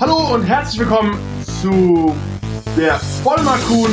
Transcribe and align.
Hallo 0.00 0.34
und 0.34 0.42
herzlich 0.42 0.80
willkommen 0.80 1.16
zu 1.44 2.14
der 2.76 2.98
Vollmer 2.98 3.56
Kuhn 3.68 3.90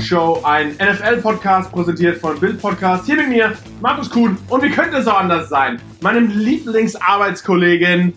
Show, 0.00 0.40
ein 0.44 0.76
NFL-Podcast 0.76 1.72
präsentiert 1.72 2.18
von 2.18 2.38
Bild 2.38 2.62
Podcast. 2.62 3.04
Hier 3.06 3.16
mit 3.16 3.28
mir, 3.28 3.58
Markus 3.80 4.08
Kuhn. 4.08 4.38
Und 4.48 4.62
wie 4.62 4.70
könnte 4.70 4.98
es 4.98 5.08
auch 5.08 5.18
anders 5.18 5.48
sein? 5.48 5.82
Meinem 6.00 6.28
Lieblingsarbeitskollegen. 6.28 8.14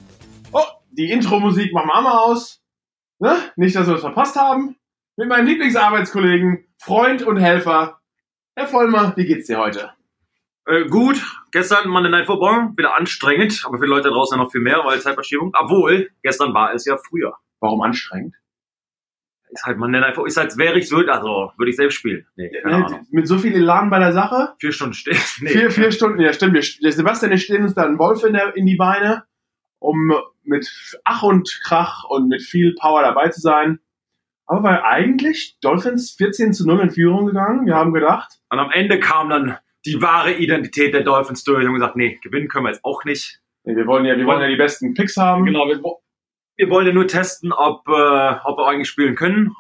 Oh, 0.52 0.62
die 0.92 1.10
Intro-Musik 1.10 1.74
machen 1.74 1.90
wir 1.92 2.02
mal 2.02 2.20
aus. 2.20 2.62
Ne? 3.18 3.36
Nicht, 3.56 3.76
dass 3.76 3.88
wir 3.88 3.96
es 3.96 4.02
verpasst 4.02 4.36
haben. 4.36 4.76
Mit 5.18 5.28
meinem 5.28 5.48
Lieblingsarbeitskollegen, 5.48 6.66
Freund 6.78 7.24
und 7.24 7.38
Helfer, 7.38 8.00
Herr 8.56 8.68
Vollmer, 8.68 9.14
wie 9.16 9.26
geht's 9.26 9.48
dir 9.48 9.58
heute? 9.58 9.92
Äh, 10.66 10.86
gut, 10.86 11.22
gestern 11.52 11.90
Monday 11.90 12.10
Night 12.10 12.26
Football, 12.26 12.72
wieder 12.78 12.96
anstrengend, 12.96 13.62
aber 13.66 13.78
für 13.78 13.84
die 13.86 13.90
Leute 13.90 14.10
draußen 14.10 14.38
noch 14.38 14.52
viel 14.52 14.62
mehr, 14.62 14.82
weil 14.86 15.00
Zeitverschiebung. 15.02 15.52
Obwohl, 15.60 16.10
gestern 16.22 16.54
war 16.54 16.74
es 16.74 16.86
ja 16.86 16.98
früher. 16.98 17.36
Warum 17.60 17.82
anstrengend? 17.82 18.36
Ist 19.50 19.66
halt 19.66 19.78
Monday 19.78 20.00
Night 20.00 20.16
Football, 20.16 20.30
ist 20.30 20.38
als 20.38 20.58
wäre 20.58 20.80
ich 20.80 20.88
so, 20.88 20.98
also 20.98 21.52
würde 21.58 21.70
ich 21.70 21.76
selbst 21.76 21.96
spielen. 21.96 22.26
Nee, 22.36 22.50
keine 22.50 22.78
Mit, 22.78 22.86
Ahnung. 22.88 23.08
mit 23.12 23.28
so 23.28 23.38
viel 23.38 23.54
Elan 23.54 23.90
bei 23.90 24.00
der 24.00 24.14
Sache? 24.14 24.54
Vier 24.58 24.72
Stunden 24.72 24.94
stehen. 24.94 25.18
Nee. 25.42 25.50
Vier, 25.50 25.70
vier 25.72 25.92
Stunden, 25.92 26.22
ja 26.22 26.32
stimmt. 26.34 26.54
Wir, 26.54 26.64
der 26.82 26.92
Sebastian, 26.92 27.32
der 27.32 27.38
stehen 27.38 27.64
uns 27.64 27.74
da 27.76 27.84
einen 27.84 28.00
Wolf 28.00 28.24
in, 28.24 28.34
der, 28.34 28.56
in 28.56 28.66
die 28.66 28.78
Beine, 28.78 29.26
um 29.80 30.14
mit 30.44 30.72
Ach 31.04 31.24
und 31.24 31.60
Krach 31.66 32.06
und 32.10 32.30
mit 32.30 32.42
viel 32.42 32.74
Power 32.80 33.02
dabei 33.04 33.30
zu 33.30 33.42
sein. 33.42 33.80
Aber 34.46 34.64
weil 34.64 34.82
eigentlich 34.82 35.58
Dolphins 35.62 36.12
14 36.18 36.54
zu 36.54 36.66
0 36.66 36.80
in 36.82 36.92
Führung 36.92 37.26
gegangen. 37.28 37.66
Wir 37.66 37.76
haben 37.76 37.94
gedacht, 37.94 38.40
Und 38.50 38.60
am 38.60 38.72
Ende 38.72 39.00
kam 39.00 39.30
dann 39.30 39.58
die 39.86 40.02
wahre 40.02 40.34
Identität 40.34 40.94
der 40.94 41.04
Dolphins 41.04 41.44
durch 41.44 41.66
und 41.66 41.74
gesagt, 41.74 41.96
nee, 41.96 42.20
gewinnen 42.22 42.48
können 42.48 42.66
wir 42.66 42.72
jetzt 42.72 42.86
auch 42.86 43.04
nicht. 43.04 43.42
nee, 43.64 43.76
wir 43.76 43.86
wollen 43.86 44.06
ja, 44.06 44.18
wir 44.18 44.26
wollen 44.26 44.42
ja 44.42 44.48
die 44.48 44.56
besten 44.56 44.94
Picks 44.94 45.18
haben. 45.18 45.46
Genau, 45.46 45.68
wir, 45.68 45.82
wir 46.56 46.70
wollen 46.70 46.88
ja 46.88 46.94
nur 46.94 47.08
testen, 47.08 47.52
ob, 47.52 47.88
äh, 47.88 48.36
ob 48.44 48.58
wir 48.58 48.68
eigentlich 48.68 48.90
spielen 48.90 49.16
können. 49.16 49.56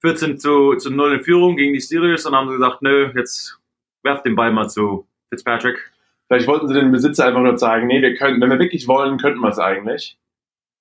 14 0.00 0.38
zu, 0.38 0.74
zu 0.74 0.90
0 0.90 1.14
in 1.14 1.22
Führung 1.22 1.56
gegen 1.56 1.72
die 1.72 1.80
Steelers 1.80 2.26
und 2.26 2.34
haben 2.34 2.48
sie 2.48 2.54
gesagt, 2.54 2.82
nö, 2.82 3.12
jetzt 3.14 3.58
werft 4.02 4.26
den 4.26 4.34
Ball 4.34 4.52
mal 4.52 4.68
zu 4.68 5.06
Fitzpatrick. 5.30 5.92
Vielleicht 6.26 6.48
wollten 6.48 6.66
sie 6.66 6.74
den 6.74 6.90
Besitzer 6.90 7.26
einfach 7.26 7.40
nur 7.40 7.56
zeigen, 7.56 7.86
nee, 7.86 8.02
wir 8.02 8.16
können, 8.16 8.40
wenn 8.40 8.50
wir 8.50 8.58
wirklich 8.58 8.88
wollen, 8.88 9.18
könnten 9.18 9.40
wir 9.40 9.50
es 9.50 9.58
eigentlich. 9.58 10.18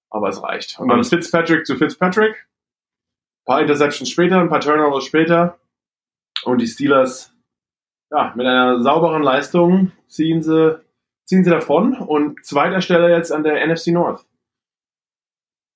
Aber 0.09 0.29
es 0.29 0.41
reicht. 0.41 0.79
Und 0.79 0.89
dann 0.89 1.03
Fitzpatrick 1.03 1.65
zu 1.65 1.77
Fitzpatrick. 1.77 2.33
Ein 2.33 3.45
paar 3.45 3.61
Interceptions 3.61 4.09
später, 4.09 4.39
ein 4.39 4.49
paar 4.49 4.59
Turnovers 4.59 5.05
später. 5.05 5.59
Und 6.43 6.59
die 6.59 6.67
Steelers, 6.67 7.30
ja, 8.11 8.33
mit 8.35 8.45
einer 8.45 8.81
sauberen 8.81 9.23
Leistung 9.23 9.91
ziehen 10.07 10.41
sie, 10.41 10.79
ziehen 11.25 11.43
sie 11.43 11.49
davon. 11.49 11.95
Und 11.95 12.45
zweiter 12.45 12.81
Stelle 12.81 13.09
jetzt 13.09 13.31
an 13.31 13.43
der 13.43 13.65
NFC 13.65 13.87
North. 13.87 14.25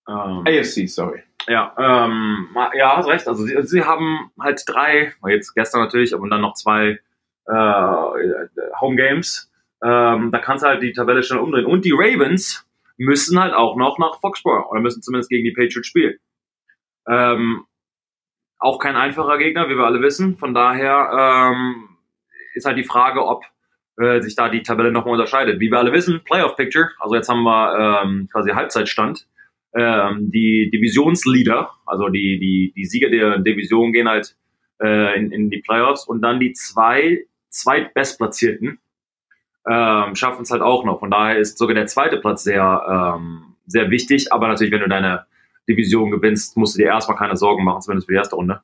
Ähm, 0.08 0.44
AFC, 0.46 0.88
sorry. 0.88 1.24
Ja, 1.48 1.74
ähm, 1.78 2.50
ja, 2.74 2.98
hast 2.98 3.08
recht. 3.08 3.28
Also 3.28 3.44
sie, 3.44 3.56
sie 3.64 3.84
haben 3.84 4.32
halt 4.40 4.64
drei, 4.68 5.14
jetzt 5.28 5.54
gestern 5.54 5.82
natürlich, 5.82 6.14
aber 6.14 6.28
dann 6.28 6.42
noch 6.42 6.54
zwei 6.54 7.00
äh, 7.48 8.74
Home 8.82 8.96
Games. 8.96 9.52
Ähm, 9.84 10.32
da 10.32 10.40
kannst 10.40 10.64
du 10.64 10.68
halt 10.68 10.82
die 10.82 10.94
Tabelle 10.94 11.24
schnell 11.24 11.40
umdrehen. 11.40 11.66
Und 11.66 11.86
die 11.86 11.94
Ravens 11.94 12.68
müssen 12.98 13.40
halt 13.40 13.54
auch 13.54 13.78
noch 13.78 13.98
nach 13.98 14.20
Foxborough 14.20 14.70
oder 14.72 14.82
müssen 14.82 15.02
zumindest 15.02 15.30
gegen 15.30 15.44
die 15.44 15.54
Patriots 15.54 15.88
spielen. 15.88 16.18
Ähm, 17.08 17.66
auch 18.58 18.80
kein 18.80 18.96
einfacher 18.96 19.38
Gegner, 19.38 19.70
wie 19.70 19.76
wir 19.76 19.86
alle 19.86 20.02
wissen. 20.02 20.38
Von 20.38 20.54
daher 20.54 21.52
ähm, 21.54 21.95
ist 22.56 22.66
halt 22.66 22.78
die 22.78 22.84
Frage, 22.84 23.26
ob 23.26 23.44
äh, 23.98 24.22
sich 24.22 24.36
da 24.36 24.50
die 24.50 24.64
Tabelle 24.64 24.92
nochmal 24.92 25.14
unterscheidet. 25.14 25.60
Wie 25.60 25.72
wir 25.72 25.78
alle 25.78 25.94
wissen, 25.94 26.22
Playoff 26.26 26.56
Picture, 26.56 26.90
also 27.00 27.16
jetzt 27.16 27.30
haben 27.30 27.44
wir 27.44 28.02
ähm, 28.04 28.28
quasi 28.32 28.52
Halbzeitstand 28.52 29.28
ähm, 29.76 30.32
die 30.32 30.70
Divisionsleader, 30.72 31.70
also 31.86 32.10
die, 32.10 32.40
die, 32.40 32.74
die 32.76 32.86
Sieger 32.86 33.10
der 33.10 33.40
Division 33.40 33.92
gehen 33.92 34.08
halt 34.08 34.36
äh, 34.82 35.18
in, 35.18 35.32
in 35.32 35.50
die 35.50 35.60
Playoffs 35.60 36.08
und 36.08 36.22
dann 36.22 36.40
die 36.40 36.54
zwei 36.54 37.26
zweitbestplatzierten 37.50 38.80
ähm, 39.68 40.16
schaffen 40.16 40.44
es 40.44 40.52
halt 40.52 40.62
auch 40.62 40.84
noch. 40.84 41.00
Von 41.00 41.12
daher 41.12 41.38
ist 41.38 41.58
sogar 41.58 41.76
der 41.76 41.88
zweite 41.88 42.18
Platz 42.18 42.44
sehr, 42.44 43.16
ähm, 43.18 43.56
sehr 43.66 43.90
wichtig, 43.90 44.32
aber 44.32 44.48
natürlich, 44.48 44.72
wenn 44.72 44.82
du 44.82 44.90
deine 44.90 45.26
Division 45.68 46.12
gewinnst, 46.12 46.58
musst 46.58 46.76
du 46.76 46.82
dir 46.82 46.88
erstmal 46.88 47.18
keine 47.18 47.36
Sorgen 47.36 47.64
machen, 47.64 47.82
zumindest 47.82 48.08
für 48.08 48.14
die 48.14 48.18
erste 48.18 48.36
Runde 48.36 48.62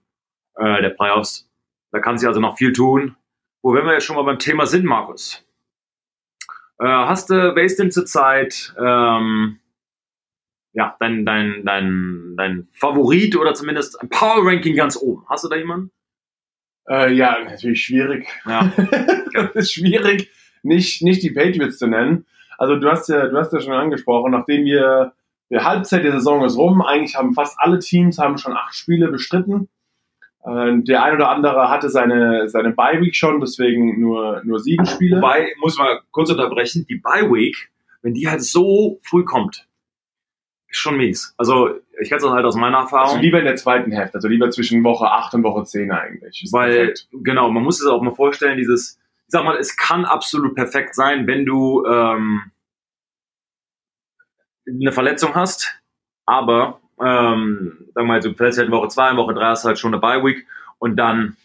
äh, 0.56 0.82
der 0.82 0.90
Playoffs. 0.90 1.50
Da 1.92 2.00
kann 2.00 2.18
sich 2.18 2.28
also 2.28 2.40
noch 2.40 2.58
viel 2.58 2.74
tun. 2.74 3.16
Wo 3.62 3.74
wenn 3.74 3.86
wir 3.86 3.94
jetzt 3.94 4.06
schon 4.06 4.16
mal 4.16 4.24
beim 4.24 4.40
Thema 4.40 4.66
sind, 4.66 4.86
Markus. 4.86 5.46
Äh, 6.80 6.86
hast 6.86 7.30
du, 7.30 7.56
wer 7.56 7.64
ist 7.64 7.78
denn 7.78 7.92
zurzeit 7.92 8.74
ähm, 8.80 9.60
ja, 10.74 10.96
dein, 11.00 11.26
dein, 11.26 11.64
dein, 11.66 12.34
dein 12.38 12.68
Favorit 12.72 13.36
oder 13.36 13.54
zumindest 13.54 14.02
ein 14.02 14.10
Power 14.10 14.46
Ranking 14.46 14.76
ganz 14.76 14.98
oben. 14.98 15.26
Hast 15.30 15.44
du 15.44 15.50
da 15.50 15.58
jemanden? 15.58 15.92
Äh, 16.90 17.14
ja, 17.14 17.38
natürlich 17.44 17.84
schwierig. 17.84 18.28
Ja. 18.46 18.72
das 19.34 19.56
ist 19.56 19.74
schwierig, 19.74 20.32
nicht, 20.64 21.02
nicht 21.02 21.24
die 21.24 21.32
Patriots 21.32 21.78
zu 21.78 21.88
nennen. 21.88 22.26
Also 22.58 22.76
du 22.76 22.90
hast 22.90 23.10
ja, 23.10 23.28
du 23.28 23.38
hast 23.38 23.52
ja 23.54 23.60
schon 23.60 23.74
angesprochen, 23.74 24.32
nachdem 24.32 24.66
wir 24.66 25.14
die 25.50 25.58
Halbzeit 25.58 26.04
der 26.04 26.14
Saison 26.14 26.46
ist 26.46 26.58
rum, 26.58 26.82
eigentlich 26.82 27.16
haben 27.16 27.34
fast 27.34 27.58
alle 27.60 27.80
Teams 27.80 28.18
haben 28.18 28.38
schon 28.38 28.54
acht 28.54 28.74
Spiele 28.74 29.10
bestritten. 29.10 29.68
Äh, 30.44 30.80
der 30.84 31.04
ein 31.04 31.16
oder 31.16 31.30
andere 31.30 31.70
hatte 31.70 31.90
seine, 31.90 32.50
seine 32.50 32.72
Bye-Week 32.72 33.16
schon, 33.16 33.40
deswegen 33.40 34.00
nur, 34.00 34.42
nur 34.44 34.60
sieben 34.60 34.86
Spiele. 34.86 35.18
Wobei, 35.18 35.54
muss 35.60 35.78
man 35.78 36.00
kurz 36.12 36.30
unterbrechen, 36.32 36.86
die 36.90 36.96
Bye 36.96 37.30
Week, 37.32 37.70
wenn 38.02 38.14
die 38.14 38.28
halt 38.28 38.44
so 38.44 39.00
früh 39.04 39.24
kommt, 39.24 39.68
ist 40.68 40.80
schon 40.80 40.98
mies. 40.98 41.34
Also, 41.38 41.70
ich 42.02 42.10
kenne 42.10 42.22
das 42.22 42.32
halt 42.32 42.46
aus 42.46 42.56
meiner 42.56 42.80
Also 42.80 42.96
Erfahrung. 42.96 43.22
lieber 43.22 43.40
in 43.40 43.46
der 43.46 43.56
zweiten 43.58 43.92
Hälfte, 43.92 44.16
also 44.16 44.28
lieber 44.28 44.50
zwischen 44.50 44.84
Woche 44.84 45.06
8 45.06 45.36
und 45.36 45.44
Woche 45.44 45.64
10 45.64 45.92
eigentlich. 45.92 46.42
Ist 46.44 46.54
Weil, 46.54 46.76
perfekt. 46.88 47.08
genau, 47.12 47.52
man 47.52 47.64
muss 47.64 47.80
es 47.82 47.88
auch 47.88 48.02
mal 48.02 48.16
vorstellen, 48.16 48.58
dieses, 48.58 48.98
ich 49.28 49.32
sag 49.32 49.44
mal, 49.44 49.58
es 49.58 49.78
kann 49.78 50.06
absolut 50.06 50.56
perfekt 50.56 50.96
sein, 50.96 51.28
wenn 51.28 51.46
du 51.46 51.86
ähm, 51.86 52.52
eine 54.68 54.92
Verletzung 54.92 55.36
hast, 55.36 55.82
aber 56.26 56.81
ähm, 57.02 57.88
sagen 57.94 58.08
wir 58.08 58.14
mal, 58.14 58.20
du 58.20 58.34
verletzt 58.34 58.58
halt 58.58 58.68
in 58.68 58.74
Woche 58.74 58.88
2, 58.88 59.12
in 59.12 59.18
Woche 59.18 59.34
3 59.34 59.46
hast 59.46 59.64
du 59.64 59.68
halt 59.68 59.80
schon 59.80 59.94
eine 59.94 60.02
Bye-Week 60.02 60.46
und 60.80 60.96
dann 60.98 61.36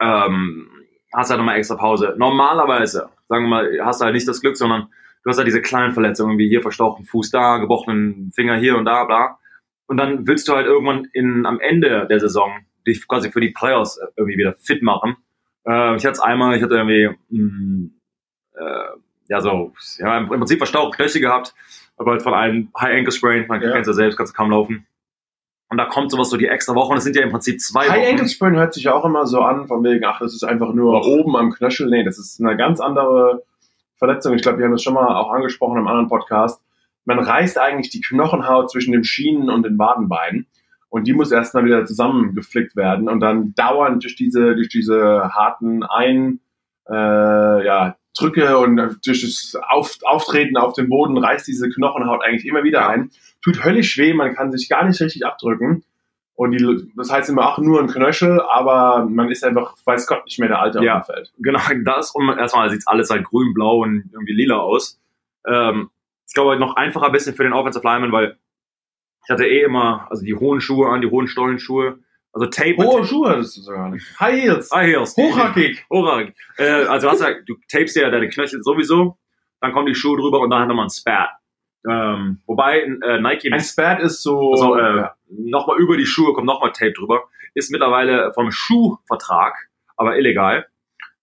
ähm, 0.00 0.68
hast 1.12 1.28
du 1.28 1.32
halt 1.32 1.38
nochmal 1.38 1.56
extra 1.56 1.76
Pause. 1.76 2.14
Normalerweise, 2.16 3.10
sagen 3.28 3.44
wir 3.44 3.48
mal, 3.48 3.78
hast 3.84 4.00
du 4.00 4.04
halt 4.04 4.14
nicht 4.14 4.28
das 4.28 4.40
Glück, 4.40 4.56
sondern 4.56 4.88
du 5.22 5.30
hast 5.30 5.36
halt 5.36 5.46
diese 5.46 5.62
kleinen 5.62 5.92
Verletzungen, 5.92 6.38
wie 6.38 6.48
hier 6.48 6.62
verstauchten 6.62 7.04
Fuß 7.04 7.30
da, 7.30 7.58
gebrochenen 7.58 8.32
Finger 8.34 8.56
hier 8.56 8.76
und 8.76 8.86
da, 8.86 9.04
bla. 9.04 9.38
Und 9.86 9.96
dann 9.96 10.26
willst 10.26 10.48
du 10.48 10.54
halt 10.54 10.66
irgendwann 10.66 11.08
in, 11.12 11.46
am 11.46 11.60
Ende 11.60 12.06
der 12.08 12.20
Saison 12.20 12.52
dich 12.86 13.06
quasi 13.06 13.30
für 13.30 13.40
die 13.40 13.50
Playoffs 13.50 14.00
irgendwie 14.16 14.38
wieder 14.38 14.54
fit 14.54 14.82
machen. 14.82 15.16
Äh, 15.66 15.96
ich 15.96 16.04
hatte 16.04 16.12
es 16.12 16.20
einmal, 16.20 16.56
ich 16.56 16.62
hatte 16.62 16.76
irgendwie, 16.76 17.10
mh, 17.28 17.90
äh, 18.54 18.98
ja, 19.28 19.40
so, 19.40 19.72
ja, 19.98 20.18
im 20.18 20.28
Prinzip 20.28 20.58
verstauchte 20.58 20.96
Knöchel 20.96 21.20
gehabt, 21.20 21.54
aber 22.00 22.12
halt 22.12 22.22
von 22.22 22.34
einem 22.34 22.70
High 22.80 22.96
Ankle 22.98 23.12
Sprain, 23.12 23.44
man 23.46 23.60
Ja. 23.62 23.72
kennt 23.72 23.86
ja 23.86 23.92
selbst, 23.92 24.16
kannst 24.16 24.32
du 24.32 24.36
kaum 24.36 24.50
laufen. 24.50 24.86
Und 25.68 25.78
da 25.78 25.84
kommt 25.84 26.10
sowas 26.10 26.30
so 26.30 26.36
die 26.36 26.46
extra 26.48 26.74
Woche 26.74 26.90
und 26.92 26.98
es 26.98 27.04
sind 27.04 27.14
ja 27.14 27.22
im 27.22 27.30
Prinzip 27.30 27.60
zwei 27.60 27.82
High 27.88 28.00
Wochen. 28.00 28.10
Ankle 28.10 28.28
Sprain 28.28 28.56
hört 28.56 28.74
sich 28.74 28.88
auch 28.88 29.04
immer 29.04 29.26
so 29.26 29.40
an, 29.42 29.68
von 29.68 29.84
wegen, 29.84 30.04
ach, 30.04 30.18
das 30.18 30.34
ist 30.34 30.42
einfach 30.42 30.72
nur 30.72 31.00
Doch. 31.00 31.06
oben 31.06 31.36
am 31.36 31.50
Knöchel. 31.52 31.88
Nee, 31.88 32.02
das 32.02 32.18
ist 32.18 32.40
eine 32.40 32.56
ganz 32.56 32.80
andere 32.80 33.44
Verletzung. 33.96 34.34
Ich 34.34 34.42
glaube, 34.42 34.58
wir 34.58 34.64
haben 34.64 34.72
das 34.72 34.82
schon 34.82 34.94
mal 34.94 35.14
auch 35.14 35.30
angesprochen 35.30 35.78
im 35.78 35.86
anderen 35.86 36.08
Podcast. 36.08 36.60
Man 37.04 37.18
reißt 37.20 37.58
eigentlich 37.58 37.90
die 37.90 38.00
Knochenhaut 38.00 38.70
zwischen 38.70 38.92
den 38.92 39.04
Schienen 39.04 39.48
und 39.50 39.62
den 39.64 39.78
Wadenbeinen. 39.78 40.46
Und 40.88 41.06
die 41.06 41.12
muss 41.12 41.30
erstmal 41.30 41.64
wieder 41.64 41.84
zusammengeflickt 41.84 42.74
werden 42.74 43.08
und 43.08 43.20
dann 43.20 43.54
dauernd 43.54 44.02
durch 44.02 44.16
diese, 44.16 44.56
durch 44.56 44.68
diese 44.68 45.30
harten 45.32 45.84
Ein, 45.84 46.40
äh, 46.88 47.64
ja, 47.64 47.94
Drücke 48.20 48.58
und 48.58 48.76
durch 49.04 49.22
das 49.22 49.56
auf, 49.70 49.96
Auftreten 50.04 50.56
auf 50.56 50.74
dem 50.74 50.88
Boden 50.88 51.16
reißt 51.18 51.46
diese 51.48 51.68
Knochenhaut 51.70 52.22
eigentlich 52.22 52.46
immer 52.46 52.62
wieder 52.64 52.88
ein. 52.88 53.10
Tut 53.42 53.64
höllisch 53.64 53.96
weh, 53.98 54.12
man 54.14 54.34
kann 54.34 54.52
sich 54.52 54.68
gar 54.68 54.84
nicht 54.84 55.00
richtig 55.00 55.24
abdrücken. 55.24 55.84
Und 56.34 56.52
die, 56.52 56.90
das 56.96 57.10
heißt 57.12 57.28
immer 57.28 57.46
auch 57.48 57.58
nur 57.58 57.80
ein 57.80 57.88
Knöchel, 57.88 58.40
aber 58.40 59.04
man 59.04 59.30
ist 59.30 59.44
einfach, 59.44 59.76
weiß 59.84 60.06
Gott, 60.06 60.24
nicht 60.24 60.38
mehr 60.38 60.48
der 60.48 60.60
Alte 60.60 60.82
Ja. 60.82 60.98
auf 61.00 61.06
dem 61.06 61.14
Feld. 61.14 61.32
Genau, 61.38 61.60
das 61.84 62.12
und 62.12 62.28
erstmal 62.38 62.70
sieht 62.70 62.82
alles 62.86 63.10
halt 63.10 63.24
grün, 63.24 63.52
blau 63.52 63.82
und 63.82 64.08
irgendwie 64.12 64.32
lila 64.32 64.56
aus. 64.56 64.98
Ähm, 65.46 65.90
ich 66.26 66.34
glaube 66.34 66.58
noch 66.58 66.76
einfacher 66.76 67.06
ein 67.06 67.12
bisschen 67.12 67.34
für 67.34 67.42
den 67.42 67.52
Offensive 67.52 67.84
Lineman, 67.86 68.12
weil 68.12 68.38
ich 69.24 69.30
hatte 69.30 69.46
eh 69.46 69.62
immer, 69.62 70.06
also 70.10 70.24
die 70.24 70.34
hohen 70.34 70.60
Schuhe 70.60 70.88
an, 70.88 71.02
die 71.02 71.10
hohen 71.10 71.26
Stollenschuhe, 71.26 71.98
also 72.32 72.46
Tape. 72.46 72.76
Hohe 72.76 73.04
Schuhe 73.04 73.30
hattest 73.30 73.56
du 73.56 73.60
sogar 73.62 73.88
nicht. 73.90 74.06
High 74.20 74.42
Heels. 74.42 74.70
High 74.72 74.86
Heels. 74.88 75.16
Hochhackig. 75.16 75.84
Hochhackig. 75.90 76.34
Äh, 76.58 76.84
also 76.84 77.10
hast 77.10 77.20
du, 77.22 77.44
du 77.46 77.54
tapest 77.70 77.96
ja 77.96 78.10
deine 78.10 78.28
Knöchel 78.28 78.62
sowieso, 78.62 79.16
dann 79.60 79.72
kommen 79.72 79.86
die 79.86 79.94
Schuhe 79.94 80.16
drüber 80.18 80.40
und 80.40 80.50
dann 80.50 80.60
hat 80.62 80.68
nochmal 80.68 80.86
ein 80.86 80.90
Spat. 80.90 81.30
Ähm, 81.88 82.40
wobei 82.46 82.80
äh, 82.80 83.20
Nike 83.20 83.50
Ein 83.52 83.60
Spat 83.60 84.00
ist 84.00 84.22
so, 84.22 84.52
also, 84.52 84.74
äh, 84.76 84.96
ja. 84.98 85.14
nochmal 85.28 85.78
über 85.78 85.96
die 85.96 86.04
Schuhe 86.06 86.34
kommt 86.34 86.46
nochmal 86.46 86.72
Tape 86.72 86.92
drüber. 86.92 87.24
Ist 87.54 87.70
mittlerweile 87.72 88.32
vom 88.34 88.50
Schuhvertrag, 88.50 89.54
aber 89.96 90.16
illegal. 90.18 90.66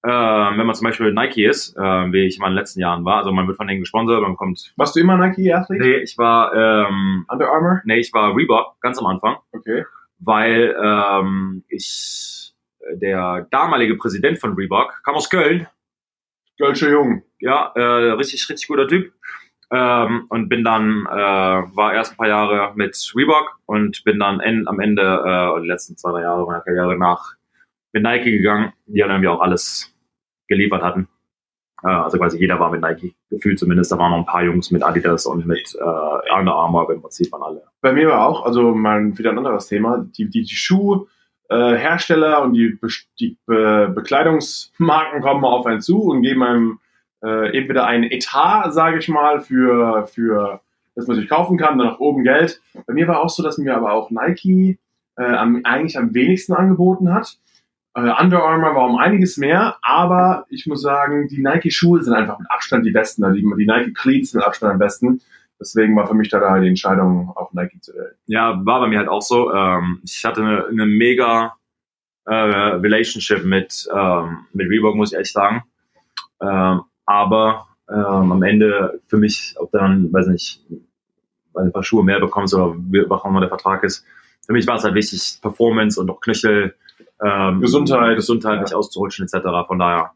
äh, 0.03 0.09
wenn 0.09 0.65
man 0.65 0.73
zum 0.75 0.85
Beispiel 0.85 1.13
Nike 1.13 1.45
ist, 1.45 1.75
äh, 1.77 1.81
wie 2.11 2.25
ich 2.25 2.39
mal 2.39 2.47
in 2.47 2.53
den 2.53 2.57
letzten 2.59 2.79
Jahren 2.81 3.05
war, 3.05 3.17
also 3.17 3.31
man 3.31 3.47
wird 3.47 3.55
von 3.57 3.67
denen 3.67 3.79
gesponsert, 3.81 4.21
man 4.21 4.35
kommt. 4.35 4.73
Warst 4.77 4.95
du 4.95 4.99
immer 4.99 5.15
Nike-Athlet? 5.17 5.79
Nee, 5.79 5.97
ich 5.97 6.17
war, 6.17 6.53
ähm, 6.53 7.25
Under 7.29 7.49
Armour? 7.51 7.81
nee, 7.85 7.97
ich 7.99 8.11
war 8.13 8.35
Reebok 8.35 8.75
ganz 8.81 8.97
am 8.99 9.05
Anfang, 9.05 9.37
Okay. 9.53 9.85
Weil 10.19 10.75
ähm, 10.81 11.63
ich 11.67 12.53
der 12.93 13.47
damalige 13.51 13.95
Präsident 13.95 14.39
von 14.39 14.53
Reebok 14.53 15.01
kam 15.03 15.15
aus 15.15 15.29
Köln, 15.29 15.67
Gölsche 16.57 16.89
Jung. 16.89 17.23
ja, 17.39 17.71
äh, 17.75 18.11
richtig, 18.11 18.49
richtig 18.49 18.67
guter 18.67 18.87
Typ. 18.87 19.13
Ähm, 19.69 20.25
und 20.29 20.47
bin 20.47 20.63
dann, 20.63 21.05
äh, 21.07 21.75
war 21.75 21.93
erst 21.93 22.13
ein 22.13 22.17
paar 22.17 22.29
Jahre 22.29 22.71
mit 22.75 22.95
Reebok 23.15 23.59
und 23.65 24.03
bin 24.05 24.17
dann 24.17 24.39
en, 24.39 24.67
am 24.67 24.79
Ende, 24.79 25.01
äh, 25.01 25.61
die 25.61 25.67
letzten 25.67 25.97
zwei, 25.97 26.11
drei 26.11 26.21
Jahre 26.21 26.45
meiner 26.45 26.61
Karriere 26.61 26.97
nach 26.97 27.35
mit 27.91 28.03
Nike 28.03 28.31
gegangen, 28.31 28.73
die 28.85 28.99
dann 29.01 29.09
irgendwie 29.09 29.27
auch 29.27 29.41
alles 29.41 29.93
geliefert 30.47 30.83
hatten. 30.83 31.09
Äh, 31.83 31.87
also 31.87 32.17
quasi 32.17 32.39
jeder 32.39 32.59
war 32.59 32.71
mit 32.71 32.81
Nike, 32.81 33.15
gefühlt 33.29 33.59
zumindest. 33.59 33.91
Da 33.91 33.97
waren 33.97 34.11
noch 34.11 34.19
ein 34.19 34.25
paar 34.25 34.43
Jungs 34.43 34.71
mit 34.71 34.83
Adidas 34.83 35.25
und 35.25 35.45
mit 35.45 35.75
äh, 35.75 36.33
Under 36.37 36.55
Armour, 36.55 36.81
aber 36.81 36.93
im 36.93 37.01
Prinzip 37.01 37.31
waren 37.31 37.43
alle. 37.43 37.63
Bei 37.81 37.93
mir 37.93 38.07
war 38.07 38.27
auch, 38.27 38.45
also 38.45 38.73
mal 38.73 39.17
wieder 39.17 39.31
ein 39.31 39.37
anderes 39.37 39.67
Thema, 39.67 40.05
die, 40.17 40.29
die, 40.29 40.43
die 40.43 40.55
Schuhhersteller 40.55 42.41
und 42.41 42.53
die, 42.53 42.77
die 43.19 43.37
Be 43.45 43.91
Bekleidungsmarken 43.93 45.21
kommen 45.21 45.45
auf 45.45 45.65
einen 45.65 45.81
zu 45.81 46.01
und 46.01 46.21
geben 46.21 46.43
einem 46.43 46.79
äh, 47.23 47.57
entweder 47.57 47.85
ein 47.85 48.03
Etat, 48.03 48.71
sage 48.71 48.99
ich 48.99 49.07
mal, 49.07 49.41
für, 49.41 50.07
für 50.07 50.61
das 50.95 51.07
man 51.07 51.15
sich 51.15 51.29
kaufen 51.29 51.57
kann, 51.57 51.77
dann 51.77 51.87
nach 51.87 51.99
oben 51.99 52.23
Geld. 52.23 52.59
Bei 52.87 52.93
mir 52.93 53.07
war 53.07 53.21
auch 53.21 53.29
so, 53.29 53.43
dass 53.43 53.57
mir 53.57 53.75
aber 53.75 53.93
auch 53.93 54.09
Nike 54.09 54.79
äh, 55.15 55.23
am, 55.23 55.61
eigentlich 55.63 55.97
am 55.97 56.13
wenigsten 56.13 56.53
angeboten 56.53 57.13
hat. 57.13 57.37
Äh, 57.97 58.13
Under 58.21 58.43
Armour 58.43 58.75
war 58.75 58.85
um 58.87 58.97
einiges 58.97 59.37
mehr, 59.37 59.77
aber 59.81 60.45
ich 60.49 60.67
muss 60.67 60.83
sagen, 60.83 61.27
die 61.29 61.41
Nike-Schuhe 61.41 62.03
sind 62.03 62.13
einfach 62.13 62.37
mit 62.37 62.49
Abstand 62.51 62.85
die 62.85 62.91
besten. 62.91 63.23
Also 63.23 63.35
Die, 63.35 63.41
die 63.57 63.65
Nike 63.65 63.93
Cleats 63.93 64.31
sind 64.31 64.39
mit 64.39 64.47
Abstand 64.47 64.73
am 64.73 64.79
besten. 64.79 65.19
Deswegen 65.59 65.95
war 65.95 66.05
für 66.05 66.13
mich 66.13 66.29
da, 66.29 66.39
da 66.39 66.59
die 66.59 66.67
Entscheidung, 66.67 67.31
auf 67.35 67.51
Nike 67.53 67.81
zu 67.81 67.93
wählen. 67.95 68.13
Ja, 68.27 68.63
war 68.63 68.81
bei 68.81 68.87
mir 68.87 68.99
halt 68.99 69.09
auch 69.09 69.23
so. 69.23 69.51
Ähm, 69.51 69.99
ich 70.03 70.23
hatte 70.23 70.41
eine, 70.41 70.67
eine 70.67 70.85
mega 70.85 71.55
äh, 72.25 72.33
Relationship 72.35 73.43
mit, 73.43 73.87
ähm, 73.91 74.45
mit 74.53 74.69
Reebok, 74.69 74.95
muss 74.95 75.09
ich 75.09 75.15
ehrlich 75.15 75.31
sagen. 75.31 75.63
Ähm, 76.39 76.81
aber 77.07 77.65
ähm, 77.89 78.31
am 78.31 78.43
Ende 78.43 78.99
für 79.07 79.17
mich, 79.17 79.55
ob 79.57 79.71
dann, 79.71 80.13
weiß 80.13 80.27
nicht, 80.27 80.61
ein 81.55 81.71
paar 81.71 81.83
Schuhe 81.83 82.03
mehr 82.03 82.19
bekommst 82.19 82.53
oder 82.53 82.75
wie- 82.91 83.09
auch 83.09 83.25
immer 83.25 83.39
der 83.39 83.49
Vertrag 83.49 83.83
ist, 83.83 84.05
für 84.45 84.53
mich 84.53 84.67
war 84.67 84.75
es 84.75 84.83
halt 84.83 84.93
wichtig, 84.93 85.39
Performance 85.41 85.99
und 85.99 86.11
auch 86.11 86.21
Knöchel, 86.21 86.75
ähm, 87.23 87.61
Gesundheit. 87.61 88.15
Gesundheit 88.15 88.61
nicht 88.61 88.73
auszurutschen 88.73 89.25
etc. 89.25 89.45
Von 89.67 89.79
daher 89.79 90.11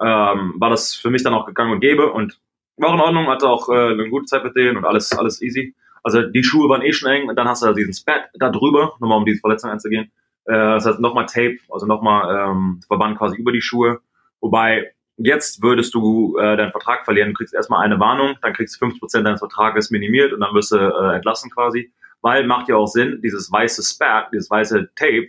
ähm, 0.00 0.54
war 0.58 0.70
das 0.70 0.94
für 0.94 1.10
mich 1.10 1.22
dann 1.22 1.34
auch 1.34 1.46
gegangen 1.46 1.72
und 1.72 1.80
gäbe 1.80 2.12
und 2.12 2.38
war 2.76 2.94
in 2.94 3.00
Ordnung, 3.00 3.26
hatte 3.26 3.48
auch 3.48 3.68
äh, 3.68 3.92
eine 3.92 4.08
gute 4.08 4.26
Zeit 4.26 4.44
mit 4.44 4.56
denen 4.56 4.76
und 4.76 4.84
alles, 4.84 5.12
alles 5.12 5.42
easy. 5.42 5.74
Also 6.02 6.22
die 6.22 6.44
Schuhe 6.44 6.68
waren 6.68 6.82
eh 6.82 6.92
schon 6.92 7.10
eng 7.10 7.28
und 7.28 7.36
dann 7.36 7.48
hast 7.48 7.62
du 7.62 7.66
da 7.66 7.72
diesen 7.72 7.92
Spat 7.92 8.30
da 8.34 8.50
drüber, 8.50 8.94
nochmal 9.00 9.18
um 9.18 9.24
diese 9.24 9.40
Verletzung 9.40 9.70
einzugehen. 9.70 10.12
Äh, 10.44 10.52
das 10.52 10.86
heißt 10.86 11.00
nochmal 11.00 11.26
Tape, 11.26 11.58
also 11.70 11.86
nochmal 11.86 12.50
ähm, 12.50 12.80
Verband 12.86 13.18
quasi 13.18 13.36
über 13.36 13.52
die 13.52 13.60
Schuhe. 13.60 14.00
Wobei 14.40 14.92
jetzt 15.16 15.62
würdest 15.62 15.92
du 15.94 16.38
äh, 16.38 16.56
deinen 16.56 16.70
Vertrag 16.70 17.04
verlieren, 17.04 17.30
du 17.30 17.34
kriegst 17.34 17.54
erstmal 17.54 17.84
eine 17.84 17.98
Warnung, 17.98 18.36
dann 18.40 18.52
kriegst 18.52 18.80
du 18.80 18.86
5% 18.86 19.22
deines 19.22 19.40
Vertrages 19.40 19.90
minimiert 19.90 20.32
und 20.32 20.40
dann 20.40 20.54
wirst 20.54 20.72
du 20.72 20.76
äh, 20.76 21.16
entlassen 21.16 21.50
quasi. 21.50 21.92
Weil 22.20 22.46
macht 22.46 22.68
ja 22.68 22.76
auch 22.76 22.86
Sinn, 22.86 23.20
dieses 23.22 23.50
weiße 23.50 23.82
Spat, 23.82 24.32
dieses 24.32 24.50
weiße 24.50 24.90
Tape 24.94 25.28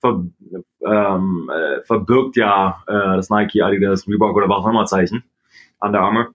ver, 0.00 0.24
ähm, 0.84 1.50
äh, 1.52 1.82
verbirgt 1.82 2.36
ja 2.36 2.82
äh, 2.86 3.16
das 3.16 3.30
Nike, 3.30 3.62
Adidas, 3.62 4.06
Reebok 4.08 4.36
oder 4.36 4.48
was 4.48 4.58
auch 4.58 4.68
immer 4.68 4.86
Zeichen 4.86 5.24
an 5.80 5.92
der 5.92 6.02
Arme. 6.02 6.28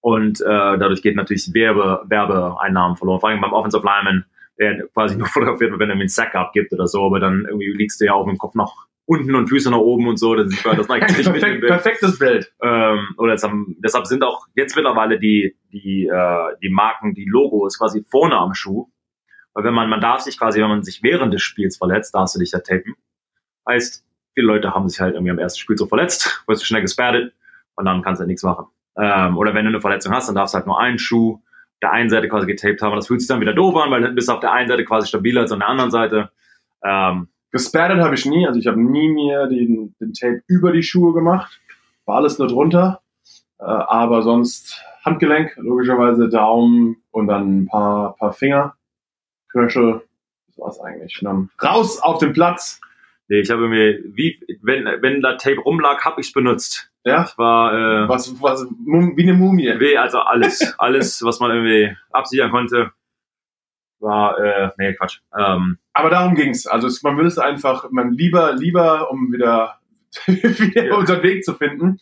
Und 0.00 0.40
äh, 0.40 0.44
dadurch 0.44 1.02
geht 1.02 1.16
natürlich 1.16 1.52
Werbe, 1.52 2.02
Werbeeinnahmen 2.06 2.96
verloren. 2.96 3.20
Vor 3.20 3.28
allem 3.28 3.40
beim 3.40 3.52
Offensive 3.52 3.84
Lineman, 3.84 4.24
der 4.58 4.86
quasi 4.88 5.16
nur 5.18 5.26
fotografiert 5.26 5.70
wird, 5.70 5.80
wenn 5.80 5.90
er 5.90 5.96
mir 5.96 6.02
einen 6.02 6.08
Sack 6.08 6.34
abgibt 6.34 6.72
oder 6.72 6.86
so, 6.86 7.04
aber 7.04 7.20
dann 7.20 7.44
irgendwie 7.46 7.72
liegst 7.72 8.00
du 8.00 8.06
ja 8.06 8.14
auch 8.14 8.26
mit 8.26 8.36
dem 8.36 8.38
Kopf 8.38 8.54
nach 8.54 8.72
unten 9.06 9.34
und 9.34 9.48
Füße 9.48 9.70
nach 9.70 9.78
oben 9.78 10.06
und 10.06 10.18
so, 10.18 10.36
dann 10.36 10.48
sieht 10.48 10.64
man 10.64 10.76
das 10.76 10.88
Nike 10.88 11.06
nicht 11.16 11.32
mit 11.32 11.40
Perfekt, 11.40 11.60
Bild. 11.60 11.72
perfektes 11.72 12.18
Bild. 12.18 12.52
Ähm, 12.62 13.08
oder 13.18 13.32
deshalb, 13.32 13.52
deshalb 13.82 14.06
sind 14.06 14.22
auch 14.22 14.46
jetzt 14.54 14.76
mittlerweile 14.76 15.18
die, 15.18 15.56
die, 15.72 16.06
äh, 16.06 16.56
die 16.62 16.68
Marken, 16.70 17.12
die 17.14 17.26
Logos 17.28 17.76
quasi 17.78 18.04
vorne 18.08 18.36
am 18.36 18.54
Schuh. 18.54 18.88
Weil 19.54 19.64
wenn 19.64 19.74
man, 19.74 19.88
man 19.88 20.00
darf 20.00 20.20
sich 20.20 20.38
quasi, 20.38 20.60
wenn 20.60 20.68
man 20.68 20.82
sich 20.82 21.02
während 21.02 21.34
des 21.34 21.42
Spiels 21.42 21.76
verletzt, 21.76 22.14
darfst 22.14 22.34
du 22.34 22.38
dich 22.38 22.52
ja 22.52 22.60
tapen. 22.60 22.94
Heißt, 23.68 24.04
viele 24.34 24.46
Leute 24.46 24.74
haben 24.74 24.88
sich 24.88 25.00
halt 25.00 25.14
irgendwie 25.14 25.32
am 25.32 25.38
ersten 25.38 25.58
Spiel 25.58 25.76
so 25.76 25.86
verletzt, 25.86 26.42
wirst 26.46 26.62
du 26.62 26.66
schnell 26.66 26.82
gesperrt 26.82 27.32
und 27.74 27.84
dann 27.84 28.02
kannst 28.02 28.20
du 28.20 28.26
nichts 28.26 28.42
machen. 28.42 28.66
Ähm, 28.96 29.36
oder 29.36 29.54
wenn 29.54 29.64
du 29.64 29.70
eine 29.70 29.80
Verletzung 29.80 30.12
hast, 30.12 30.28
dann 30.28 30.34
darfst 30.34 30.54
du 30.54 30.56
halt 30.56 30.66
nur 30.66 30.80
einen 30.80 30.98
Schuh 30.98 31.40
der 31.82 31.92
einen 31.92 32.10
Seite 32.10 32.28
quasi 32.28 32.46
getaped 32.46 32.82
haben. 32.82 32.92
Und 32.92 32.98
das 32.98 33.06
fühlt 33.06 33.20
sich 33.20 33.28
dann 33.28 33.40
wieder 33.40 33.54
doof 33.54 33.74
an, 33.76 33.90
weil 33.90 34.02
dann 34.02 34.14
bist 34.14 34.28
du 34.28 34.32
auf 34.32 34.40
der 34.40 34.52
einen 34.52 34.68
Seite 34.68 34.84
quasi 34.84 35.08
stabiler 35.08 35.42
als 35.42 35.52
auf 35.52 35.58
der 35.58 35.68
anderen 35.68 35.90
Seite. 35.90 36.30
Ähm, 36.84 37.28
Gesperrt 37.52 37.98
habe 37.98 38.14
ich 38.14 38.26
nie, 38.26 38.46
also 38.46 38.60
ich 38.60 38.68
habe 38.68 38.80
nie 38.80 39.08
mir 39.08 39.48
den, 39.48 39.94
den 40.00 40.12
Tape 40.12 40.42
über 40.46 40.72
die 40.72 40.84
Schuhe 40.84 41.12
gemacht. 41.12 41.60
War 42.04 42.16
alles 42.16 42.38
nur 42.38 42.46
drunter. 42.46 43.00
Äh, 43.58 43.64
aber 43.64 44.22
sonst 44.22 44.84
Handgelenk, 45.04 45.56
logischerweise 45.56 46.28
Daumen 46.28 47.02
und 47.10 47.26
dann 47.26 47.62
ein 47.62 47.66
paar, 47.66 48.14
paar 48.16 48.32
Finger, 48.32 48.74
Knöchel. 49.52 50.02
Das 50.48 50.58
war's 50.58 50.80
eigentlich. 50.80 51.18
Dann 51.22 51.50
raus 51.62 52.00
auf 52.00 52.18
den 52.18 52.32
Platz. 52.32 52.80
nee, 53.28 53.40
ich 53.40 53.50
habe 53.50 53.68
mir, 53.68 53.98
wie, 54.04 54.40
wenn, 54.62 54.84
wenn 55.02 55.20
da 55.20 55.36
Tape 55.36 55.60
rumlag, 55.60 56.04
habe 56.04 56.20
ich 56.20 56.32
benutzt. 56.32 56.90
Ja, 57.04 57.24
Ich 57.28 57.38
war, 57.38 57.72
äh, 57.72 58.08
was, 58.08 58.40
was, 58.42 58.66
wie 58.66 59.22
eine 59.22 59.32
Mumie. 59.34 59.78
Weh, 59.80 59.96
also 59.96 60.18
alles, 60.20 60.74
alles, 60.78 61.22
was 61.24 61.40
man 61.40 61.50
irgendwie 61.50 61.96
absichern 62.12 62.50
konnte, 62.50 62.92
war, 64.00 64.38
äh, 64.38 64.70
nee, 64.78 64.94
Quatsch. 64.94 65.20
Ähm, 65.38 65.78
Aber 65.92 66.10
darum 66.10 66.34
ging's. 66.34 66.66
Also 66.66 66.86
es, 66.88 67.02
man 67.02 67.16
will 67.18 67.26
es 67.26 67.38
einfach, 67.38 67.90
man 67.90 68.12
lieber, 68.12 68.52
lieber, 68.54 69.10
um 69.10 69.32
wieder, 69.32 69.78
wieder 70.26 70.86
Ja. 70.86 70.94
unseren 70.96 71.22
Weg 71.22 71.44
zu 71.44 71.54
finden. 71.54 72.00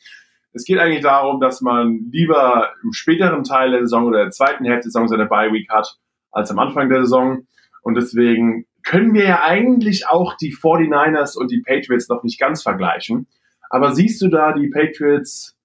Es 0.53 0.65
geht 0.65 0.79
eigentlich 0.79 1.03
darum, 1.03 1.41
dass 1.41 1.61
man 1.61 2.09
lieber 2.11 2.73
im 2.83 2.93
späteren 2.93 3.45
Teil 3.45 3.71
der 3.71 3.81
Saison 3.81 4.07
oder 4.07 4.19
der 4.23 4.31
zweiten 4.31 4.65
Hälfte 4.65 4.85
der 4.85 4.91
Saison 4.93 5.07
seine 5.09 5.27
Bye 5.27 5.53
Week 5.53 5.69
hat, 5.71 5.97
als 6.31 6.51
am 6.51 6.59
Anfang 6.59 6.89
der 6.89 7.03
Saison. 7.03 7.47
Und 7.83 7.95
deswegen 7.95 8.67
können 8.83 9.15
wir 9.15 9.25
ja 9.25 9.43
eigentlich 9.43 10.07
auch 10.09 10.37
die 10.37 10.55
49ers 10.55 11.37
und 11.37 11.51
die 11.51 11.61
Patriots 11.61 12.09
noch 12.09 12.23
nicht 12.23 12.39
ganz 12.41 12.63
vergleichen. 12.63 13.27
Aber 13.71 13.93
siehst 13.95 14.21
du 14.23 14.29
da 14.29 14.53
die 14.53 14.69
Patriots 14.69 15.57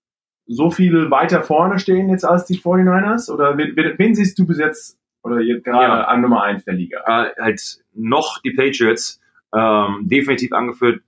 so 0.45 0.69
viel 0.71 1.09
weiter 1.09 1.41
vorne 1.43 1.79
stehen 1.79 2.09
jetzt 2.09 2.25
als 2.25 2.45
die 2.45 2.57
49ers? 2.57 3.31
Oder 3.31 3.57
wen, 3.57 3.75
wen 3.75 4.15
siehst 4.15 4.37
du 4.39 4.45
bis 4.45 4.57
jetzt 4.59 4.97
oder 5.23 5.39
jetzt 5.39 5.63
gerade 5.63 5.83
Ja. 5.83 6.03
an 6.05 6.21
Nummer 6.21 6.43
1 6.43 6.65
der 6.65 6.73
Liga? 6.73 6.99
äh, 7.05 7.41
halt 7.41 7.61
noch 7.93 8.41
die 8.41 8.51
Patriots, 8.51 9.21
ähm, 9.55 10.01
definitiv 10.09 10.51
angeführt 10.51 11.01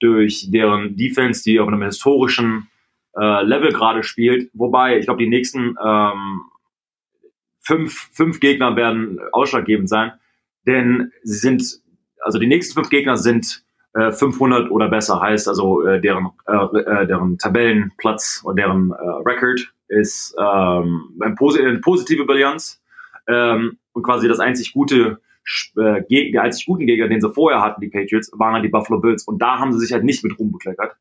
durch 0.00 0.48
deren 0.52 0.94
Defense, 0.96 1.42
die 1.42 1.58
auf 1.58 1.66
einem 1.66 1.82
historischen 1.82 2.68
äh, 3.18 3.42
Level 3.42 3.72
gerade 3.72 4.02
spielt. 4.02 4.50
Wobei, 4.52 4.98
ich 4.98 5.06
glaube, 5.06 5.22
die 5.22 5.28
nächsten 5.30 5.74
ähm, 5.84 6.42
fünf, 7.66 8.10
fünf 8.12 8.40
Gegner 8.40 8.76
werden 8.76 9.18
ausschlaggebend 9.32 9.88
sein, 9.88 10.12
denn 10.66 11.12
sie 11.22 11.38
sind, 11.38 11.80
also 12.20 12.38
die 12.38 12.46
nächsten 12.46 12.74
fünf 12.74 12.90
Gegner 12.90 13.16
sind 13.16 13.64
äh, 13.94 14.12
500 14.12 14.70
oder 14.70 14.88
besser, 14.88 15.20
heißt 15.20 15.48
also 15.48 15.84
äh, 15.84 16.00
deren, 16.00 16.30
äh, 16.46 16.78
äh, 16.78 17.06
deren 17.06 17.38
Tabellenplatz 17.38 18.42
und 18.44 18.56
deren 18.56 18.92
äh, 18.92 18.94
Record 19.28 19.72
ist 19.88 20.34
ähm, 20.38 21.10
eine 21.20 21.34
posi- 21.34 21.60
eine 21.60 21.78
positive 21.78 22.24
Bilanz. 22.24 22.82
Ähm, 23.28 23.78
und 23.92 24.02
quasi 24.02 24.28
das 24.28 24.38
einzig 24.40 24.72
gute 24.72 25.20
äh, 25.76 26.02
die 26.10 26.38
einzig 26.38 26.66
guten 26.66 26.86
Gegner, 26.86 27.08
den 27.08 27.20
sie 27.20 27.32
vorher 27.32 27.60
hatten, 27.62 27.80
die 27.80 27.88
Patriots, 27.88 28.30
waren 28.34 28.54
halt 28.54 28.64
die 28.64 28.68
Buffalo 28.68 29.00
Bills. 29.00 29.24
Und 29.24 29.40
da 29.40 29.58
haben 29.58 29.72
sie 29.72 29.78
sich 29.78 29.92
halt 29.92 30.04
nicht 30.04 30.22
mit 30.24 30.38
Ruhm 30.38 30.52
bekleckert. 30.52 30.96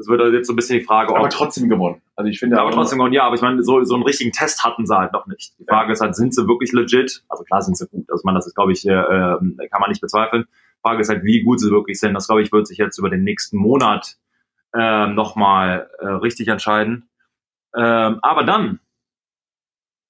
Das 0.00 0.08
wird 0.08 0.22
also 0.22 0.34
jetzt 0.34 0.46
so 0.46 0.54
ein 0.54 0.56
bisschen 0.56 0.78
die 0.78 0.84
Frage, 0.86 1.14
aber 1.14 1.28
trotzdem 1.28 1.68
gewonnen. 1.68 2.00
Also 2.16 2.30
ich 2.30 2.38
finde 2.38 2.58
aber 2.58 2.70
trotzdem, 2.70 2.96
gewonnen, 2.96 3.12
ja, 3.12 3.24
aber 3.24 3.34
ich 3.34 3.42
meine, 3.42 3.62
so, 3.62 3.84
so 3.84 3.92
einen 3.92 4.02
richtigen 4.02 4.32
Test 4.32 4.64
hatten 4.64 4.86
sie 4.86 4.96
halt 4.96 5.12
noch 5.12 5.26
nicht. 5.26 5.52
Die 5.58 5.64
Frage 5.64 5.92
ist 5.92 6.00
halt, 6.00 6.16
sind 6.16 6.34
sie 6.34 6.48
wirklich 6.48 6.72
legit? 6.72 7.22
Also 7.28 7.44
klar 7.44 7.60
sind 7.60 7.76
sie 7.76 7.86
gut. 7.86 8.10
Also 8.10 8.22
man, 8.24 8.34
das 8.34 8.46
ist, 8.46 8.54
glaube 8.54 8.72
ich, 8.72 8.86
äh, 8.88 8.92
äh, 8.92 9.36
kann 9.68 9.80
man 9.80 9.90
nicht 9.90 10.00
bezweifeln. 10.00 10.44
Die 10.48 10.80
Frage 10.80 11.02
ist 11.02 11.10
halt, 11.10 11.22
wie 11.24 11.42
gut 11.42 11.60
sie 11.60 11.70
wirklich 11.70 12.00
sind. 12.00 12.14
Das, 12.14 12.28
glaube 12.28 12.40
ich, 12.40 12.50
wird 12.50 12.66
sich 12.66 12.78
jetzt 12.78 12.96
über 12.96 13.10
den 13.10 13.24
nächsten 13.24 13.58
Monat 13.58 14.16
äh, 14.72 15.06
nochmal 15.08 15.90
äh, 15.98 16.06
richtig 16.06 16.48
entscheiden. 16.48 17.10
Ähm, 17.76 18.20
aber 18.22 18.44
dann, 18.44 18.80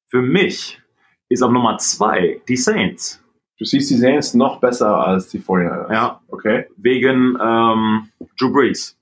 für 0.07 0.23
mich, 0.23 0.81
ist 1.29 1.43
auf 1.43 1.51
Nummer 1.51 1.79
zwei 1.79 2.41
die 2.47 2.57
Saints. 2.57 3.25
Du 3.59 3.65
siehst 3.65 3.91
die 3.91 3.97
Saints 3.97 4.35
noch 4.35 4.61
besser 4.61 5.05
als 5.05 5.31
die 5.31 5.41
49ers. 5.41 5.93
Ja, 5.93 6.21
Okay. 6.29 6.67
wegen 6.77 7.37
ähm, 7.43 8.09
Drew 8.39 8.53
Brees. 8.53 9.00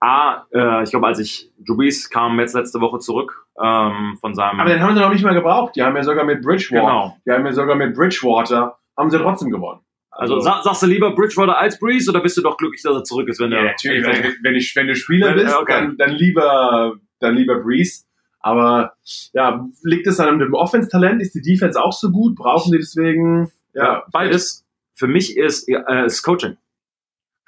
A, 0.00 0.46
äh, 0.52 0.84
ich 0.84 0.90
glaube, 0.90 1.06
als 1.06 1.18
ich 1.18 1.50
Brees 1.58 2.08
kam 2.08 2.38
jetzt 2.38 2.54
letzte 2.54 2.80
Woche 2.80 2.98
zurück 2.98 3.46
ähm, 3.60 4.16
von 4.20 4.34
seinem 4.34 4.60
Aber 4.60 4.70
den 4.70 4.80
haben 4.80 4.94
sie 4.94 5.00
noch 5.00 5.12
nicht 5.12 5.24
mal 5.24 5.34
gebraucht. 5.34 5.74
Die 5.74 5.82
haben 5.82 5.96
ja 5.96 6.04
sogar 6.04 6.24
mit 6.24 6.42
Bridgewater, 6.42 6.80
genau 6.80 7.16
die 7.26 7.30
haben 7.32 7.44
ja 7.44 7.52
sogar 7.52 7.74
mit 7.74 7.94
Bridgewater, 7.96 8.78
haben 8.96 9.10
sie 9.10 9.18
trotzdem 9.18 9.50
gewonnen. 9.50 9.80
Also, 10.10 10.40
sag, 10.40 10.64
sagst 10.64 10.82
du 10.82 10.86
lieber 10.86 11.14
Bridgewater 11.14 11.58
als 11.58 11.78
Breeze 11.78 12.10
oder 12.10 12.20
bist 12.20 12.36
du 12.36 12.42
doch 12.42 12.56
glücklich, 12.56 12.82
dass 12.82 12.94
er 12.94 13.04
zurück 13.04 13.28
ist, 13.28 13.38
wenn 13.40 13.52
ja, 13.52 13.58
er 13.58 13.64
natürlich, 13.64 14.04
wenn, 14.04 14.34
wenn, 14.42 14.54
ich, 14.56 14.74
wenn 14.74 14.88
du 14.88 14.96
Spieler 14.96 15.28
Ja, 15.28 15.34
bist, 15.34 15.56
okay. 15.56 15.72
dann, 15.72 15.96
dann 15.96 16.10
lieber, 16.10 16.94
dann 17.20 17.36
lieber 17.36 17.60
Breeze. 17.60 18.04
Aber 18.40 18.94
ja, 19.32 19.64
liegt 19.82 20.06
es 20.06 20.18
an 20.20 20.38
dem 20.38 20.54
Offense-Talent? 20.54 21.22
Ist 21.22 21.34
die 21.34 21.42
Defense 21.42 21.80
auch 21.80 21.92
so 21.92 22.10
gut? 22.10 22.34
Brauchen 22.34 22.72
die 22.72 22.78
deswegen? 22.78 23.52
Ja, 23.74 24.04
beides. 24.10 24.64
Für 24.94 25.06
mich 25.06 25.36
ist, 25.36 25.68
äh, 25.68 26.06
ist 26.06 26.22
Coaching. 26.22 26.56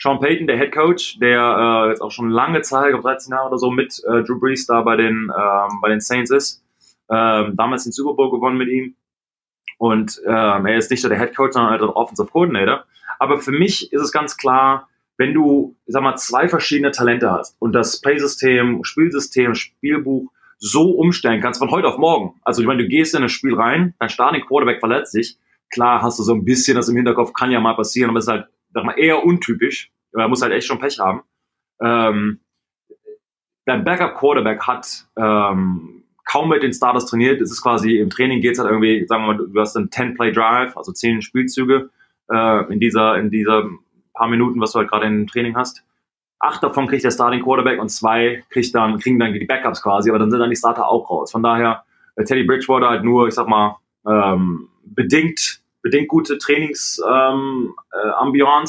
Sean 0.02 0.18
Payton, 0.18 0.46
der 0.46 0.56
Head 0.56 0.72
Coach, 0.72 1.18
der 1.18 1.84
äh, 1.86 1.88
jetzt 1.90 2.00
auch 2.00 2.10
schon 2.10 2.30
lange 2.30 2.62
Zeit, 2.62 2.86
ich 2.86 2.92
glaube 2.92 3.02
13 3.02 3.32
Jahre 3.32 3.48
oder 3.48 3.58
so, 3.58 3.70
mit 3.70 4.02
äh, 4.06 4.22
Drew 4.22 4.40
Brees 4.40 4.66
da 4.66 4.80
bei 4.80 4.96
den, 4.96 5.30
ähm, 5.36 5.78
bei 5.82 5.90
den 5.90 6.00
Saints 6.00 6.30
ist. 6.30 6.64
Ähm, 7.10 7.54
damals 7.56 7.84
den 7.84 7.92
Super 7.92 8.14
Bowl 8.14 8.30
gewonnen 8.30 8.56
mit 8.56 8.68
ihm. 8.68 8.94
Und 9.78 10.20
ähm, 10.26 10.66
er 10.66 10.76
ist 10.76 10.90
nicht 10.90 11.02
nur 11.02 11.10
der 11.10 11.18
Head 11.18 11.36
Coach, 11.36 11.52
sondern 11.52 11.72
halt 11.72 11.82
der 11.82 11.94
Offensive 11.94 12.30
Coordinator. 12.30 12.84
Aber 13.18 13.38
für 13.38 13.52
mich 13.52 13.92
ist 13.92 14.00
es 14.00 14.10
ganz 14.10 14.38
klar, 14.38 14.88
wenn 15.18 15.34
du, 15.34 15.76
ich 15.84 15.92
sag 15.92 16.02
mal, 16.02 16.16
zwei 16.16 16.48
verschiedene 16.48 16.92
Talente 16.92 17.30
hast 17.30 17.56
und 17.58 17.72
das 17.72 18.00
Playsystem, 18.00 18.82
Spielsystem, 18.84 19.54
Spielbuch 19.54 20.30
so 20.56 20.92
umstellen 20.92 21.42
kannst 21.42 21.58
von 21.58 21.70
heute 21.70 21.88
auf 21.88 21.98
morgen. 21.98 22.40
Also 22.42 22.62
ich 22.62 22.66
meine, 22.66 22.82
du 22.82 22.88
gehst 22.88 23.14
in 23.14 23.22
ein 23.22 23.28
Spiel 23.28 23.54
rein, 23.54 23.94
dein 23.98 24.08
Starting 24.08 24.46
Quarterback 24.46 24.80
verletzt 24.80 25.12
sich, 25.12 25.36
klar 25.70 26.00
hast 26.00 26.18
du 26.18 26.22
so 26.22 26.32
ein 26.32 26.44
bisschen 26.46 26.74
das 26.76 26.88
im 26.88 26.96
Hinterkopf, 26.96 27.34
kann 27.34 27.50
ja 27.50 27.60
mal 27.60 27.74
passieren, 27.74 28.08
aber 28.08 28.18
es 28.18 28.26
ist 28.26 28.32
halt, 28.32 28.46
sag 28.72 28.84
mal, 28.84 28.98
eher 28.98 29.24
untypisch. 29.24 29.90
Er 30.12 30.28
muss 30.28 30.42
halt 30.42 30.52
echt 30.52 30.66
schon 30.66 30.78
Pech 30.78 30.98
haben. 30.98 31.22
Ähm, 31.80 32.40
dein 33.66 33.84
Backup 33.84 34.16
Quarterback 34.16 34.66
hat 34.66 35.06
ähm, 35.16 36.04
kaum 36.24 36.48
mit 36.48 36.62
den 36.62 36.72
Starters 36.72 37.06
trainiert. 37.06 37.40
Es 37.40 37.50
ist 37.50 37.62
quasi 37.62 37.98
im 37.98 38.10
Training 38.10 38.40
geht's 38.40 38.58
halt 38.58 38.70
irgendwie, 38.70 39.06
sagen 39.06 39.24
wir 39.24 39.34
mal, 39.34 39.46
du 39.46 39.60
hast 39.60 39.76
einen 39.76 39.88
10-Play 39.88 40.32
Drive, 40.32 40.76
also 40.76 40.92
10 40.92 41.22
Spielzüge 41.22 41.90
äh, 42.30 42.72
in 42.72 42.80
dieser 42.80 43.16
in 43.16 43.30
dieser 43.30 43.68
paar 44.14 44.28
Minuten, 44.28 44.60
was 44.60 44.72
du 44.72 44.80
halt 44.80 44.90
gerade 44.90 45.06
im 45.06 45.26
Training 45.26 45.56
hast. 45.56 45.82
Acht 46.38 46.62
davon 46.62 46.86
kriegt 46.86 47.04
der 47.04 47.10
Starting 47.10 47.42
Quarterback 47.42 47.80
und 47.80 47.90
zwei 47.90 48.44
kriegt 48.50 48.74
dann, 48.74 48.98
kriegen 48.98 49.18
dann 49.18 49.32
die 49.32 49.44
Backups 49.44 49.82
quasi, 49.82 50.10
aber 50.10 50.18
dann 50.18 50.30
sind 50.30 50.40
dann 50.40 50.50
die 50.50 50.56
Starter 50.56 50.88
auch 50.88 51.10
raus. 51.10 51.32
Von 51.32 51.42
daher, 51.42 51.84
äh, 52.16 52.24
Teddy 52.24 52.44
Bridgewater 52.44 52.88
halt 52.88 53.04
nur, 53.04 53.28
ich 53.28 53.34
sag 53.34 53.46
mal, 53.46 53.76
ähm, 54.06 54.68
bedingt, 54.84 55.59
bedingt 55.82 56.08
gute 56.08 56.38
Trainings 56.38 57.00
ähm, 57.08 57.74
äh, 57.92 58.62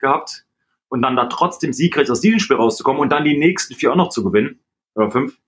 gehabt 0.00 0.44
und 0.88 1.02
dann 1.02 1.16
da 1.16 1.26
trotzdem 1.26 1.72
siegreich 1.72 2.10
aus 2.10 2.20
diesem 2.20 2.38
Spiel 2.38 2.56
rauszukommen 2.56 3.00
und 3.00 3.10
dann 3.10 3.24
die 3.24 3.36
nächsten 3.36 3.74
vier 3.74 3.92
auch 3.92 3.96
noch 3.96 4.10
zu 4.10 4.24
gewinnen, 4.24 4.60
oder 4.94 5.10
fünf, 5.10 5.38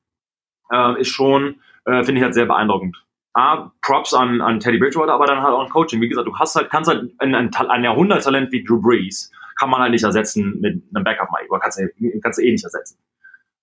äh, 0.70 1.00
ist 1.00 1.08
schon, 1.08 1.60
äh, 1.84 2.04
finde 2.04 2.20
ich 2.20 2.22
halt 2.22 2.34
sehr 2.34 2.46
beeindruckend. 2.46 3.04
A, 3.32 3.72
Props 3.82 4.12
an, 4.12 4.40
an 4.40 4.58
Teddy 4.58 4.78
Bridgewater, 4.78 5.12
aber 5.12 5.26
dann 5.26 5.42
halt 5.42 5.54
auch 5.54 5.64
ein 5.64 5.70
Coaching. 5.70 6.00
Wie 6.00 6.08
gesagt, 6.08 6.26
du 6.26 6.36
hast 6.36 6.56
halt, 6.56 6.68
kannst 6.68 6.90
halt 6.90 7.12
ein, 7.18 7.34
ein, 7.34 7.54
ein 7.54 7.84
Jahrhunderttalent 7.84 8.50
wie 8.50 8.64
Drew 8.64 8.80
Brees, 8.80 9.30
kann 9.58 9.70
man 9.70 9.80
halt 9.80 9.92
nicht 9.92 10.04
ersetzen 10.04 10.58
mit 10.60 10.82
einem 10.94 11.04
Backup 11.04 11.28
Mike, 11.30 11.50
oder 11.50 11.60
kannst 11.60 11.78
du, 11.78 12.20
kannst 12.20 12.40
eh 12.40 12.50
nicht 12.50 12.64
ersetzen. 12.64 12.98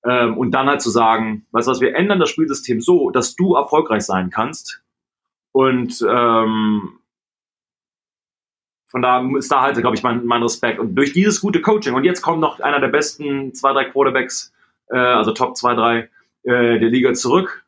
Ähm, 0.06 0.38
und 0.38 0.52
dann 0.52 0.68
halt 0.68 0.82
zu 0.82 0.90
sagen, 0.90 1.46
weißt 1.52 1.68
du 1.68 1.72
was, 1.72 1.82
wir 1.82 1.96
ändern 1.96 2.20
das 2.20 2.30
Spielsystem 2.30 2.80
so, 2.82 3.10
dass 3.10 3.36
du 3.36 3.56
erfolgreich 3.56 4.04
sein 4.04 4.30
kannst 4.30 4.84
und 5.52 6.06
ähm, 6.08 6.97
von 8.88 9.01
da 9.01 9.25
ist 9.38 9.51
da 9.51 9.62
halt, 9.62 9.77
glaube 9.77 9.96
ich, 9.96 10.03
mein, 10.03 10.25
mein 10.25 10.41
Respekt. 10.41 10.79
Und 10.79 10.96
durch 10.96 11.13
dieses 11.13 11.41
gute 11.41 11.62
Coaching, 11.62 11.94
und 11.94 12.03
jetzt 12.03 12.22
kommt 12.22 12.39
noch 12.39 12.60
einer 12.60 12.79
der 12.79 12.88
besten 12.88 13.53
zwei, 13.53 13.74
drei 13.74 13.86
Quarterbacks, 13.86 14.53
äh, 14.89 14.98
also 14.98 15.34
Top 15.34 15.58
zwei, 15.58 15.75
drei 15.75 16.10
äh, 16.44 16.79
der 16.79 16.89
Liga 16.89 17.13
zurück, 17.13 17.65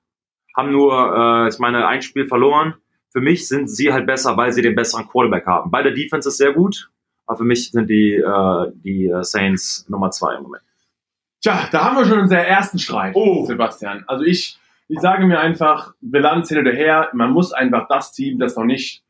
haben 0.56 0.72
nur, 0.72 0.94
äh, 0.94 1.50
ich 1.50 1.60
meine, 1.60 1.88
ein 1.88 2.02
Spiel 2.02 2.26
verloren. 2.26 2.76
Für 3.12 3.22
mich 3.22 3.48
sind 3.48 3.70
sie 3.70 3.92
halt 3.92 4.06
besser, 4.06 4.38
weil 4.38 4.54
sie 4.54 4.62
den 4.62 4.76
besseren 4.76 5.08
Quarterback 5.08 5.46
haben. 5.46 5.72
Bei 5.72 5.84
der 5.84 5.94
Defense 5.94 6.30
ist 6.30 6.38
sehr 6.38 6.54
gut, 6.54 6.90
aber 7.26 7.40
für 7.40 7.44
mich 7.44 7.72
sind 7.72 7.90
die, 7.90 8.14
äh, 8.14 8.72
die 8.74 9.08
äh, 9.08 9.24
Saints 9.24 9.86
Nummer 9.90 10.12
zwei 10.12 10.36
im 10.36 10.44
Moment. 10.44 10.64
Tja, 11.42 11.68
da 11.72 11.86
haben 11.86 11.98
wir 11.98 12.06
schon 12.06 12.20
unseren 12.20 12.40
ersten 12.46 12.80
Streit, 12.80 13.16
Oh. 13.16 13.46
Sebastian. 13.46 14.04
Also 14.08 14.24
ich, 14.26 14.60
ich 14.88 15.00
sage 15.00 15.26
mir 15.26 15.40
einfach, 15.40 15.94
Bilanz 16.02 16.50
hin 16.50 16.60
oder 16.60 16.72
her, 16.72 17.10
man 17.14 17.32
muss 17.32 17.54
einfach 17.54 17.88
das 17.88 18.12
Team, 18.12 18.40
das 18.40 18.56
noch 18.56 18.66
nicht 18.66 19.04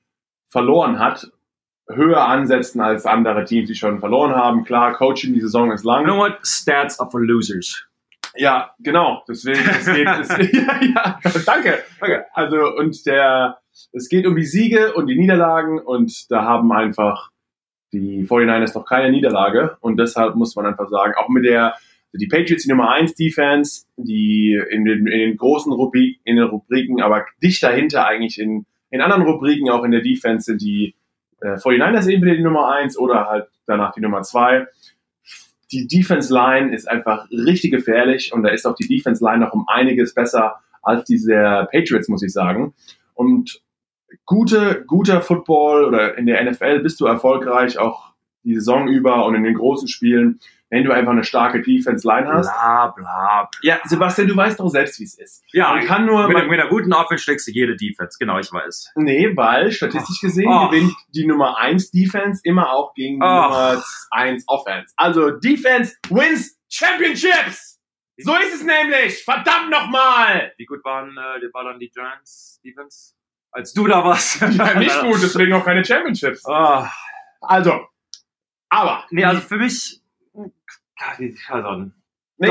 verloren 0.48 1.00
hat, 1.00 1.32
höher 1.92 2.28
ansetzen 2.28 2.82
als 2.82 3.06
andere 3.06 3.46
Teams, 3.46 3.68
die 3.68 3.76
schon 3.76 4.00
verloren 4.00 4.36
haben. 4.36 4.64
Klar, 4.64 4.94
Coaching, 4.94 5.34
die 5.34 5.42
Saison 5.42 5.72
ist 5.72 5.84
lang. 5.84 6.06
You 6.06 6.14
know 6.14 6.18
what? 6.18 6.38
Stats 6.44 7.00
are 7.00 7.10
for 7.10 7.22
losers. 7.22 7.86
Ja, 8.36 8.72
genau. 8.80 9.24
Deswegen, 9.28 9.60
es 9.60 9.86
geht, 9.86 10.08
es, 10.20 10.30
ja, 10.54 10.82
ja, 10.82 11.20
danke. 11.46 11.80
danke. 12.00 12.26
Also, 12.34 12.76
und 12.78 13.06
der, 13.06 13.58
es 13.92 14.08
geht 14.08 14.28
um 14.28 14.36
die 14.36 14.46
Siege 14.46 14.94
und 14.94 15.08
die 15.08 15.18
Niederlagen 15.18 15.80
und 15.80 16.30
da 16.30 16.44
haben 16.44 16.72
einfach 16.72 17.30
die 17.92 18.28
49ers 18.28 18.76
noch 18.76 18.86
keine 18.86 19.12
Niederlage 19.12 19.78
und 19.82 20.00
deshalb 20.00 20.36
muss 20.36 20.56
man 20.56 20.68
einfach 20.68 20.90
sagen, 20.90 21.14
auch 21.18 21.28
mit 21.28 21.44
der, 21.44 21.74
die 22.14 22.28
Patriots, 22.28 22.64
die 22.64 22.70
Nummer 22.70 22.92
1 22.92 23.16
Defense, 23.16 23.86
die 23.98 24.62
in 24.70 24.86
den, 24.86 25.08
in 25.08 25.20
den 25.20 25.38
großen 25.38 25.72
Rubrik, 25.74 26.20
in 26.24 26.36
den 26.36 26.46
Rubriken, 26.46 27.02
aber 27.02 27.26
dicht 27.42 27.64
dahinter 27.64 28.06
eigentlich 28.06 28.40
in, 28.40 28.68
in 28.92 29.02
anderen 29.02 29.24
Rubriken, 29.24 29.70
auch 29.70 29.84
in 29.84 29.92
der 29.92 30.02
Defense 30.02 30.46
sind 30.46 30.62
die 30.62 30.94
äh, 31.42 31.56
49ers 31.56 32.12
entweder 32.12 32.36
die 32.36 32.44
Nummer 32.44 32.72
1 32.72 32.98
oder 32.98 33.28
halt 33.28 33.48
danach 33.66 33.94
die 33.94 34.02
Nummer 34.02 34.22
2 34.22 34.68
die 35.72 35.88
Defense 35.88 36.34
Line 36.34 36.74
ist 36.74 36.90
einfach 36.90 37.30
richtig 37.30 37.72
gefährlich 37.72 38.34
und 38.34 38.44
da 38.44 38.50
ist 38.50 38.66
auch 38.66 38.76
die 38.76 38.88
Defense 38.88 39.24
Line 39.24 39.40
noch 39.40 39.54
um 39.54 39.68
einiges 39.68 40.14
besser 40.14 40.56
als 40.82 41.06
diese 41.06 41.68
Patriots, 41.72 42.08
muss 42.08 42.24
ich 42.24 42.34
sagen. 42.34 42.74
Und 43.14 43.62
gute, 44.26 44.84
guter 44.88 45.22
Football 45.22 45.86
oder 45.86 46.18
in 46.18 46.26
der 46.26 46.44
NFL 46.44 46.80
bist 46.80 47.00
du 47.00 47.06
erfolgreich 47.06 47.78
auch 47.78 48.14
die 48.44 48.56
Saison 48.56 48.88
über 48.88 49.26
und 49.26 49.36
in 49.36 49.44
den 49.44 49.56
großen 49.56 49.88
Spielen, 49.88 50.40
wenn 50.70 50.84
du 50.84 50.92
einfach 50.92 51.12
eine 51.12 51.24
starke 51.24 51.62
Defense 51.62 52.08
Line 52.08 52.28
hast. 52.28 52.48
Bla, 52.48 52.88
bla. 52.96 53.50
Ja, 53.64 53.80
Sebastian, 53.86 54.28
du 54.28 54.36
weißt 54.36 54.60
doch 54.60 54.70
selbst, 54.70 55.00
wie 55.00 55.04
es 55.06 55.18
ist. 55.18 55.44
Ja, 55.52 55.74
Man 55.74 55.86
kann 55.86 56.06
nur, 56.06 56.28
mit, 56.28 56.38
man, 56.38 56.48
mit 56.48 56.60
einer 56.60 56.70
guten 56.70 56.94
Offense 56.94 57.24
schlägst 57.24 57.48
du 57.48 57.52
jede 57.52 57.76
Defense. 57.76 58.18
Genau, 58.20 58.38
ich 58.40 58.52
weiß. 58.52 58.92
nee, 58.96 59.36
weil 59.36 59.72
statistisch 59.72 60.20
gesehen 60.22 60.50
Ach. 60.52 60.70
gewinnt 60.70 60.94
die 61.16 61.26
Nummer 61.26 61.58
1 61.58 61.92
Defense 61.92 62.42
immer 62.44 62.72
auch 62.72 62.94
gegen 62.94 63.16
die 63.20 63.26
Ach. 63.26 63.50
Nummer 63.74 63.84
1 64.12 64.44
Offense. 64.48 64.94
Also 64.98 65.32
Defense 65.32 65.96
wins 66.10 66.58
Championships! 66.70 67.80
So 68.18 68.36
ist 68.36 68.54
es 68.54 68.64
nämlich! 68.64 69.24
Verdammt 69.24 69.70
nochmal! 69.72 70.52
Wie 70.58 70.66
gut 70.66 70.84
waren, 70.84 71.12
äh, 71.18 71.54
war 71.54 71.64
dann 71.64 71.80
die 71.80 71.90
Giants 71.90 72.60
Defense? 72.64 73.14
Als 73.52 73.74
du 73.74 73.88
da 73.88 74.04
warst. 74.04 74.42
Ja, 74.42 74.78
nicht 74.78 75.00
gut, 75.02 75.18
deswegen 75.24 75.54
auch 75.54 75.66
keine 75.66 75.84
Championships. 75.84 76.46
Ah, 76.46 76.92
Also, 77.42 77.80
aber. 78.70 79.06
nee, 79.10 79.24
also 79.24 79.42
für 79.42 79.58
mich, 79.58 79.99
also, 80.40 81.24
ich 81.24 81.50
Nee, 82.38 82.48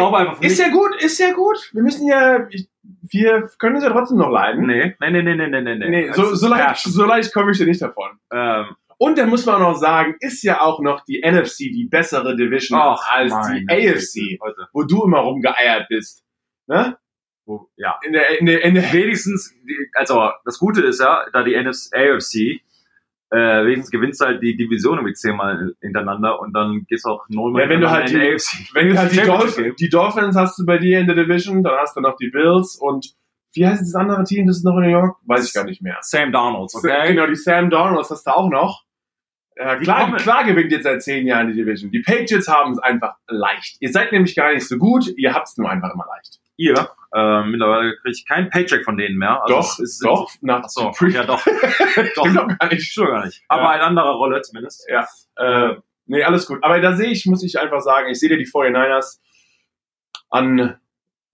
ist 0.47 0.59
ja 0.59 0.68
gut, 0.68 0.95
ist 1.02 1.18
ja 1.18 1.33
gut. 1.33 1.71
Wir 1.73 1.83
müssen 1.83 2.07
ja, 2.09 2.47
ich- 2.50 2.68
wir 3.11 3.49
können 3.59 3.76
uns 3.76 3.85
ja 3.85 3.90
trotzdem 3.90 4.18
noch 4.18 4.30
leiden. 4.30 4.66
nee, 4.66 4.95
nee, 5.00 5.11
nee, 5.11 5.23
nee, 5.23 5.35
nee, 5.35 5.49
nee, 5.62 5.75
nee, 5.76 5.88
nee. 5.88 6.12
So, 6.12 6.35
so, 6.35 6.49
leicht, 6.49 6.83
so 6.83 7.04
leicht 7.04 7.33
komme 7.33 7.52
ich 7.52 7.59
dir 7.59 7.66
nicht 7.66 7.80
davon. 7.83 8.18
Ähm, 8.33 8.66
Und 8.99 9.16
dann 9.16 9.28
muss 9.30 9.47
man 9.47 9.62
auch 9.62 9.76
sagen, 9.76 10.16
ist 10.21 10.42
ja 10.42 10.61
auch 10.61 10.80
noch 10.80 11.04
die 11.04 11.23
NFC 11.23 11.71
die 11.71 11.87
bessere 11.90 12.37
Division 12.37 12.78
ach, 12.80 13.09
als 13.11 13.33
die 13.49 13.64
AFC, 13.68 14.38
Leute. 14.40 14.68
wo 14.73 14.83
du 14.83 15.04
immer 15.04 15.21
rumgeeiert 15.21 15.87
bist. 15.88 16.25
Ne? 16.66 16.99
Wo, 17.47 17.71
ja. 17.76 17.99
In 18.04 18.12
der, 18.12 18.40
in 18.40 18.47
der, 18.47 18.62
in 18.64 18.75
der, 18.75 18.92
Wenigstens, 18.92 19.54
also 19.95 20.30
das 20.45 20.59
Gute 20.59 20.83
ist 20.83 21.00
ja, 21.00 21.25
da 21.33 21.42
die 21.45 21.54
NFC, 21.54 21.95
AFC, 21.95 22.61
äh, 23.31 23.37
wenigstens 23.65 23.91
gewinnst 23.91 24.21
du 24.21 24.25
halt 24.27 24.43
die 24.43 24.57
Division 24.57 24.99
irgendwie 24.99 25.15
zehnmal 25.15 25.75
hintereinander 25.81 26.41
und 26.41 26.53
dann 26.55 26.85
geht's 26.89 27.05
auch 27.05 27.25
nullmal 27.29 27.63
Ja, 27.65 27.69
wenn 27.69 27.81
du 27.81 27.91
halt 27.91 28.09
die- 28.11 28.17
AFC. 28.17 28.71
wenn 28.75 28.89
du 28.89 28.99
halt 28.99 29.13
die, 29.13 29.21
Dolph 29.21 29.61
die 29.79 29.89
Dolphins 29.89 30.37
hast 30.37 30.59
du 30.59 30.65
bei 30.67 30.79
dir 30.79 31.01
in 31.01 31.07
der 31.07 31.17
Division, 31.17 31.63
dann 31.63 31.75
hast 31.79 31.97
du 31.97 32.01
noch 32.01 32.17
die 32.17 32.29
Bills 32.31 32.77
und 32.77 33.15
wie 33.55 33.67
heißt 33.67 33.81
das 33.81 33.95
andere 33.95 34.25
Team, 34.25 34.47
das 34.47 34.59
ist 34.59 34.65
noch 34.65 34.77
in 34.77 34.85
New 34.85 34.91
York? 34.91 35.17
Weiß 35.27 35.47
ich 35.47 35.53
gar 35.55 35.65
nicht 35.65 35.83
mehr. 35.83 35.97
Sam 36.03 36.33
Donalds, 36.33 36.75
okay? 36.75 37.09
Genau, 37.09 37.27
die 37.27 37.35
Sam 37.35 37.71
Donalds 37.71 38.11
hast 38.11 38.27
du 38.27 38.31
auch 38.31 38.51
noch. 38.51 38.85
Äh, 39.57 39.79
Die 39.79 39.85
klar, 39.85 40.15
klar 40.17 40.45
gewinnt 40.45 40.71
jetzt 40.71 40.85
seit 40.85 41.03
zehn 41.03 41.27
Jahren 41.27 41.49
die 41.49 41.55
Division. 41.55 41.91
Die 41.91 42.01
Patriots 42.03 42.47
haben 42.47 42.73
es 42.73 42.79
einfach 42.79 43.15
leicht. 43.27 43.77
Ihr 43.81 43.91
seid 43.91 44.13
nämlich 44.13 44.37
gar 44.37 44.53
nicht 44.53 44.69
so 44.69 44.77
gut, 44.77 45.09
ihr 45.17 45.35
habt 45.35 45.49
es 45.49 45.57
nur 45.57 45.69
einfach 45.69 45.93
immer 45.93 46.07
leicht. 46.15 46.39
Ihr, 46.57 46.89
äh, 47.15 47.43
mittlerweile 47.45 47.97
kriege 47.97 48.11
ich 48.12 48.27
keinen 48.27 48.50
Paycheck 48.50 48.85
von 48.85 48.97
denen 48.97 49.17
mehr. 49.19 49.43
Also 49.43 49.55
doch, 49.55 49.79
ist, 49.79 50.05
doch, 50.05 50.31
nach 50.43 50.62
Ach 50.65 50.69
so, 50.69 50.93
ja 51.07 51.25
doch. 51.25 51.41
Stimmt 51.41 52.11
doch. 52.17 52.27
doch 52.35 52.59
gar 52.59 52.69
nicht. 52.69 52.83
Stimmt 52.91 53.09
gar 53.09 53.25
nicht. 53.27 53.43
Aber 53.49 53.62
Ja. 53.62 53.75
in 53.77 53.81
anderer 53.81 54.12
Rolle 54.15 54.43
zumindest. 54.43 54.87
Äh, 55.37 55.75
nee, 56.07 56.23
alles 56.23 56.47
gut. 56.47 56.59
Aber 56.62 56.81
da 56.81 56.95
sehe 56.97 57.09
ich, 57.11 57.25
muss 57.27 57.43
ich 57.43 57.59
einfach 57.59 57.81
sagen, 57.81 58.09
ich 58.11 58.19
sehe 58.21 58.29
dir 58.29 58.38
die 58.38 58.47
49ers 58.47 59.21
an, 60.31 60.77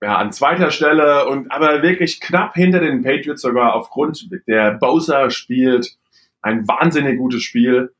ja, 0.02 0.16
an 0.16 0.32
zweiter 0.32 0.70
Stelle 0.70 1.26
und 1.28 1.50
aber 1.50 1.82
wirklich 1.82 2.20
knapp 2.20 2.54
hinter 2.54 2.80
den 2.80 3.02
Patriots 3.02 3.42
sogar 3.42 3.74
aufgrund 3.74 4.28
der 4.46 4.72
Bowser 4.74 5.30
spielt 5.30 5.96
ein 6.42 6.68
wahnsinnig 6.68 7.18
gutes 7.18 7.42
Spiel. 7.42 7.94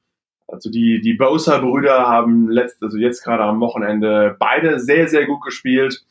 Also 0.47 0.71
die, 0.71 1.01
die 1.01 1.15
Bowser-Brüder 1.15 2.07
haben 2.07 2.51
letzt, 2.51 2.83
also 2.83 2.99
jetzt 2.99 3.25
gerade 3.25 3.43
am 3.43 3.61
Wochenende 3.61 4.37
beide 4.39 4.79
sehr, 4.79 5.09
sehr 5.09 5.25
gut 5.27 5.43
gespielt. 5.43 6.05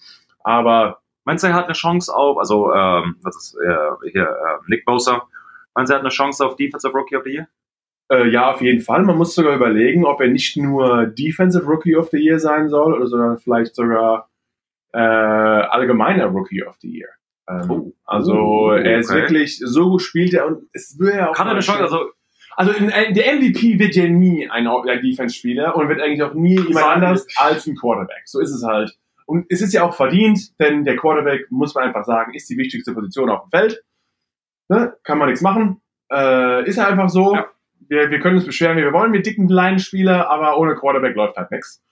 Aber 0.44 1.03
Meinst 1.26 1.44
du, 1.44 1.48
er 1.48 1.54
hat 1.54 1.66
eine 1.66 1.74
Chance 1.74 2.14
auf, 2.14 2.38
also 2.38 2.74
ähm, 2.74 3.18
das 3.24 3.36
ist 3.38 3.58
äh, 3.64 4.10
hier 4.12 4.24
äh, 4.24 4.60
Nick 4.68 4.86
Bosa, 4.86 5.24
meinst 5.74 5.90
du, 5.90 5.94
er 5.94 5.98
hat 5.98 6.04
eine 6.04 6.10
Chance 6.10 6.46
auf 6.46 6.56
Defensive 6.56 6.94
Rookie 6.94 7.16
of 7.16 7.24
the 7.24 7.32
Year? 7.32 7.48
Äh, 8.12 8.28
ja, 8.30 8.52
auf 8.52 8.62
jeden 8.62 8.82
Fall. 8.82 9.04
Man 9.04 9.18
muss 9.18 9.34
sogar 9.34 9.56
überlegen, 9.56 10.06
ob 10.06 10.20
er 10.20 10.28
nicht 10.28 10.58
nur 10.58 11.06
Defensive 11.08 11.66
Rookie 11.66 11.96
of 11.96 12.10
the 12.10 12.18
Year 12.18 12.40
sein 12.40 12.68
soll, 12.70 12.94
oder 12.94 13.08
sondern 13.08 13.38
vielleicht 13.38 13.76
sogar 13.76 14.30
äh, 14.92 14.98
allgemeiner 15.00 16.26
Rookie 16.26 16.64
of 16.64 16.76
the 16.82 16.90
Year. 16.90 17.10
Ähm, 17.50 17.70
Oh. 17.70 17.92
Also 18.06 18.34
Oh, 18.34 18.72
er 18.72 19.00
ist 19.00 19.10
okay. 19.10 19.22
wirklich, 19.22 19.60
so 19.60 19.90
gut 19.90 20.02
spielt 20.02 20.34
er 20.34 20.48
und 20.48 20.68
es 20.74 20.98
will 21.00 21.14
ja 21.16 21.30
auch. 21.30 21.34
Kann 21.34 21.48
er 21.48 21.52
eine 21.54 21.62
Chance, 21.62 21.82
also 21.84 22.10
Also 22.56 22.72
in, 22.72 22.88
der 22.88 23.36
MVP 23.36 23.80
wird 23.80 23.96
ja 23.96 24.08
nie 24.08 24.48
ein, 24.50 24.68
ein 24.68 25.02
Defense-Spieler 25.02 25.76
und 25.76 25.90
wird 25.90 26.02
eigentlich 26.02 26.22
auch 26.22 26.34
nie 26.34 26.60
jemand 26.60 26.86
anders 26.86 27.26
als 27.38 27.66
ein 27.66 27.76
Quarterback. 27.76 28.22
So 28.26 28.40
ist 28.40 28.52
es 28.52 28.64
halt. 28.64 28.96
Und 29.26 29.46
es 29.50 29.62
ist 29.62 29.74
ja 29.74 29.84
auch 29.84 29.96
verdient, 29.96 30.60
denn 30.60 30.84
der 30.84 30.98
Quarterback, 30.98 31.52
muss 31.52 31.76
man 31.76 31.86
einfach 31.86 32.06
sagen, 32.06 32.34
ist 32.34 32.50
die 32.50 32.58
wichtigste 32.58 32.94
Position 32.94 33.30
auf 33.30 33.44
dem 33.44 33.50
Feld. 33.50 33.84
Ne? 34.70 34.96
Kann 35.04 35.18
man 35.18 35.30
nichts 35.30 35.42
machen. 35.42 35.82
Äh, 36.12 36.68
ist 36.68 36.80
einfach 36.80 37.10
so. 37.10 37.36
Ja. 37.36 37.48
Wir, 37.88 38.10
wir 38.10 38.20
können 38.20 38.38
uns 38.38 38.46
beschweren, 38.46 38.78
wie 38.78 38.84
wir 38.84 38.94
wollen, 38.94 39.14
wir 39.14 39.22
dicken 39.22 39.48
kleinen 39.48 39.80
Spieler, 39.80 40.30
aber 40.30 40.58
ohne 40.58 40.76
Quarterback 40.76 41.16
läuft 41.16 41.36
halt 41.36 41.52
nichts. 41.52 41.84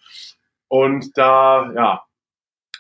Und 0.67 1.17
da, 1.17 1.71
ja, 1.75 2.03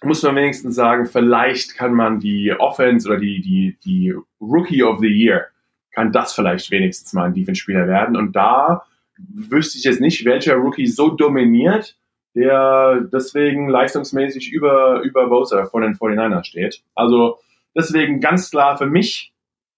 muss 0.03 0.23
man 0.23 0.35
wenigstens 0.35 0.75
sagen, 0.75 1.05
vielleicht 1.05 1.75
kann 1.75 1.93
man 1.93 2.19
die 2.19 2.53
Offense 2.57 3.07
oder 3.07 3.19
die, 3.19 3.41
die, 3.41 3.77
die 3.83 4.15
Rookie 4.39 4.83
of 4.83 4.99
the 4.99 5.07
Year, 5.07 5.47
kann 5.91 6.11
das 6.11 6.33
vielleicht 6.33 6.71
wenigstens 6.71 7.13
mal 7.13 7.25
ein 7.25 7.33
Defense-Spieler 7.33 7.87
werden. 7.87 8.15
Und 8.15 8.35
da 8.35 8.85
wüsste 9.17 9.77
ich 9.77 9.83
jetzt 9.83 10.01
nicht, 10.01 10.25
welcher 10.25 10.55
Rookie 10.55 10.87
so 10.87 11.09
dominiert, 11.09 11.97
der 12.35 13.01
deswegen 13.11 13.67
leistungsmäßig 13.69 14.51
über, 14.51 15.01
über 15.01 15.27
Bosa 15.27 15.65
von 15.65 15.81
den 15.81 15.95
49ers 15.95 16.45
steht. 16.45 16.81
Also 16.95 17.39
deswegen 17.75 18.19
ganz 18.21 18.49
klar 18.51 18.77
für 18.77 18.85
mich 18.85 19.33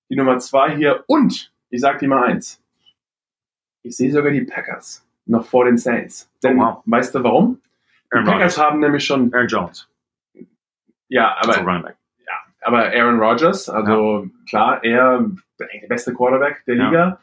die 0.10 0.16
Nummer 0.16 0.38
zwei 0.40 0.76
hier. 0.76 1.04
Und 1.08 1.52
ich 1.70 1.82
sag 1.82 2.00
dir 2.00 2.08
mal 2.08 2.24
eins. 2.26 2.62
Ich 3.82 3.98
sehe 3.98 4.12
sogar 4.12 4.32
die 4.32 4.42
Packers 4.42 5.06
noch 5.26 5.46
vor 5.46 5.66
den 5.66 5.78
Saints. 5.78 6.30
Denn 6.44 6.60
Oh, 6.60 6.64
wow. 6.66 6.84
weißt 6.86 7.16
du 7.16 7.24
warum? 7.24 7.60
Die 8.12 8.18
Aaron 8.18 8.26
Packers 8.26 8.58
Rodgers. 8.58 8.58
haben 8.60 8.80
nämlich 8.80 9.04
schon, 9.06 9.34
Aaron 9.34 9.48
Jones. 9.48 9.90
ja, 11.08 11.36
aber 11.40 11.50
Also 11.56 11.62
Running 11.62 11.84
Back. 11.84 11.96
aber 12.62 12.86
Aaron 12.92 13.20
Rodgers, 13.20 13.70
also 13.70 14.28
klar, 14.48 14.84
er 14.84 15.26
der 15.60 15.88
beste 15.88 16.14
Quarterback 16.14 16.64
der 16.66 16.76
Ja. 16.76 16.86
Liga. 16.86 17.20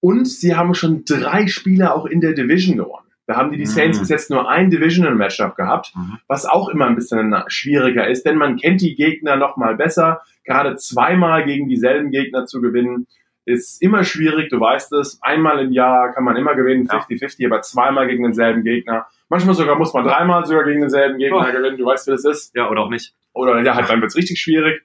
Und 0.00 0.26
sie 0.26 0.56
haben 0.56 0.74
schon 0.74 1.04
drei 1.04 1.46
Spieler 1.46 1.94
auch 1.94 2.06
in 2.06 2.20
der 2.22 2.32
Division 2.32 2.76
gewonnen. 2.78 3.06
Da 3.30 3.36
haben 3.36 3.52
die, 3.52 3.58
die 3.58 3.66
Saints 3.66 3.98
Mhm. 3.98 4.02
bis 4.02 4.08
jetzt 4.08 4.28
nur 4.30 4.50
ein 4.50 4.70
Divisional-Matchup 4.70 5.54
gehabt, 5.54 5.92
Mhm. 5.94 6.18
was 6.26 6.46
auch 6.46 6.68
immer 6.68 6.86
ein 6.86 6.96
bisschen 6.96 7.32
schwieriger 7.46 8.08
ist, 8.08 8.26
denn 8.26 8.36
man 8.36 8.56
kennt 8.56 8.80
die 8.80 8.96
Gegner 8.96 9.36
noch 9.36 9.56
mal 9.56 9.76
besser. 9.76 10.20
Gerade 10.44 10.74
zweimal 10.74 11.44
gegen 11.44 11.68
dieselben 11.68 12.10
Gegner 12.10 12.46
zu 12.46 12.60
gewinnen, 12.60 13.06
ist 13.44 13.80
immer 13.80 14.02
schwierig. 14.02 14.48
Du 14.50 14.58
weißt 14.58 14.92
es, 14.94 15.20
einmal 15.22 15.60
im 15.60 15.70
Jahr 15.70 16.12
kann 16.12 16.24
man 16.24 16.34
immer 16.34 16.56
gewinnen, 16.56 16.88
Ja. 16.90 16.98
50-50, 16.98 17.46
aber 17.46 17.60
zweimal 17.62 18.08
gegen 18.08 18.24
denselben 18.24 18.64
Gegner. 18.64 19.06
Manchmal 19.28 19.54
sogar 19.54 19.76
muss 19.76 19.94
man 19.94 20.02
dreimal 20.04 20.44
sogar 20.44 20.64
gegen 20.64 20.80
denselben 20.80 21.18
Gegner 21.18 21.46
Oh. 21.48 21.52
gewinnen. 21.52 21.76
Du 21.76 21.86
weißt, 21.86 22.08
wie 22.08 22.10
das 22.10 22.24
ist. 22.24 22.52
Ja, 22.56 22.68
oder 22.68 22.80
auch 22.80 22.90
nicht. 22.90 23.14
Oder 23.32 23.62
ja, 23.62 23.76
halt, 23.76 23.88
dann 23.88 24.00
wird's 24.00 24.16
richtig 24.16 24.40
schwierig. 24.40 24.82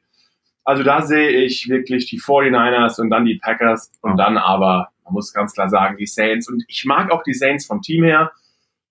Also 0.64 0.84
da 0.84 1.02
sehe 1.02 1.30
ich 1.32 1.68
wirklich 1.68 2.06
die 2.12 2.20
49ers 2.20 3.00
und 3.00 3.10
dann 3.10 3.26
die 3.26 3.40
Packers 3.44 3.92
und 4.02 4.18
dann 4.18 4.38
aber, 4.38 4.90
man 5.06 5.14
muss 5.14 5.34
ganz 5.34 5.54
klar 5.54 5.70
sagen, 5.70 5.98
die 5.98 6.06
Saints. 6.06 6.50
Und 6.50 6.64
ich 6.68 6.86
mag 6.86 7.12
auch 7.12 7.24
die 7.24 7.34
Saints 7.34 7.66
vom 7.66 7.82
Team 7.82 8.04
her, 8.04 8.32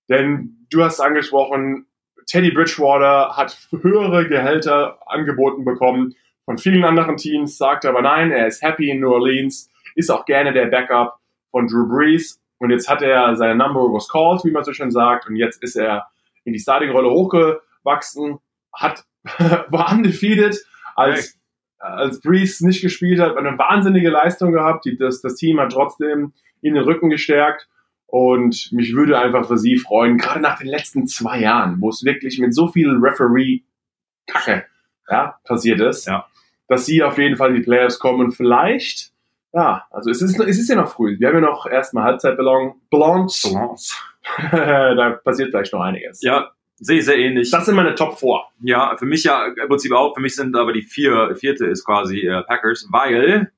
denn 0.09 0.67
du 0.71 0.83
hast 0.83 1.01
angesprochen, 1.01 1.87
Teddy 2.27 2.53
Bridgewater 2.53 3.37
hat 3.37 3.69
höhere 3.71 4.29
Gehälter 4.29 4.99
angeboten 5.07 5.65
bekommen 5.65 6.15
von 6.45 6.59
vielen 6.59 6.85
anderen 6.85 7.17
Teams, 7.17 7.57
sagt 7.57 7.85
aber 7.85 8.03
nein, 8.03 8.31
er 8.31 8.47
ist 8.47 8.63
happy 8.63 8.91
in 8.91 9.01
New 9.01 9.13
Orleans, 9.13 9.71
ist 9.95 10.11
auch 10.11 10.25
gerne 10.25 10.53
der 10.53 10.67
Backup 10.67 11.19
von 11.51 11.67
Drew 11.67 11.89
Brees. 11.89 12.41
Und 12.59 12.71
jetzt 12.71 12.89
hat 12.89 13.03
er 13.03 13.37
seine 13.37 13.57
Number 13.57 13.81
was 13.93 14.09
called, 14.09 14.45
wie 14.45 14.51
man 14.51 14.65
so 14.65 14.73
schön 14.73 14.91
sagt, 14.91 15.27
und 15.27 15.37
jetzt 15.37 15.63
ist 15.63 15.77
er 15.77 16.07
in 16.45 16.53
die 16.53 16.59
Starting-Rolle 16.59 17.11
hochgewachsen, 17.11 18.39
hat, 18.73 19.05
war 19.69 19.93
undefeated, 19.93 20.65
als, 20.95 21.39
als 21.85 22.21
Brees 22.21 22.61
nicht 22.61 22.81
gespielt 22.83 23.21
hat, 23.21 23.37
eine 23.37 23.59
wahnsinnige 23.59 24.09
Leistung 24.11 24.53
gehabt. 24.53 24.85
Die, 24.85 24.97
das, 24.97 25.21
das 25.21 25.35
Team 25.35 25.61
hat 25.61 25.73
trotzdem 25.73 26.33
ihn 26.63 26.75
den 26.75 26.83
Rücken 26.83 27.11
gestärkt. 27.11 27.69
Und 28.07 28.69
mich 28.73 28.95
würde 28.95 29.19
einfach 29.19 29.47
für 29.47 29.59
sie 29.59 29.77
freuen, 29.77 30.19
gerade 30.19 30.41
nach 30.41 30.59
den 30.59 30.69
letzten 30.69 31.07
zwei 31.07 31.41
Jahren, 31.41 31.81
wo 31.81 31.89
es 31.89 32.05
wirklich 32.05 32.39
mit 32.39 32.55
so 32.55 32.69
viel 32.69 32.91
Referee-Kacke 33.03 34.65
ja, 35.11 35.39
passiert 35.45 35.81
ist, 35.81 36.07
Ja. 36.07 36.27
dass 36.69 36.87
sie 36.87 37.03
auf 37.03 37.19
jeden 37.19 37.37
Fall 37.37 37.51
in 37.51 37.57
die 37.57 37.63
Playoffs 37.63 37.99
kommen 37.99 38.21
und 38.21 38.33
vielleicht, 38.33 39.11
ja, 39.53 39.87
also 39.91 40.11
es 40.11 40.23
ist, 40.23 40.39
es 40.39 40.59
ist 40.59 40.69
ja 40.69 40.77
noch 40.77 40.93
früh. 40.93 41.19
Wir 41.19 41.29
haben 41.29 41.35
ja 41.37 41.41
noch 41.41 41.67
erstmal 41.67 42.05
Halbzeitballon, 42.05 42.75
Ballons. 42.91 43.43
Balance. 43.43 43.95
da 44.53 45.19
passiert 45.25 45.51
vielleicht 45.51 45.73
noch 45.73 45.81
einiges. 45.81 46.23
Ja, 46.23 46.53
sehe 46.77 46.99
ich 46.99 47.05
sehr 47.05 47.19
ähnlich. 47.19 47.51
Das 47.51 47.67
sind 47.67 47.77
meine 47.77 47.95
Top 47.95 48.19
4. 48.19 48.41
Ja, 48.63 48.97
für 48.97 49.07
mich 49.07 49.25
ja 49.25 49.47
im 49.47 49.69
Prinzip 49.69 49.93
auch. 49.93 50.15
Für 50.15 50.21
mich 50.21 50.35
sind 50.35 50.57
aber 50.57 50.73
die 50.73 50.83
vier, 50.83 51.35
vierte 51.37 51.67
ist 51.67 51.85
quasi 51.85 52.21
äh, 52.21 52.43
Packers, 52.43 52.87
weil 52.91 53.53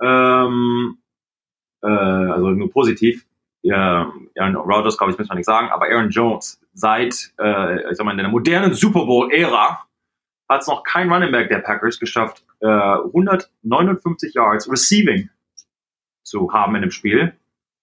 ähm, 0.00 0.98
äh, 1.82 1.88
also 1.88 2.50
nur 2.50 2.70
positiv. 2.70 3.26
Ja, 3.62 4.12
Aaron 4.36 4.56
Rodgers, 4.56 4.98
glaube 4.98 5.12
ich, 5.12 5.18
muss 5.18 5.28
man 5.28 5.38
nicht 5.38 5.46
sagen, 5.46 5.68
aber 5.68 5.86
Aaron 5.86 6.10
Jones 6.10 6.60
seit, 6.74 7.32
äh, 7.40 7.90
ich 7.90 7.96
sag 7.96 8.04
mal, 8.04 8.12
in 8.12 8.18
der 8.18 8.28
modernen 8.28 8.74
Super 8.74 9.06
Bowl-Ära 9.06 9.86
hat 10.48 10.60
es 10.60 10.66
noch 10.66 10.82
kein 10.82 11.10
Running 11.10 11.32
Back 11.32 11.48
der 11.48 11.60
Packers 11.60 11.98
geschafft, 11.98 12.44
äh, 12.60 12.66
159 12.66 14.34
Yards 14.34 14.70
Receiving 14.70 15.30
zu 16.22 16.52
haben 16.52 16.74
in 16.76 16.82
dem 16.82 16.90
Spiel 16.90 17.34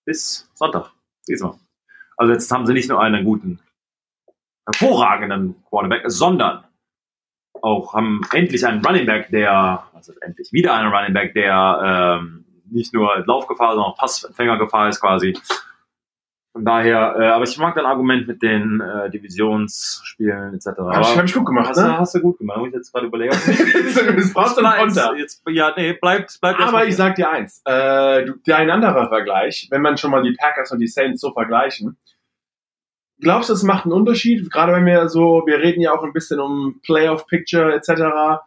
bis 0.06 0.50
Sonntag. 0.54 0.92
Diesmal. 1.28 1.56
Also 2.18 2.34
jetzt 2.34 2.52
haben 2.52 2.68
sie 2.68 2.74
nicht 2.74 2.90
nur 2.90 3.02
einen 3.02 3.26
guten, 3.26 3.60
hervorragenden 4.66 5.56
Quarterback, 5.70 6.04
sondern 6.08 6.64
auch 7.62 7.94
haben 7.94 8.22
endlich 8.34 8.66
einen 8.66 8.84
Running 8.86 9.06
Back, 9.06 9.30
der, 9.30 9.84
also 9.94 10.14
endlich 10.22 10.52
wieder 10.52 10.74
einen 10.74 10.92
Running 10.92 11.14
Back, 11.14 11.34
der 11.34 12.20
ähm, 12.22 12.46
nicht 12.70 12.94
nur 12.94 13.24
Laufgefahr, 13.26 13.74
sondern 13.76 13.92
auch 13.92 13.98
Passempfängergefahr 13.98 14.90
ist 14.90 15.02
quasi. 15.02 15.38
Von 16.54 16.66
daher, 16.66 17.16
äh, 17.18 17.28
aber 17.28 17.46
ich 17.46 17.58
mag 17.58 17.76
dein 17.76 17.86
Argument 17.86 18.28
mit 18.28 18.42
den 18.42 18.82
äh, 18.82 19.10
Divisionsspielen 19.10 20.54
etc. 20.56 20.68
Hab 20.80 21.02
ich, 21.02 21.18
hab 21.18 21.26
ich 21.26 21.34
gut 21.34 21.46
gemacht, 21.46 21.70
hast, 21.70 21.78
du, 21.78 21.84
ne? 21.84 21.98
hast 21.98 22.16
du 22.16 22.20
gut 22.20 22.40
gemacht, 22.40 22.58
muss 22.58 22.68
ich 22.68 22.74
jetzt 22.74 22.92
gerade 22.92 23.08
überlegen. 23.08 23.32
das 24.18 24.34
brauchst 24.34 24.58
du 24.58 24.62
Konter. 24.62 25.16
Jetzt, 25.16 25.44
ja, 25.48 25.74
nee, 25.78 25.94
bleibt, 25.94 26.42
bleibt 26.42 26.60
Aber 26.60 26.86
ich 26.86 26.98
sag 26.98 27.16
dir 27.16 27.30
eins, 27.30 27.62
äh, 27.64 28.26
du, 28.26 28.34
ein 28.54 28.70
anderer 28.70 29.08
Vergleich, 29.08 29.68
wenn 29.72 29.82
man 29.82 29.96
schon 29.96 30.12
mal 30.12 30.24
die 30.24 30.34
Packers 30.34 30.74
und 30.74 30.80
die 30.80 30.88
Saints 30.88 31.22
so 31.22 31.32
vergleichen, 31.32 31.98
glaubst 33.22 33.50
du, 33.50 33.54
es 33.54 33.64
macht 33.64 33.86
einen 33.86 33.94
Unterschied? 33.94 34.52
Gerade 34.52 34.74
wenn 34.74 34.86
wir 34.86 35.08
so, 35.10 35.44
wir 35.46 35.60
reden 35.60 35.82
ja 35.82 35.94
auch 35.94 36.04
ein 36.04 36.14
bisschen 36.14 36.40
um 36.40 36.80
Playoff 36.84 37.26
Picture 37.28 37.74
etc. 37.74 38.42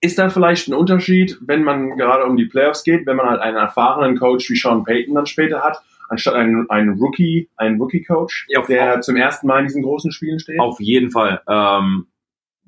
Ist 0.00 0.18
da 0.18 0.28
vielleicht 0.28 0.68
ein 0.68 0.74
Unterschied, 0.74 1.38
wenn 1.40 1.64
man 1.64 1.96
gerade 1.96 2.24
um 2.24 2.36
die 2.36 2.44
Playoffs 2.46 2.84
geht, 2.84 3.06
wenn 3.06 3.16
man 3.16 3.26
halt 3.28 3.40
einen 3.40 3.56
erfahrenen 3.56 4.18
Coach 4.18 4.48
wie 4.50 4.56
Sean 4.56 4.84
Payton 4.84 5.14
dann 5.14 5.26
später 5.26 5.62
hat, 5.62 5.82
anstatt 6.10 6.34
einen, 6.34 6.68
einen 6.68 6.98
Rookie, 6.98 7.48
einen 7.56 7.80
Rookie-Coach, 7.80 8.46
Ja, 8.50 8.60
auf- 8.60 8.66
der 8.66 9.00
zum 9.00 9.16
ersten 9.16 9.46
Mal 9.46 9.60
in 9.60 9.66
diesen 9.66 9.82
großen 9.82 10.12
Spielen 10.12 10.38
steht? 10.38 10.60
Auf 10.60 10.78
jeden 10.78 11.10
Fall. 11.10 11.40
Ähm, 11.48 12.06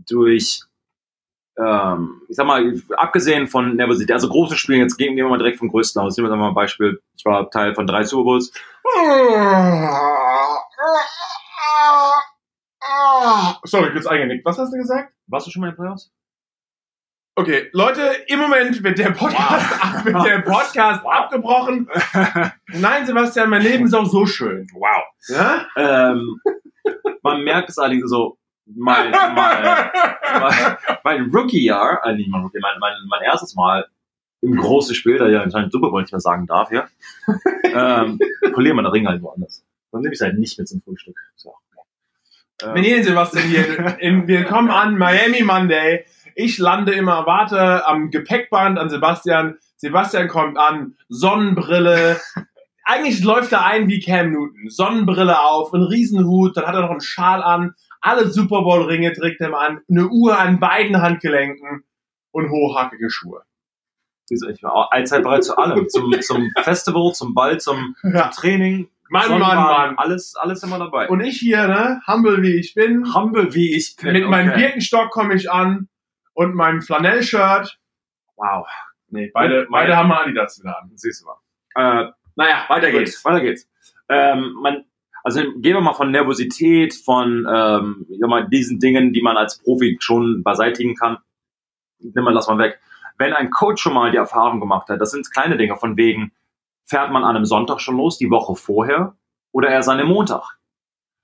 durch, 0.09 0.63
ähm, 1.59 2.23
ich 2.29 2.37
sag 2.37 2.47
mal, 2.47 2.75
abgesehen 2.97 3.47
von 3.47 3.77
Nervosität, 3.77 4.13
also 4.15 4.29
große 4.31 4.57
Spiele, 4.57 4.79
jetzt 4.79 4.97
gehen 4.97 5.15
wir 5.17 5.29
mal 5.29 5.37
direkt 5.39 5.59
vom 5.59 5.69
größten 5.69 6.01
aus. 6.01 6.17
Nehmen 6.17 6.31
wir 6.31 6.37
mal 6.37 6.49
ein 6.49 6.55
Beispiel. 6.55 7.01
Ich 7.19 7.25
war 7.27 7.51
Teil 7.51 7.75
von 7.75 7.87
drei 7.87 8.05
Super 8.05 8.25
Bowls. 8.25 8.51
Sorry, 13.65 13.93
kurz 13.93 14.07
eingenickt. 14.07 14.45
Was 14.45 14.59
hast 14.59 14.73
du 14.73 14.79
gesagt? 14.79 15.13
Warst 15.27 15.47
du 15.47 15.51
schon 15.51 15.63
mal 15.63 15.71
in 15.71 15.77
Playoffs? 15.77 16.13
Okay, 17.39 17.69
Leute, 17.73 18.01
im 18.29 18.39
Moment 18.41 18.83
wird 18.83 18.99
der 18.99 19.11
Podcast, 19.11 19.71
Wow. 19.83 20.05
wird 20.07 20.25
der 20.27 20.39
Podcast 20.41 21.05
Wow. 21.05 21.13
abgebrochen. 21.13 21.89
Nein, 22.69 23.05
Sebastian, 23.05 23.51
mein 23.51 23.61
Leben 23.61 23.85
ist 23.85 23.93
auch 23.95 24.07
so 24.07 24.25
schön. 24.25 24.67
wow. 24.73 25.03
Ja? 25.29 25.67
Ähm, 25.77 26.41
man 27.23 27.43
merkt 27.43 27.69
es 27.69 27.77
allerdings 27.77 28.09
so, 28.09 28.39
mein, 28.65 29.11
mein, 29.11 29.35
mein, 29.35 30.77
mein 31.05 31.31
Rookie-Jahr, 31.31 32.05
äh, 32.07 32.15
nicht 32.15 32.31
mein 32.31 32.41
Rookie, 32.43 32.59
mein, 32.61 32.79
mein, 32.81 32.95
mein 33.09 33.23
erstes 33.23 33.55
Mal 33.55 33.87
im 34.41 34.57
großen 34.57 34.95
Spiel, 34.95 35.19
da 35.19 35.29
ja 35.29 35.43
anscheinend 35.43 35.73
Super 35.73 35.91
Bowl 35.91 36.01
nicht 36.01 36.13
mehr 36.13 36.21
sagen 36.21 36.47
darf, 36.47 36.71
ja, 36.73 36.87
ähm, 37.65 38.19
polieren 38.55 38.77
wir 38.77 38.83
den 38.83 38.93
Ring 38.93 39.07
halt 39.09 39.21
woanders. 39.23 39.63
Dann 39.97 40.03
nehme 40.03 40.15
ich 40.15 40.21
es 40.21 40.25
halt 40.25 40.39
nicht 40.39 40.59
mit 40.59 40.69
zum 40.69 40.83
Frühstück. 40.83 41.17
So. 41.35 41.55
Ähm, 42.63 42.75
Wenn 42.75 42.85
ihr 42.85 43.05
Sebastian 43.05 43.45
hier, 43.49 43.99
in, 44.01 44.29
wir 44.29 44.45
kommen 44.45 44.71
an 44.71 44.97
Miami 44.97 45.43
Monday. 45.43 46.05
Ich 46.35 46.59
lande 46.59 46.93
immer, 46.93 47.27
warte 47.27 47.87
am 47.87 48.11
Gepäckband 48.11 48.79
an 48.79 48.91
Sebastian. 48.91 49.59
Sebastian 49.77 50.29
kommt 50.29 50.59
an, 50.59 50.97
Sonnenbrille. 51.09 52.21
Eigentlich 52.85 53.23
läuft 53.25 53.53
er 53.53 53.65
ein 53.65 53.89
wie 53.89 54.01
Cam 54.01 54.33
Newton. 54.33 54.69
Sonnenbrille 54.69 55.41
auf, 55.41 55.73
ein 55.73 55.83
Riesenhut, 55.83 56.57
dann 56.57 56.67
hat 56.67 56.75
er 56.75 56.83
noch 56.83 56.91
einen 56.91 57.01
Schal 57.01 57.43
an, 57.43 57.75
alle 58.01 58.29
Super 58.29 58.63
Bowl 58.63 58.83
Ringe 58.83 59.13
trägt 59.13 59.41
er 59.41 59.53
an, 59.59 59.81
eine 59.91 60.07
Uhr 60.09 60.39
an 60.39 60.61
beiden 60.61 61.03
Handgelenken 61.03 61.85
und 62.31 62.51
hochhackige 62.51 63.11
Schuhe. 63.11 63.43
Ich 64.29 64.63
war 64.63 64.93
allzeit 64.93 65.23
bereit 65.23 65.45
zu 65.45 65.57
allem. 65.57 65.89
Zum, 65.89 66.13
zum 66.21 66.51
Festival, 66.63 67.13
zum 67.13 67.35
Ball, 67.35 67.59
zum, 67.59 67.97
Ja. 68.03 68.31
zum 68.31 68.43
Training. 68.43 68.89
Mann, 69.09 69.39
Mann, 69.39 69.57
Mann. 69.57 69.99
Alles, 69.99 70.35
alles 70.37 70.63
immer 70.63 70.79
dabei. 70.79 71.09
Und 71.09 71.21
ich 71.21 71.39
hier, 71.39 71.67
ne, 71.69 72.01
humble 72.07 72.43
wie 72.43 72.57
ich 72.57 72.75
bin, 72.75 73.15
humble 73.15 73.55
wie 73.55 73.75
ich 73.75 73.97
bin. 73.97 74.13
mit 74.13 74.29
meinem 74.29 74.51
okay. 74.51 74.61
Birkenstock 74.61 75.11
komme 75.11 75.35
ich 75.35 75.51
an 75.51 75.89
und 76.35 76.55
meinem 76.55 76.83
Flanellshirt. 76.83 77.79
Wow. 78.37 78.67
Nee, 79.09 79.31
beide, 79.33 79.63
Und 79.63 79.71
beide 79.71 79.97
haben 79.97 80.13
Adidas 80.13 80.61
wieder 80.61 80.79
an. 80.81 80.91
Siehst 80.95 81.23
du 81.23 81.27
mal. 81.27 81.37
Äh, 81.75 82.13
naja, 82.35 82.65
weiter 82.69 82.91
Gut. 82.91 83.01
geht's. 83.01 83.25
Weiter 83.25 83.41
geht's. 83.41 83.69
Ähm, 84.09 84.55
man, 84.61 84.85
also 85.23 85.41
gehen 85.41 85.75
wir 85.75 85.81
mal 85.81 85.95
von 85.95 86.11
Nervosität, 86.11 86.95
von 86.95 87.47
ähm, 87.53 88.07
mal, 88.21 88.49
diesen 88.49 88.79
Dingen, 88.79 89.13
die 89.13 89.23
man 89.23 89.37
als 89.37 89.59
Profi 89.59 89.97
schon 90.01 90.43
beseitigen 90.45 90.95
kann. 90.95 91.19
Nimm 91.99 92.25
mal 92.25 92.35
das 92.35 92.49
mal 92.49 92.59
weg. 92.59 92.79
Wenn 93.19 93.33
ein 93.33 93.51
Coach 93.51 93.83
schon 93.83 93.95
mal 93.95 94.11
die 94.11 94.19
Erfahrung 94.19 94.61
gemacht 94.61 94.89
hat, 94.89 95.01
das 95.01 95.11
sind 95.11 95.33
kleine 95.33 95.57
Dinge 95.57 95.77
von 95.77 95.97
wegen, 95.97 96.33
fährt 96.87 97.11
man 97.11 97.25
an 97.25 97.37
einem 97.37 97.45
Sonntag 97.45 97.81
schon 97.81 97.97
los, 97.97 98.17
die 98.17 98.31
Woche 98.31 98.55
vorher, 98.55 99.15
oder 99.53 99.69
erst 99.69 99.89
an 99.89 99.99
dem 99.99 100.09
Montag? 100.09 100.57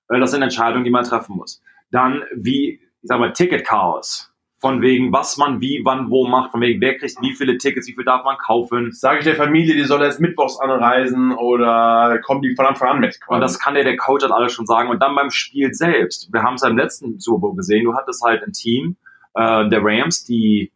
Das 0.09 0.33
sind 0.33 0.43
Entscheidungen, 0.43 0.85
die 0.85 0.91
man 0.91 1.05
treffen 1.05 1.37
muss. 1.37 1.63
Dann, 1.91 2.23
wie, 2.35 2.81
ich 2.81 3.09
sag 3.09 3.19
mal, 3.19 3.33
Ticketchaos. 3.33 4.29
Von 4.59 4.81
wegen, 4.81 5.13
was 5.13 5.39
man 5.39 5.61
wie, 5.61 5.81
wann, 5.85 6.09
wo 6.09 6.29
macht, 6.29 6.53
von 6.53 6.61
wegen, 6.61 6.81
wer 6.81 6.97
kriegt 6.97 7.21
wie 7.21 7.35
viele 7.35 7.59
Tickets, 7.59 7.89
wie 7.89 7.95
viel 7.95 8.05
darf 8.05 8.25
man 8.25 8.37
kaufen. 8.39 8.93
Sage 8.93 9.19
ich 9.19 9.25
der 9.25 9.35
Familie, 9.35 9.75
die 9.75 9.83
soll 9.83 10.03
erst 10.03 10.21
mittwochs 10.21 10.61
anreisen 10.61 11.33
oder 11.33 12.21
kommen 12.25 12.43
die 12.43 12.55
von 12.55 12.67
Anfang 12.67 12.89
an 12.91 13.01
mit? 13.01 13.19
Und 13.27 13.41
das 13.41 13.59
kann 13.59 13.75
dir 13.75 13.83
der 13.83 13.97
Coach 13.97 14.23
halt 14.23 14.33
alles 14.33 14.53
schon 14.53 14.67
sagen. 14.67 14.89
Und 14.89 15.03
dann 15.03 15.17
beim 15.17 15.31
Spiel 15.31 15.75
selbst. 15.75 16.33
Wir 16.33 16.45
haben 16.45 16.55
es 16.55 16.63
ja 16.63 16.69
im 16.69 16.77
letzten 16.77 17.19
Super 17.19 17.41
Bowl 17.41 17.57
gesehen. 17.57 17.85
Du 17.85 17.95
hattest 17.95 18.23
halt 18.23 18.45
ein 18.45 18.53
Team 18.53 18.97
äh, 19.35 19.69
der 19.69 19.81
Rams, 19.83 20.25
die 20.25 20.71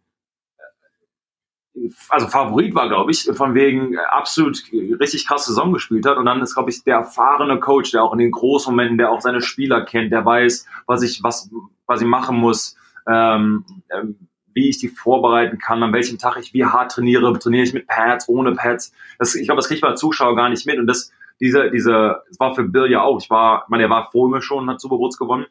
also 2.09 2.27
Favorit 2.29 2.75
war, 2.75 2.89
glaube 2.89 3.11
ich, 3.11 3.29
von 3.35 3.55
wegen 3.55 3.95
äh, 3.95 3.99
absolut 4.11 4.59
richtig 4.73 5.27
krass 5.27 5.47
Saison 5.47 5.73
gespielt 5.73 6.07
hat. 6.07 6.17
Und 6.17 6.27
dann 6.27 6.41
ist, 6.41 6.55
glaube 6.55 6.71
ich, 6.71 6.83
der 6.85 6.97
erfahrene 6.97 7.61
Coach, 7.61 7.91
der 7.93 8.03
auch 8.03 8.13
in 8.13 8.19
den 8.19 8.31
Großmomenten, 8.31 8.99
der 8.99 9.11
auch 9.11 9.21
seine 9.21 9.43
Spieler 9.43 9.85
kennt, 9.85 10.13
der 10.13 10.25
weiß, 10.25 10.67
was 10.87 11.03
ich, 11.03 11.23
was, 11.23 11.51
was 11.87 12.01
ich 12.01 12.07
machen 12.07 12.37
muss, 12.37 12.77
ähm, 13.07 13.65
ähm, 13.91 14.29
wie 14.55 14.71
ich 14.71 14.79
die 14.79 14.89
vorbereiten 14.89 15.59
kann, 15.59 15.83
an 15.83 15.93
welchem 15.93 16.19
Tag 16.19 16.39
ich 16.39 16.55
wie 16.55 16.65
hart 16.65 16.93
trainiere, 16.93 17.39
trainiere 17.39 17.65
ich 17.65 17.75
mit 17.75 17.87
Pads, 17.87 18.29
ohne 18.29 18.53
Pads. 18.53 18.93
Das, 19.19 19.35
ich 19.35 19.47
glaube, 19.47 19.59
das 19.59 19.69
kriegt 19.69 19.83
man 19.83 19.93
als 19.93 20.01
Zuschauer 20.01 20.35
gar 20.35 20.49
nicht 20.49 20.67
mit. 20.67 20.79
Und 20.79 20.87
das, 20.87 21.13
diese, 21.41 21.71
diese, 21.71 22.23
es 22.31 22.41
war 22.41 22.55
für 22.55 22.65
Bill 22.65 22.91
ja 22.91 23.03
auch. 23.03 23.21
Ich 23.21 23.29
war, 23.29 23.65
ich 23.65 23.69
meine, 23.69 23.83
er 23.85 23.91
war 23.91 24.11
vor 24.11 24.31
mir 24.31 24.41
schon 24.41 24.65
und 24.65 24.71
hat 24.71 24.81
Super 24.81 24.97
Bowls 24.97 25.19
gewonnen. 25.19 25.47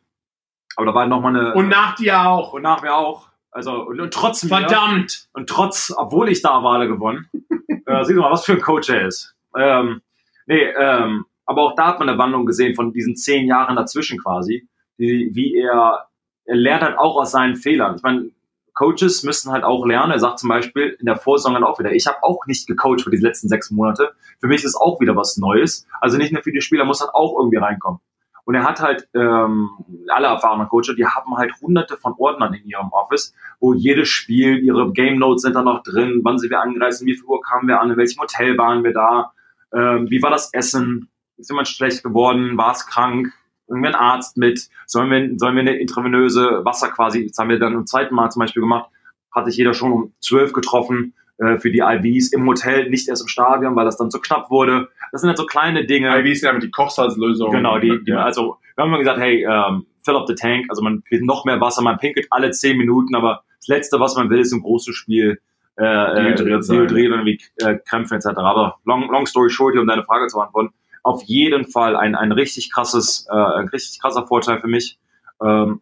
Aber 0.76 0.88
da 0.88 0.94
war 0.94 1.06
noch 1.06 1.22
mal 1.22 1.30
eine, 1.30 1.54
Und 1.54 1.70
nach 1.70 1.96
dir 1.96 2.20
auch. 2.28 2.54
und 2.54 2.64
nach 2.64 2.82
mir 2.82 2.96
auch. 2.96 3.30
Also, 3.56 3.72
und, 3.86 4.02
und 4.02 4.14
trotz 4.14 4.44
mir, 4.44 4.50
Verdammt! 4.50 5.30
und 5.32 5.48
trotz, 5.48 5.94
obwohl 5.96 6.28
ich 6.28 6.42
da 6.42 6.62
war, 6.62 6.74
alle 6.74 6.90
gewonnen. 6.90 7.30
äh, 7.86 8.04
siehst 8.04 8.18
du 8.18 8.22
mal, 8.22 8.30
was 8.30 8.44
für 8.44 8.52
ein 8.52 8.62
Coach 8.62 8.90
er 8.90 9.08
ist. 9.08 9.34
Ähm, 9.58 10.02
nee, 10.46 10.62
ähm, 10.78 11.26
aber 11.46 11.62
auch 11.62 11.76
da 11.76 11.88
hat 11.88 12.00
man 12.00 12.10
eine 12.10 12.18
Wandlung 12.18 12.46
gesehen 12.46 12.76
von 12.76 12.92
diesen 12.92 13.16
zehn 13.16 13.48
Jahren 13.48 13.78
dazwischen 13.78 14.20
quasi, 14.20 14.68
die, 14.98 15.30
wie 15.34 15.56
er, 15.56 16.08
er 16.44 16.56
lernt 16.58 16.84
halt 16.84 16.98
auch 16.98 17.16
aus 17.16 17.32
seinen 17.32 17.56
Fehlern. 17.56 17.96
Ich 17.96 18.04
meine, 18.04 18.30
Coaches 18.74 19.24
müssen 19.24 19.54
halt 19.54 19.64
auch 19.64 19.86
lernen. 19.86 20.12
Er 20.12 20.20
sagt 20.20 20.40
zum 20.40 20.50
Beispiel 20.50 20.98
in 21.00 21.06
der 21.06 21.16
Vorsaison 21.16 21.54
dann 21.54 21.64
auch 21.64 21.80
wieder, 21.80 21.94
ich 21.94 22.08
habe 22.08 22.24
auch 22.24 22.46
nicht 22.48 22.68
gecoacht 22.68 23.04
für 23.04 23.10
die 23.10 23.16
letzten 23.16 23.48
sechs 23.48 23.72
Monate. 23.72 24.12
Für 24.42 24.48
mich 24.48 24.66
ist 24.66 24.72
es 24.72 24.76
auch 24.76 25.00
wieder 25.00 25.16
was 25.16 25.38
Neues. 25.38 25.88
Also 26.02 26.18
nicht 26.18 26.34
nur 26.34 26.44
für 26.44 26.52
die 26.52 26.60
Spieler 26.60 26.84
muss 26.84 27.00
halt 27.00 27.12
auch 27.14 27.38
irgendwie 27.40 27.56
reinkommen. 27.56 28.02
Und 28.46 28.54
er 28.54 28.64
hat 28.64 28.80
halt, 28.80 29.10
ähm, 29.16 29.70
alle 30.08 30.28
erfahrenen 30.28 30.68
Coaches, 30.70 30.96
die 30.96 31.06
haben 31.06 31.36
halt 31.36 31.52
hunderte 31.62 31.98
von 31.98 32.14
Ordnern 32.18 32.54
in 32.54 32.64
ihrem 32.66 32.90
Office, 32.92 33.34
wo 33.60 33.74
jedes 33.74 34.08
Spiel, 34.08 34.64
ihre 34.64 34.92
Game 34.94 35.18
Notes 35.18 35.42
sind 35.42 35.56
da 35.56 35.64
noch 35.64 35.82
drin, 35.82 36.22
wann 36.24 36.38
sind 36.38 36.52
wir 36.52 36.62
angereist, 36.62 37.04
wie 37.06 37.16
viel 37.16 37.26
Uhr 37.26 37.42
kamen 37.42 37.68
wir 37.68 37.82
an, 37.82 37.92
in 37.92 37.98
welchem 37.98 38.22
Hotel 38.22 38.58
waren 38.58 38.84
wir 38.84 38.94
da, 38.94 39.34
ähm, 39.74 40.10
wie 40.10 40.22
war 40.22 40.30
das 40.30 40.54
Essen, 40.54 41.10
ist 41.38 41.50
jemand 41.50 41.68
schlecht 41.68 42.04
geworden, 42.04 42.56
war 42.56 42.72
es 42.72 42.86
krank, 42.86 43.34
irgendwie 43.68 43.88
ein 43.88 43.96
Arzt 43.96 44.38
mit, 44.38 44.70
sollen 44.86 45.10
wir, 45.10 45.40
sollen 45.40 45.56
wir 45.56 45.62
eine 45.62 45.78
intravenöse 45.78 46.64
Wasser 46.64 46.90
quasi, 46.90 47.28
das 47.28 47.38
haben 47.40 47.50
wir 47.50 47.58
dann 47.58 47.74
im 47.74 47.88
zweiten 47.88 48.14
Mal 48.14 48.30
zum 48.30 48.42
Beispiel 48.42 48.62
gemacht, 48.62 48.92
hatte 49.32 49.50
sich 49.50 49.58
jeder 49.58 49.74
schon 49.74 49.92
um 49.92 50.14
zwölf 50.22 50.54
getroffen 50.54 51.16
äh, 51.38 51.58
für 51.58 51.72
die 51.72 51.80
IVs 51.80 52.32
im 52.34 52.48
Hotel, 52.48 52.90
nicht 52.90 53.08
erst 53.08 53.22
im 53.22 53.28
Stadion, 53.28 53.76
weil 53.76 53.86
das 53.86 53.98
dann 53.98 54.12
zu 54.12 54.20
knapp 54.20 54.50
wurde. 54.50 54.90
Das 55.12 55.22
sind 55.22 55.28
halt 55.28 55.38
so 55.38 55.46
kleine 55.46 55.86
Dinge. 55.86 56.18
Ist 56.30 56.44
ja 56.44 56.54
mit 56.54 56.64
die 56.64 56.72
Kochsalzlösung? 56.72 57.52
Genau, 57.52 57.80
die, 57.80 58.04
die 58.04 58.12
ja. 58.12 58.24
also 58.24 58.58
wir 58.76 58.84
haben 58.84 58.92
mal 58.92 58.98
gesagt, 58.98 59.20
hey, 59.20 59.46
ähm, 59.46 59.86
fill 60.04 60.16
up 60.16 60.28
the 60.28 60.36
tank, 60.36 60.66
also 60.70 60.82
man 60.82 61.04
kriegt 61.04 61.24
noch 61.24 61.46
mehr 61.46 61.60
Wasser, 61.60 61.82
man 61.82 61.98
pinkelt 61.98 62.28
alle 62.30 62.52
zehn 62.52 62.78
Minuten, 62.78 63.16
aber 63.16 63.44
das 63.60 63.68
Letzte, 63.68 64.00
was 64.00 64.16
man 64.16 64.30
will, 64.30 64.40
ist 64.40 64.54
ein 64.54 64.62
großes 64.62 64.96
Spiel 64.96 65.40
äh, 65.78 65.84
äh, 65.84 66.36
dehydriert 66.36 67.14
und 67.14 67.26
wie 67.26 67.40
äh, 67.58 67.78
Krämpfe 67.88 68.16
etc. 68.16 68.28
Aber 68.38 68.78
long, 68.86 69.10
long 69.10 69.26
story 69.26 69.50
short, 69.50 69.74
hier, 69.74 69.82
um 69.82 69.88
deine 69.88 70.04
Frage 70.04 70.28
zu 70.28 70.38
beantworten, 70.38 70.74
auf 71.04 71.24
jeden 71.24 71.66
Fall 71.68 71.96
ein, 71.96 72.16
ein 72.16 72.32
richtig 72.32 72.72
krasses, 72.72 73.28
äh, 73.30 73.36
ein 73.36 73.68
richtig 73.70 74.00
krasser 74.02 74.26
Vorteil 74.26 74.60
für 74.60 74.68
mich. 74.68 74.98
Ähm, 75.44 75.82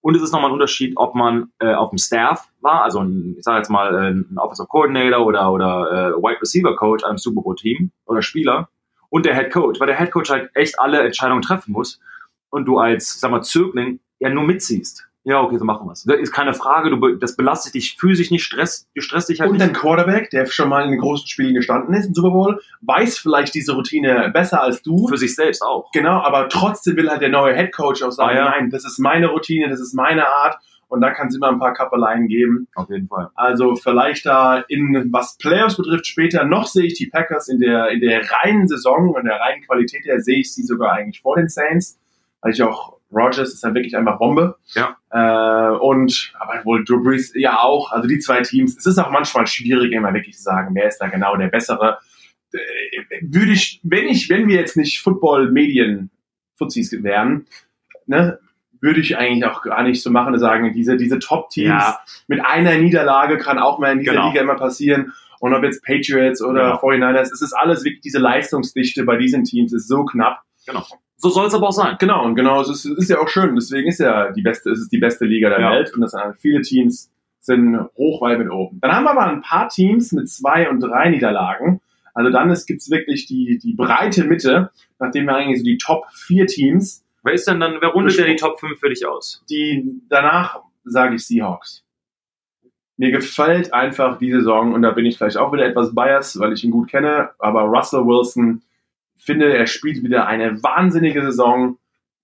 und 0.00 0.16
es 0.16 0.22
ist 0.22 0.32
nochmal 0.32 0.50
ein 0.50 0.54
Unterschied, 0.54 0.94
ob 0.96 1.14
man 1.14 1.50
äh, 1.58 1.74
auf 1.74 1.90
dem 1.90 1.98
Staff 1.98 2.47
war, 2.60 2.82
also 2.82 3.00
ein, 3.00 3.34
ich 3.38 3.44
sage 3.44 3.58
jetzt 3.58 3.70
mal 3.70 3.94
äh, 3.94 4.10
ein 4.10 4.38
Offensive 4.38 4.66
Coordinator 4.68 5.24
oder, 5.24 5.52
oder 5.52 6.12
äh, 6.16 6.22
Wide 6.22 6.40
Receiver 6.40 6.74
Coach 6.76 7.04
einem 7.04 7.18
Super 7.18 7.42
Bowl 7.42 7.56
Team 7.56 7.90
oder 8.06 8.22
Spieler 8.22 8.68
und 9.10 9.26
der 9.26 9.34
Head 9.36 9.52
Coach, 9.52 9.80
weil 9.80 9.86
der 9.86 9.98
Head 9.98 10.10
Coach 10.10 10.30
halt 10.30 10.50
echt 10.54 10.78
alle 10.80 11.00
Entscheidungen 11.00 11.42
treffen 11.42 11.72
muss 11.72 12.00
und 12.50 12.64
du 12.66 12.78
als, 12.78 13.20
sag 13.20 13.30
mal, 13.30 13.42
Zögling 13.42 14.00
ja 14.18 14.30
nur 14.30 14.44
mitziehst. 14.44 15.04
Ja, 15.24 15.42
okay, 15.42 15.58
so 15.58 15.64
machen 15.66 15.86
wir 15.86 15.92
es. 15.92 16.04
Das 16.04 16.16
ist 16.18 16.32
keine 16.32 16.54
Frage, 16.54 16.88
du, 16.88 17.16
das 17.16 17.36
belastet 17.36 17.74
dich 17.74 17.96
physisch 18.00 18.30
nicht, 18.30 18.44
stresst, 18.44 18.88
du 18.94 19.02
stresst 19.02 19.28
dich 19.28 19.40
halt 19.40 19.50
Und 19.50 19.58
nicht. 19.58 19.66
ein 19.66 19.74
Quarterback, 19.74 20.30
der 20.30 20.46
schon 20.46 20.70
mal 20.70 20.84
in 20.84 20.90
den 20.90 21.00
großen 21.00 21.26
Spielen 21.26 21.54
gestanden 21.54 21.94
ist, 21.94 22.06
im 22.06 22.14
Super 22.14 22.30
Bowl, 22.30 22.62
weiß 22.80 23.18
vielleicht 23.18 23.54
diese 23.54 23.72
Routine 23.74 24.30
besser 24.32 24.62
als 24.62 24.80
du. 24.82 25.06
Für 25.08 25.18
sich 25.18 25.34
selbst 25.34 25.60
auch. 25.62 25.90
Genau, 25.92 26.22
aber 26.22 26.48
trotzdem 26.48 26.96
will 26.96 27.10
halt 27.10 27.20
der 27.20 27.28
neue 27.28 27.54
Head 27.54 27.74
Coach 27.74 28.02
auch 28.02 28.10
sagen, 28.10 28.38
Ah, 28.38 28.40
ja. 28.44 28.50
nein, 28.50 28.70
das 28.70 28.86
ist 28.86 28.98
meine 28.98 29.26
Routine, 29.26 29.68
das 29.68 29.80
ist 29.80 29.92
meine 29.92 30.26
Art. 30.26 30.56
Und 30.88 31.02
da 31.02 31.10
kann 31.10 31.28
es 31.28 31.36
immer 31.36 31.50
ein 31.50 31.58
paar 31.58 31.74
Kappeleien 31.74 32.28
geben. 32.28 32.66
Auf 32.74 32.88
jeden 32.88 33.08
Fall. 33.08 33.28
Also 33.34 33.76
vielleicht 33.76 34.24
da 34.24 34.64
in, 34.68 35.08
was 35.12 35.36
Playoffs 35.36 35.76
betrifft, 35.76 36.06
später 36.06 36.44
noch 36.44 36.66
sehe 36.66 36.86
ich 36.86 36.94
die 36.94 37.06
Packers 37.06 37.48
in 37.48 37.60
der, 37.60 37.88
in 37.88 38.00
der 38.00 38.22
reinen 38.30 38.66
Saison 38.66 39.10
und 39.10 39.24
der 39.24 39.38
reinen 39.38 39.62
Qualität 39.62 40.06
her 40.06 40.20
sehe 40.20 40.40
ich 40.40 40.54
sie 40.54 40.62
sogar 40.62 40.92
eigentlich 40.92 41.20
vor 41.20 41.36
den 41.36 41.48
Saints. 41.48 42.00
Weil 42.40 42.52
ich 42.52 42.62
auch, 42.62 42.96
Rogers 43.12 43.52
ist 43.52 43.62
ja 43.62 43.74
wirklich 43.74 43.96
einfach 43.96 44.18
Bombe. 44.18 44.56
Ja. 44.74 44.96
Äh, 45.10 45.76
und, 45.76 46.32
aber 46.38 46.64
wohl 46.64 46.84
Drew 46.84 47.02
Brees 47.02 47.32
ja 47.34 47.60
auch. 47.60 47.92
Also 47.92 48.08
die 48.08 48.18
zwei 48.18 48.40
Teams. 48.40 48.76
Es 48.76 48.86
ist 48.86 48.98
auch 48.98 49.10
manchmal 49.10 49.46
schwierig, 49.46 49.92
immer 49.92 50.14
wirklich 50.14 50.36
zu 50.36 50.42
sagen, 50.42 50.74
wer 50.74 50.88
ist 50.88 50.98
da 50.98 51.08
genau 51.08 51.36
der 51.36 51.48
Bessere. 51.48 51.98
Äh, 52.52 52.58
Würde 53.20 53.52
ich, 53.52 53.80
wenn 53.82 54.08
ich, 54.08 54.30
wenn 54.30 54.48
wir 54.48 54.56
jetzt 54.56 54.76
nicht 54.76 55.02
Football-Medien, 55.02 56.10
Fuzis 56.56 56.90
wären, 57.02 57.46
ne, 58.06 58.38
würde 58.80 59.00
ich 59.00 59.16
eigentlich 59.18 59.44
auch 59.46 59.62
gar 59.62 59.82
nicht 59.82 60.02
so 60.02 60.10
machen, 60.10 60.38
sagen, 60.38 60.72
diese, 60.72 60.96
diese 60.96 61.18
Top-Teams 61.18 61.68
Ja. 61.68 61.98
mit 62.26 62.44
einer 62.44 62.76
Niederlage 62.78 63.38
kann 63.38 63.58
auch 63.58 63.78
mal 63.78 63.92
in 63.92 63.98
dieser 64.00 64.12
Genau. 64.12 64.28
Liga 64.28 64.40
immer 64.42 64.56
passieren. 64.56 65.12
Und 65.40 65.54
ob 65.54 65.62
jetzt 65.62 65.84
Patriots 65.84 66.42
oder 66.42 66.62
Genau. 66.62 66.80
49ers, 66.80 67.30
es 67.32 67.42
ist 67.42 67.52
alles 67.52 67.84
wirklich, 67.84 68.00
diese 68.02 68.18
Leistungsdichte 68.18 69.04
bei 69.04 69.16
diesen 69.16 69.44
Teams 69.44 69.72
ist 69.72 69.88
so 69.88 70.04
knapp. 70.04 70.40
Genau. 70.66 70.84
So 71.16 71.30
soll 71.30 71.46
es 71.46 71.54
aber 71.54 71.68
auch 71.68 71.72
sein. 71.72 71.96
Genau, 71.98 72.24
und 72.24 72.34
genau, 72.36 72.60
es 72.60 72.68
ist, 72.68 72.84
es 72.84 72.98
ist 72.98 73.10
ja 73.10 73.18
auch 73.18 73.28
schön. 73.28 73.54
Deswegen 73.56 73.88
ist 73.88 73.98
ja 74.00 74.30
die 74.32 74.42
beste, 74.42 74.70
es 74.70 74.80
ist 74.80 74.92
die 74.92 74.98
beste 74.98 75.24
Liga 75.24 75.48
der 75.50 75.60
Ja. 75.60 75.70
Welt 75.72 75.92
und 75.94 76.00
das 76.00 76.12
sind 76.12 76.22
viele 76.38 76.60
Teams 76.62 77.10
sind 77.40 77.78
hochweit 77.96 78.38
mit 78.38 78.50
oben. 78.50 78.78
Dann 78.80 78.92
haben 78.92 79.04
wir 79.04 79.12
aber 79.12 79.26
ein 79.26 79.40
paar 79.42 79.68
Teams 79.68 80.12
mit 80.12 80.28
zwei 80.28 80.68
und 80.68 80.80
drei 80.80 81.08
Niederlagen. 81.08 81.80
Also 82.14 82.30
dann 82.30 82.50
ist, 82.50 82.66
gibt's 82.66 82.90
wirklich 82.90 83.26
die, 83.26 83.58
die 83.62 83.74
breite 83.74 84.24
Mitte, 84.24 84.70
nachdem 84.98 85.26
wir 85.26 85.36
eigentlich 85.36 85.58
so 85.60 85.64
die 85.64 85.78
Top 85.78 86.04
vier 86.12 86.46
Teams, 86.46 87.04
Wer 87.28 87.34
ist 87.34 87.46
denn 87.46 87.60
dann, 87.60 87.76
wer 87.82 87.90
rundet 87.90 88.18
denn 88.18 88.26
die 88.26 88.36
Top 88.36 88.58
5 88.58 88.80
für 88.80 88.88
dich 88.88 89.06
aus? 89.06 89.44
die 89.50 90.00
danach 90.08 90.60
sage 90.82 91.16
ich 91.16 91.26
Seahawks. 91.26 91.84
Mir 92.96 93.10
gefällt 93.10 93.74
einfach 93.74 94.16
die 94.16 94.32
Saison 94.32 94.72
und 94.72 94.80
da 94.80 94.92
bin 94.92 95.04
ich 95.04 95.18
vielleicht 95.18 95.36
auch 95.36 95.52
wieder 95.52 95.66
etwas 95.66 95.94
biased, 95.94 96.40
weil 96.40 96.54
ich 96.54 96.64
ihn 96.64 96.70
gut 96.70 96.88
kenne, 96.88 97.28
aber 97.38 97.64
Russell 97.64 98.06
Wilson 98.06 98.62
finde, 99.18 99.54
er 99.54 99.66
spielt 99.66 100.02
wieder 100.02 100.26
eine 100.26 100.62
wahnsinnige 100.62 101.20
Saison, 101.20 101.76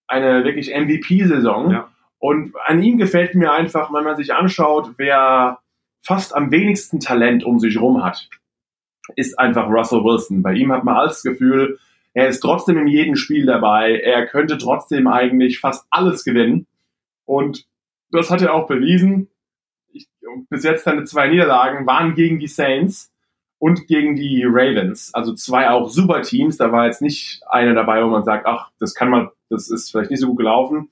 eine 0.06 0.42
wirklich 0.42 0.74
MVP-Saison. 0.74 1.70
Ja. 1.70 1.88
Und 2.18 2.54
an 2.64 2.82
ihm 2.82 2.96
gefällt 2.96 3.34
mir 3.34 3.52
einfach, 3.52 3.92
wenn 3.92 4.04
man 4.04 4.16
sich 4.16 4.32
anschaut, 4.32 4.92
wer 4.96 5.58
fast 6.00 6.34
am 6.34 6.50
wenigsten 6.50 6.98
Talent 6.98 7.44
um 7.44 7.60
sich 7.60 7.78
rum 7.78 8.02
hat, 8.02 8.30
ist 9.16 9.38
einfach 9.38 9.68
Russell 9.68 10.02
Wilson. 10.02 10.42
Bei 10.42 10.54
ihm 10.54 10.72
hat 10.72 10.84
man 10.84 10.96
alles 10.96 11.20
das 11.20 11.24
Gefühl, 11.24 11.78
er 12.14 12.28
ist 12.28 12.40
trotzdem 12.40 12.78
in 12.78 12.86
jedem 12.86 13.16
Spiel 13.16 13.44
dabei. 13.44 13.98
Er 13.98 14.26
könnte 14.26 14.56
trotzdem 14.56 15.08
eigentlich 15.08 15.58
fast 15.58 15.86
alles 15.90 16.24
gewinnen. 16.24 16.66
Und 17.24 17.66
das 18.10 18.30
hat 18.30 18.40
er 18.40 18.54
auch 18.54 18.68
bewiesen. 18.68 19.28
Ich, 19.92 20.06
bis 20.48 20.62
jetzt 20.62 20.84
seine 20.84 21.04
zwei 21.04 21.28
Niederlagen 21.28 21.86
waren 21.86 22.14
gegen 22.14 22.38
die 22.38 22.46
Saints 22.46 23.12
und 23.58 23.88
gegen 23.88 24.14
die 24.14 24.44
Ravens. 24.46 25.12
Also 25.12 25.34
zwei 25.34 25.68
auch 25.70 25.88
super 25.88 26.22
Teams. 26.22 26.56
Da 26.56 26.70
war 26.70 26.86
jetzt 26.86 27.02
nicht 27.02 27.42
einer 27.48 27.74
dabei, 27.74 28.04
wo 28.04 28.08
man 28.08 28.24
sagt, 28.24 28.46
ach, 28.46 28.70
das 28.78 28.94
kann 28.94 29.10
man, 29.10 29.30
das 29.50 29.68
ist 29.68 29.90
vielleicht 29.90 30.10
nicht 30.10 30.20
so 30.20 30.28
gut 30.28 30.38
gelaufen. 30.38 30.90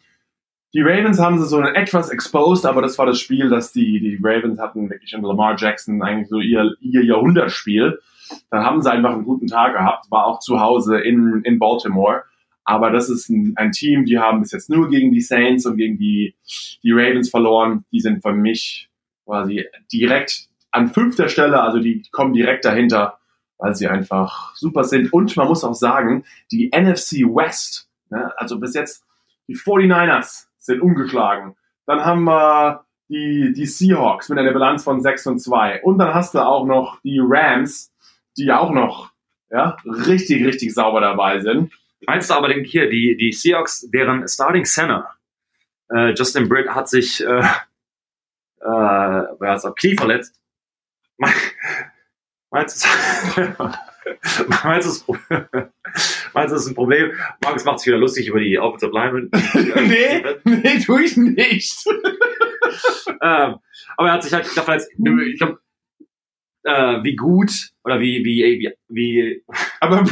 Die 0.75 0.81
Ravens 0.81 1.21
haben 1.21 1.39
sie 1.39 1.47
so 1.47 1.61
etwas 1.61 2.09
exposed, 2.09 2.65
aber 2.65 2.83
das 2.83 2.99
war 2.99 3.07
das 3.07 3.21
Spiel, 3.21 3.51
dass 3.51 3.73
die, 3.73 4.01
die 4.01 4.19
Ravens 4.21 4.59
hatten 4.59 4.91
wirklich 4.91 5.13
in 5.13 5.23
Lamar 5.23 5.55
Jackson 5.57 6.03
eigentlich 6.03 6.29
so 6.29 6.41
ihr, 6.41 6.75
ihr 6.81 7.05
Jahrhundertspiel. 7.05 8.01
Dann 8.51 8.64
haben 8.64 8.83
sie 8.83 8.90
einfach 8.90 9.12
einen 9.12 9.25
guten 9.25 9.47
Tag 9.47 9.75
gehabt, 9.75 10.11
war 10.11 10.27
auch 10.27 10.38
zu 10.40 10.61
Hause 10.61 10.99
in, 10.99 11.42
in 11.45 11.59
Baltimore. 11.59 12.25
Aber 12.64 12.90
das 12.90 13.09
ist 13.09 13.29
ein, 13.29 13.55
ein 13.57 13.73
Team, 13.73 14.05
die 14.05 14.18
haben 14.18 14.40
bis 14.40 14.53
jetzt 14.53 14.71
nur 14.71 14.88
gegen 14.88 15.12
die 15.12 15.21
Saints 15.21 15.66
und 15.66 15.77
gegen 15.77 15.99
die, 15.99 16.35
die 16.83 16.92
Ravens 16.92 17.31
verloren. 17.31 17.85
Die 17.92 18.01
sind 18.01 18.23
für 18.23 18.33
mich 18.33 18.88
quasi 19.25 19.66
direkt 19.92 20.49
an 20.71 20.88
fünfter 20.88 21.29
Stelle, 21.29 21.61
also 21.61 21.79
die 21.79 22.03
kommen 22.12 22.33
direkt 22.33 22.64
dahinter, 22.64 23.18
weil 23.59 23.75
sie 23.75 23.88
einfach 23.88 24.55
super 24.55 24.85
sind. 24.85 25.12
Und 25.12 25.37
man 25.37 25.49
muss 25.49 25.64
auch 25.64 25.75
sagen, 25.75 26.25
die 26.51 26.71
NFC 26.75 27.25
West, 27.27 27.88
ne, 28.11 28.33
also 28.37 28.59
bis 28.59 28.75
jetzt 28.75 29.05
die 29.49 29.57
49ers 29.57 30.47
sind 30.57 30.81
ungeschlagen. 30.81 31.57
Dann 31.87 32.05
haben 32.05 32.25
wir 32.25 32.85
die, 33.09 33.53
die 33.53 33.66
Seahawks 33.66 34.29
mit 34.29 34.38
einer 34.38 34.53
Bilanz 34.53 34.85
von 34.85 35.01
6 35.03 35.27
und 35.27 35.38
2. 35.40 35.83
Und 35.83 35.99
dann 35.99 36.14
hast 36.14 36.35
du 36.35 36.38
auch 36.38 36.64
noch 36.64 37.01
die 37.03 37.21
Rams, 37.23 37.91
die 38.37 38.51
auch 38.53 38.71
noch 38.71 39.12
ja, 39.51 39.77
richtig, 39.85 40.45
richtig 40.45 40.75
sauber 40.75 41.01
dabei 41.01 41.40
sind. 41.40 41.73
Meinst 42.07 42.31
du 42.31 42.35
aber, 42.35 42.49
denk 42.49 42.66
hier, 42.66 42.88
die, 42.88 43.16
die 43.16 43.33
Seahawks, 43.33 43.88
deren 43.92 44.27
Starting 44.27 44.64
Center, 44.64 45.09
äh, 45.90 46.12
Justin 46.14 46.49
Britt 46.49 46.68
hat 46.68 46.88
sich 46.88 47.25
äh, 47.25 47.42
äh, 48.61 49.47
also 49.47 49.73
Knie 49.73 49.97
verletzt. 49.97 50.35
Meinst 52.51 52.85
du, 52.85 53.42
meinst 54.64 55.09
du, 55.09 55.16
meinst 55.23 55.53
du, 56.35 56.35
das 56.35 56.53
ist 56.53 56.68
ein 56.68 56.75
Problem? 56.75 57.12
Markus 57.42 57.64
macht 57.64 57.81
sich 57.81 57.88
wieder 57.88 57.99
lustig 57.99 58.29
über 58.29 58.40
die 58.40 58.59
Offensive 58.59 58.92
Linemen. 58.92 59.31
nee, 59.55 60.25
nee, 60.45 60.79
tue 60.81 61.05
ich 61.05 61.16
nicht. 61.16 61.85
ähm, 63.23 63.57
aber 63.97 64.09
er 64.09 64.12
hat 64.12 64.23
sich 64.23 64.33
halt 64.33 64.55
davon 64.57 64.75
jetzt, 64.75 64.90
ich 64.92 65.38
glaube, 65.38 65.61
äh, 66.64 67.03
wie 67.03 67.16
gut 67.16 67.51
oder 67.85 68.01
wie, 68.01 68.25
wie, 68.25 68.42
wie, 68.59 68.72
wie, 68.88 69.44
Aber 69.81 70.05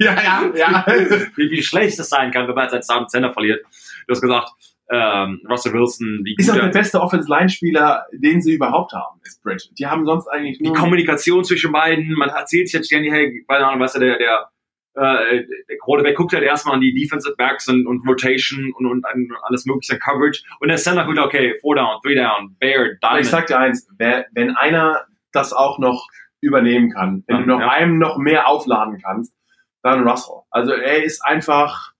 ja, 0.00 0.22
ja, 0.22 0.52
ja. 0.54 0.86
wie, 1.36 1.50
wie 1.50 1.62
schlecht 1.62 1.98
es 1.98 2.08
sein 2.08 2.30
kann, 2.30 2.46
wenn 2.48 2.54
man 2.54 2.68
jetzt 2.70 2.86
seinen 2.86 3.08
Sender 3.08 3.32
verliert. 3.32 3.64
Du 4.06 4.12
hast 4.12 4.20
gesagt, 4.20 4.50
ähm, 4.90 5.40
Russell 5.48 5.72
Wilson, 5.74 6.20
wie 6.24 6.34
Ist 6.38 6.46
gut 6.46 6.56
auch 6.56 6.60
der 6.60 6.68
er, 6.68 6.72
beste 6.72 7.00
Offense-Line-Spieler, 7.00 8.06
den 8.12 8.40
sie 8.40 8.54
überhaupt 8.54 8.92
haben, 8.92 9.20
ist 9.22 9.42
Britt. 9.42 9.70
Die 9.78 9.86
haben 9.86 10.06
sonst 10.06 10.28
eigentlich 10.28 10.58
die 10.58 10.64
nur... 10.64 10.74
Kommunikation 10.74 11.44
zwischen 11.44 11.72
beiden, 11.72 12.12
man 12.14 12.30
erzählt 12.30 12.68
sich 12.68 12.74
jetzt 12.74 12.86
ständig, 12.86 13.12
hey, 13.12 13.44
keine 13.46 13.66
Ahnung, 13.66 13.80
weißt 13.80 13.96
du, 13.96 14.00
der, 14.00 14.16
der, 14.16 14.50
äh, 14.94 15.44
der 15.68 15.78
Quarterback 15.84 16.16
guckt 16.16 16.32
halt 16.32 16.42
erstmal 16.42 16.76
an 16.76 16.80
die 16.80 16.94
Defensive 16.94 17.34
Backs 17.36 17.68
und, 17.68 17.86
und 17.86 18.08
Rotation 18.08 18.72
und, 18.78 18.86
und 18.86 19.04
an 19.04 19.28
alles 19.42 19.66
mögliche 19.66 19.98
Coverage 19.98 20.42
und 20.60 20.68
der 20.68 20.78
Center 20.78 21.04
guckt, 21.04 21.18
okay, 21.18 21.54
four 21.60 21.74
down, 21.74 22.00
three 22.02 22.14
down, 22.14 22.56
Bear, 22.58 22.94
Diamond. 23.02 23.20
ich 23.20 23.28
sag 23.28 23.46
dir 23.46 23.58
eins, 23.58 23.86
wer, 23.98 24.26
wenn 24.32 24.56
einer 24.56 25.04
das 25.32 25.52
auch 25.52 25.78
noch 25.78 26.06
übernehmen 26.40 26.90
kann, 26.92 27.24
wenn 27.26 27.36
Ja, 27.36 27.42
du 27.42 27.48
noch 27.48 27.60
ja. 27.60 27.68
einem 27.70 27.98
noch 27.98 28.16
mehr 28.18 28.48
aufladen 28.48 29.00
kannst, 29.02 29.34
dann 29.82 30.06
Russell. 30.06 30.42
Also 30.50 30.72
er 30.72 31.02
ist 31.04 31.24
einfach, 31.24 31.92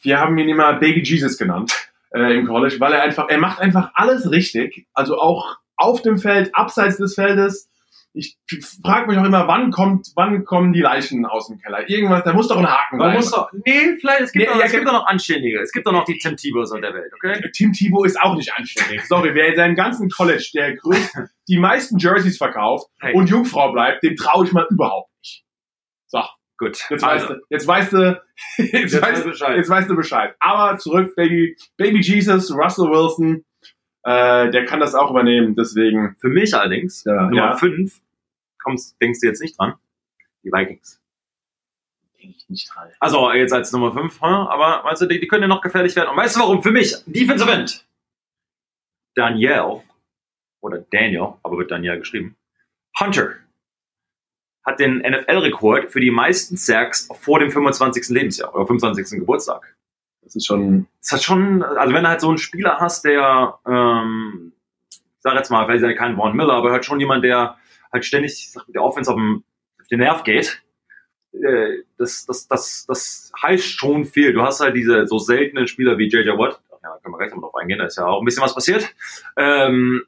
wir 0.00 0.18
haben 0.20 0.36
ihn 0.38 0.48
immer 0.48 0.74
Baby 0.74 1.02
Jesus 1.02 1.38
genannt 1.38 1.90
äh, 2.14 2.36
im 2.36 2.46
College, 2.46 2.76
weil 2.80 2.92
er 2.92 3.02
einfach, 3.02 3.28
er 3.28 3.38
macht 3.38 3.60
einfach 3.60 3.90
alles 3.94 4.30
richtig. 4.30 4.86
Also 4.94 5.18
auch 5.18 5.58
auf 5.76 6.02
dem 6.02 6.18
Feld, 6.18 6.54
abseits 6.54 6.96
des 6.96 7.14
Feldes. 7.14 7.68
Ich 8.14 8.36
frage 8.84 9.06
mich 9.10 9.16
auch 9.18 9.24
immer, 9.24 9.48
wann 9.48 9.70
kommt, 9.70 10.08
wann 10.16 10.44
kommen 10.44 10.74
die 10.74 10.82
Leichen 10.82 11.24
aus 11.24 11.48
dem 11.48 11.58
Keller? 11.58 11.88
Irgendwas, 11.88 12.22
da 12.24 12.34
muss 12.34 12.46
doch 12.48 12.58
ein 12.58 12.66
Haken 12.70 12.98
Man 12.98 13.08
sein. 13.08 13.16
muss 13.16 13.30
doch, 13.30 13.50
nee, 13.64 13.96
vielleicht, 13.98 14.20
es 14.20 14.32
gibt, 14.32 14.44
Nee, 14.46 14.52
doch, 14.52 14.58
ja, 14.60 14.66
es 14.66 14.72
gibt 14.72 14.86
doch 14.86 14.92
noch 14.92 15.06
Anständige. 15.06 15.60
Es 15.62 15.72
gibt 15.72 15.86
doch 15.86 15.92
noch 15.92 16.04
die 16.04 16.18
Tim 16.18 16.36
Tebows 16.36 16.70
der 16.72 16.92
Welt, 16.92 17.10
okay? 17.14 17.40
Tim 17.54 17.72
Thibault 17.72 18.06
ist 18.06 18.20
auch 18.20 18.34
nicht 18.36 18.52
anständig. 18.54 19.02
Sorry, 19.06 19.34
wer 19.34 19.48
in 19.48 19.56
seinem 19.56 19.74
ganzen 19.74 20.10
College 20.10 20.46
der 20.54 20.76
größte, 20.76 21.30
die 21.48 21.58
meisten 21.58 21.96
Jerseys 21.96 22.36
verkauft 22.36 22.90
Hey. 23.00 23.14
und 23.14 23.30
Jungfrau 23.30 23.72
bleibt, 23.72 24.02
dem 24.02 24.14
traue 24.16 24.44
ich 24.44 24.52
mal 24.52 24.66
überhaupt 24.70 25.10
nicht. 25.22 25.44
So, 26.08 26.20
Gut. 26.58 26.78
jetzt 26.90 27.02
also, 27.02 27.28
weißt 27.28 27.30
du, 27.30 27.40
jetzt 27.48 27.66
weißt 27.66 27.92
du, 27.94 28.22
jetzt, 28.58 28.72
jetzt 28.74 29.02
weißt 29.02 29.24
Bescheid. 29.24 29.56
jetzt 29.56 29.70
weißt 29.70 29.88
du 29.90 29.96
Bescheid. 29.96 30.34
Aber 30.38 30.76
zurück, 30.76 31.14
Baby, 31.16 31.56
Baby 31.78 32.00
Jesus, 32.02 32.54
Russell 32.54 32.90
Wilson, 32.90 33.42
äh, 34.04 34.50
der 34.50 34.64
kann 34.64 34.80
das 34.80 34.94
auch 34.94 35.10
übernehmen, 35.10 35.54
deswegen. 35.54 36.16
Für 36.20 36.28
mich 36.28 36.54
allerdings, 36.54 37.04
Ja, 37.04 37.22
Nummer 37.22 37.50
ja. 37.50 37.56
5, 37.56 38.00
kommst, 38.62 39.00
denkst 39.00 39.20
du 39.20 39.26
jetzt 39.26 39.40
nicht 39.40 39.58
dran, 39.58 39.74
die 40.44 40.50
Vikings. 40.50 41.00
Denke 42.20 42.36
ich 42.36 42.48
nicht 42.48 42.74
dran. 42.74 42.88
Also 43.00 43.32
jetzt 43.32 43.52
als 43.52 43.72
Nummer 43.72 43.92
5, 43.92 44.22
aber 44.22 44.84
weißt 44.84 45.02
du, 45.02 45.06
die, 45.06 45.20
die 45.20 45.26
können 45.26 45.42
ja 45.42 45.48
noch 45.48 45.60
gefährlich 45.60 45.94
werden. 45.96 46.10
Und 46.10 46.16
weißt 46.16 46.36
du 46.36 46.40
warum? 46.40 46.62
Für 46.62 46.70
mich, 46.70 46.94
Defensive 47.06 47.50
End. 47.50 47.86
Daniel, 49.14 49.82
oder 50.62 50.78
Daniel, 50.90 51.34
aber 51.42 51.58
wird 51.58 51.70
Daniel 51.70 51.98
geschrieben, 51.98 52.36
Hunter 52.98 53.34
hat 54.64 54.78
den 54.78 54.98
NFL-Rekord 54.98 55.90
für 55.90 56.00
die 56.00 56.10
meisten 56.10 56.56
Sacks 56.56 57.08
vor 57.20 57.40
dem 57.40 57.50
25. 57.50 58.08
Lebensjahr 58.10 58.54
oder 58.54 58.66
25. 58.66 59.18
Geburtstag. 59.18 59.76
Das 60.32 60.36
ist 60.36 60.46
schon, 60.46 60.86
Das 61.00 61.12
hat 61.12 61.22
schon, 61.22 61.62
also 61.62 61.94
wenn 61.94 62.04
du 62.04 62.08
halt 62.08 62.22
so 62.22 62.28
einen 62.28 62.38
Spieler 62.38 62.78
hast, 62.80 63.04
der, 63.04 63.58
ähm, 63.66 64.52
ich 64.90 65.00
sag 65.20 65.34
jetzt 65.34 65.50
mal, 65.50 65.66
vielleicht 65.66 65.82
ist 65.82 65.88
er 65.88 65.94
kein 65.94 66.16
Von 66.16 66.34
Miller, 66.34 66.54
aber 66.54 66.72
halt 66.72 66.86
schon 66.86 67.00
jemand, 67.00 67.22
der 67.22 67.56
halt 67.92 68.04
ständig 68.06 68.32
ich 68.32 68.50
sag, 68.50 68.66
mit 68.66 68.74
der 68.74 68.82
Offense 68.82 69.10
auf, 69.10 69.16
dem, 69.16 69.44
auf 69.78 69.88
den 69.88 69.98
Nerv 69.98 70.24
geht, 70.24 70.62
äh, 71.34 71.82
das, 71.98 72.24
das, 72.24 72.48
das, 72.48 72.86
das 72.86 73.32
heißt 73.42 73.78
schon 73.78 74.06
viel. 74.06 74.32
Du 74.32 74.42
hast 74.42 74.60
halt 74.60 74.74
diese 74.74 75.06
so 75.06 75.18
seltenen 75.18 75.66
Spieler 75.66 75.98
wie 75.98 76.08
JJ 76.08 76.30
Watt, 76.38 76.60
ja, 76.82 76.90
da 76.90 76.98
können 77.02 77.14
wir 77.14 77.18
gleich 77.18 77.34
noch 77.34 77.42
drauf 77.42 77.54
eingehen, 77.54 77.78
da 77.78 77.84
ist 77.84 77.98
ja 77.98 78.06
auch 78.06 78.20
ein 78.20 78.24
bisschen 78.24 78.42
was 78.42 78.54
passiert. 78.54 78.94
Ähm, 79.36 80.02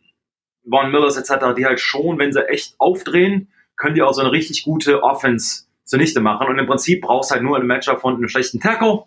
Von 0.66 0.90
Millers 0.90 1.18
etc., 1.18 1.54
die 1.54 1.66
halt 1.66 1.80
schon, 1.80 2.18
wenn 2.18 2.32
sie 2.32 2.48
echt 2.48 2.76
aufdrehen, 2.78 3.48
können 3.76 3.94
die 3.94 4.02
auch 4.02 4.14
so 4.14 4.22
eine 4.22 4.32
richtig 4.32 4.64
gute 4.64 5.02
Offense 5.02 5.66
zunichte 5.84 6.20
machen. 6.20 6.46
Und 6.46 6.58
im 6.58 6.66
Prinzip 6.66 7.02
brauchst 7.02 7.30
halt 7.30 7.42
nur 7.42 7.58
ein 7.58 7.66
Matchup 7.66 8.00
von 8.00 8.14
einem 8.14 8.28
schlechten 8.28 8.60
Tackle, 8.60 9.04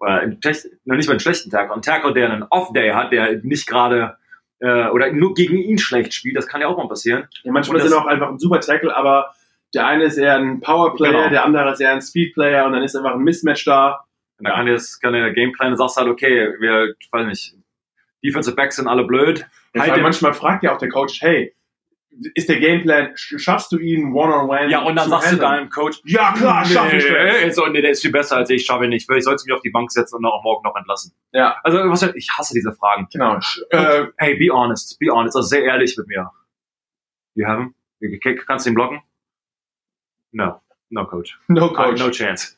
oder 0.00 0.20
einen 0.20 0.40
schlecht- 0.42 0.66
noch 0.84 0.96
nicht 0.96 1.06
mal 1.06 1.12
einen 1.12 1.20
schlechten 1.20 1.50
Tackle, 1.50 1.72
einen 1.74 1.82
Tackle, 1.82 2.12
der 2.14 2.30
einen 2.32 2.42
Off-Day 2.50 2.90
hat, 2.90 3.12
der 3.12 3.40
nicht 3.42 3.66
gerade 3.66 4.16
äh, 4.60 4.88
oder 4.88 5.12
nur 5.12 5.34
gegen 5.34 5.56
ihn 5.58 5.78
schlecht 5.78 6.12
spielt, 6.14 6.36
das 6.36 6.46
kann 6.46 6.60
ja 6.60 6.66
auch 6.68 6.76
mal 6.76 6.88
passieren. 6.88 7.28
ja, 7.44 7.52
manchmal 7.52 7.80
sind 7.80 7.92
auch 7.94 8.06
einfach 8.06 8.28
ein 8.28 8.38
super 8.38 8.60
Tackle, 8.60 8.94
aber 8.94 9.32
der 9.74 9.86
eine 9.86 10.04
ist 10.04 10.16
eher 10.16 10.36
ein 10.36 10.60
Powerplayer, 10.60 11.12
Genau. 11.12 11.28
der 11.30 11.44
andere 11.44 11.72
ist 11.72 11.80
eher 11.80 11.92
ein 11.92 12.02
Speedplayer 12.02 12.66
und 12.66 12.72
dann 12.72 12.82
ist 12.82 12.96
einfach 12.96 13.14
ein 13.14 13.20
Mismatch 13.22 13.64
da. 13.64 14.04
Und 14.38 14.48
da 14.48 14.54
kann 14.54 14.66
das 14.66 14.98
kann 15.00 15.12
der 15.12 15.32
Gameplan, 15.32 15.70
du 15.70 15.76
sagst 15.76 15.96
halt, 15.96 16.08
okay, 16.08 16.54
wir, 16.58 16.94
ich 16.98 17.08
weiß 17.12 17.26
nicht, 17.26 17.54
Defensive 18.24 18.56
Backs 18.56 18.76
sind 18.76 18.88
alle 18.88 19.04
blöd. 19.04 19.46
Ja, 19.74 19.96
manchmal 19.98 20.34
fragt 20.34 20.62
ja 20.64 20.74
auch 20.74 20.78
der 20.78 20.88
Coach, 20.88 21.22
hey, 21.22 21.54
ist 22.34 22.48
der 22.48 22.58
Gameplan, 22.60 23.14
sch- 23.14 23.38
schaffst 23.38 23.70
du 23.72 23.78
ihn 23.78 24.12
one-on-one? 24.12 24.68
Ja, 24.70 24.80
und 24.82 24.96
dann 24.96 25.08
sagst 25.08 25.26
du 25.26 25.30
handeln? 25.32 25.50
deinem 25.50 25.70
Coach, 25.70 26.00
ja 26.04 26.32
klar, 26.32 26.64
schaff 26.64 26.92
ich 26.92 27.04
das. 27.06 27.54
So, 27.56 27.66
nee, 27.66 27.80
der 27.80 27.92
ist 27.92 28.02
viel 28.02 28.10
besser 28.12 28.36
als 28.36 28.50
ich, 28.50 28.64
schaffe 28.66 28.84
ich 28.84 28.90
nicht. 28.90 29.06
Sollst 29.06 29.44
du 29.44 29.48
mich 29.48 29.52
auf 29.54 29.62
die 29.62 29.70
Bank 29.70 29.90
setzen 29.92 30.16
und 30.16 30.24
auch 30.26 30.42
morgen 30.42 30.62
noch 30.64 30.76
entlassen. 30.76 31.12
Ja, 31.32 31.56
Also, 31.62 31.78
was, 31.88 32.02
ich 32.14 32.28
hasse 32.36 32.52
diese 32.54 32.72
Fragen. 32.72 33.08
genau. 33.12 33.38
Äh, 33.70 34.06
Hey, 34.16 34.34
be 34.36 34.52
honest, 34.52 34.98
be 34.98 35.06
honest, 35.12 35.36
also 35.36 35.46
sehr 35.48 35.62
ehrlich 35.64 35.96
mit 35.96 36.06
mir. 36.08 36.30
You 37.34 37.46
have 37.46 37.60
him? 38.00 38.40
Kannst 38.46 38.66
du 38.66 38.70
ihn 38.70 38.74
blocken? 38.74 39.02
No, 40.32 40.60
no 40.90 41.06
coach. 41.06 41.38
no 41.48 41.72
Coach. 41.72 42.00
No 42.00 42.10
chance. 42.10 42.56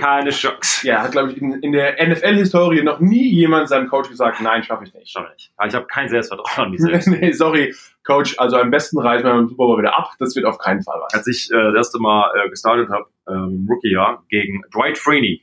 Keine 0.00 0.30
Chance. 0.30 0.86
Ja, 0.86 1.02
hat, 1.02 1.12
glaube 1.12 1.32
ich, 1.32 1.38
in, 1.38 1.52
in 1.60 1.72
der 1.72 1.94
NFL-Historie 2.04 2.82
noch 2.82 3.00
nie 3.00 3.30
jemand 3.30 3.68
seinem 3.68 3.88
Coach 3.88 4.08
gesagt, 4.08 4.40
nein, 4.40 4.62
schaffe 4.62 4.84
ich 4.84 4.94
nicht. 4.94 5.10
Schon 5.10 5.24
nicht. 5.32 5.52
Aber 5.56 5.68
ich 5.68 5.74
habe 5.74 5.86
kein 5.86 6.08
Selbstvertrauen 6.08 6.72
an 6.72 6.78
selbst. 6.78 7.08
nee, 7.08 7.32
sorry, 7.32 7.74
Coach, 8.04 8.38
also 8.38 8.56
am 8.56 8.70
besten 8.70 8.98
reißen 8.98 9.24
wir 9.26 9.32
beim 9.32 9.48
Super 9.48 9.64
Bowl 9.64 9.78
wieder 9.78 9.96
ab. 9.98 10.10
Das 10.18 10.34
wird 10.36 10.46
auf 10.46 10.58
keinen 10.58 10.82
Fall 10.82 11.00
was. 11.00 11.14
Als 11.14 11.26
ich 11.26 11.50
äh, 11.50 11.56
das 11.56 11.74
erste 11.74 11.98
Mal 11.98 12.30
äh, 12.34 12.48
gestartet 12.50 12.88
habe, 12.90 13.06
ähm, 13.28 13.66
Rookie-Jahr, 13.70 14.24
gegen 14.28 14.62
Dwight 14.72 14.98
Freeney. 14.98 15.42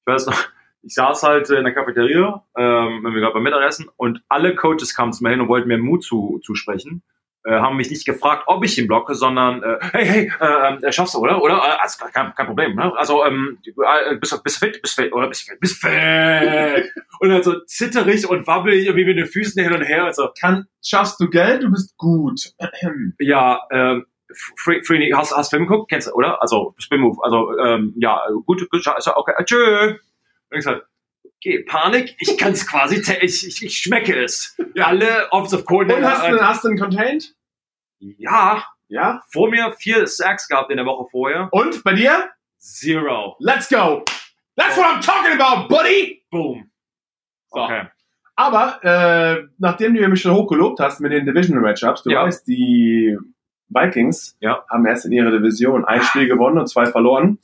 Ich 0.00 0.06
weiß 0.06 0.26
noch, 0.26 0.44
ich 0.82 0.94
saß 0.94 1.22
halt 1.22 1.50
äh, 1.50 1.56
in 1.56 1.64
der 1.64 1.74
Cafeteria, 1.74 2.44
ähm, 2.56 3.00
wenn 3.02 3.14
wir 3.14 3.20
gerade 3.20 3.34
beim 3.34 3.42
Mittagessen, 3.42 3.88
und 3.96 4.22
alle 4.28 4.54
Coaches 4.54 4.94
kamen 4.94 5.12
zu 5.12 5.22
mir 5.22 5.30
hin 5.30 5.40
und 5.40 5.48
wollten 5.48 5.68
mir 5.68 5.78
Mut 5.78 6.04
zu, 6.04 6.40
zusprechen. 6.44 7.02
Äh, 7.44 7.58
haben 7.58 7.76
mich 7.76 7.90
nicht 7.90 8.06
gefragt, 8.06 8.44
ob 8.46 8.64
ich 8.64 8.78
ihn 8.78 8.86
blocke, 8.86 9.14
sondern 9.16 9.62
äh, 9.64 9.78
hey, 9.92 10.06
hey, 10.06 10.32
äh, 10.40 10.86
äh, 10.86 10.92
schaffst 10.92 11.14
du, 11.14 11.18
oder? 11.18 11.42
Oder? 11.42 11.56
Äh, 11.56 11.76
also, 11.82 12.04
kein, 12.12 12.32
kein 12.36 12.46
Problem. 12.46 12.76
Ne? 12.76 12.92
Also, 12.96 13.24
ähm, 13.24 13.58
äh, 13.66 14.16
bist, 14.16 14.32
du- 14.32 14.42
bist 14.42 14.62
du 14.62 14.66
fit? 14.66 14.80
Bist 14.80 14.96
du 14.96 15.02
fit? 15.02 15.12
Oder 15.12 15.26
bist 15.28 15.42
du 15.42 15.50
fit? 15.50 15.60
Bist 15.60 15.82
du 15.82 15.88
fit? 15.88 16.92
und 17.20 17.28
dann 17.30 17.42
so 17.42 17.58
zitterig 17.64 18.28
und 18.30 18.46
wabbelig, 18.46 18.86
irgendwie 18.86 19.04
mit 19.06 19.18
den 19.18 19.26
Füßen 19.26 19.60
hin 19.62 19.72
und 19.72 19.82
her. 19.82 20.04
Und 20.06 20.14
so, 20.14 20.28
Kann, 20.40 20.66
schaffst 20.84 21.18
du 21.20 21.28
Geld, 21.28 21.64
du 21.64 21.70
bist 21.70 21.96
gut. 21.96 22.52
ja, 23.18 23.60
ähm, 23.72 24.06
Free, 24.56 24.82
Free, 24.84 25.12
hast, 25.12 25.36
hast 25.36 25.50
Film 25.50 25.66
geguckt? 25.66 25.90
Kennst 25.90 26.06
du, 26.08 26.12
oder? 26.12 26.40
Also, 26.40 26.74
Spin 26.78 27.00
Move. 27.00 27.18
Also, 27.24 27.58
ähm, 27.58 27.92
ja, 27.96 28.20
gut, 28.46 28.70
gut, 28.70 28.86
also, 28.86 29.16
okay, 29.16 29.32
tschö. 29.44 29.90
Und 30.50 30.58
ich 30.58 30.64
sag, 30.64 30.76
okay, 30.76 30.84
Panik, 31.66 32.14
ich 32.18 32.36
kann 32.38 32.52
es 32.52 32.66
quasi, 32.70 33.02
ich, 33.20 33.46
ich, 33.46 33.62
ich 33.64 33.78
schmecke 33.78 34.22
es. 34.22 34.56
Ja. 34.74 34.86
Alle 34.86 35.30
Offensive 35.32 35.64
Coordinator. 35.64 36.04
Und 36.04 36.10
hast 36.12 36.30
du, 36.32 36.40
hast 36.46 36.64
du 36.64 36.68
ihn 36.70 36.78
contained? 36.78 37.34
ja, 38.00 38.64
Ja. 38.88 39.22
vor 39.32 39.48
mir 39.50 39.72
vier 39.78 40.06
Sacks 40.06 40.48
gehabt 40.48 40.70
in 40.70 40.76
der 40.76 40.86
Woche 40.86 41.08
vorher. 41.10 41.48
Und 41.52 41.82
bei 41.84 41.94
dir? 41.94 42.30
Zero. 42.58 43.36
Let's 43.40 43.68
go. 43.68 44.04
That's 44.56 44.76
what 44.76 44.86
I'm 44.86 45.00
talking 45.04 45.40
about, 45.40 45.68
buddy. 45.68 46.24
Boom. 46.30 46.70
So. 47.48 47.60
Okay. 47.60 47.82
Aber 48.34 48.80
äh, 48.82 49.46
nachdem 49.58 49.94
du 49.94 50.08
mich 50.08 50.22
schon 50.22 50.32
hochgelobt 50.34 50.80
hast 50.80 51.00
mit 51.00 51.12
den 51.12 51.26
Divisional 51.26 51.62
Matchups, 51.62 52.02
du 52.02 52.10
Ja. 52.10 52.24
weißt, 52.24 52.46
die 52.46 53.16
Vikings 53.68 54.36
Ja. 54.40 54.64
haben 54.70 54.86
erst 54.86 55.04
in 55.06 55.12
ihrer 55.12 55.30
Division 55.30 55.84
ein 55.84 56.02
Spiel 56.02 56.28
gewonnen 56.28 56.58
und 56.58 56.66
zwei 56.66 56.86
verloren. 56.86 57.38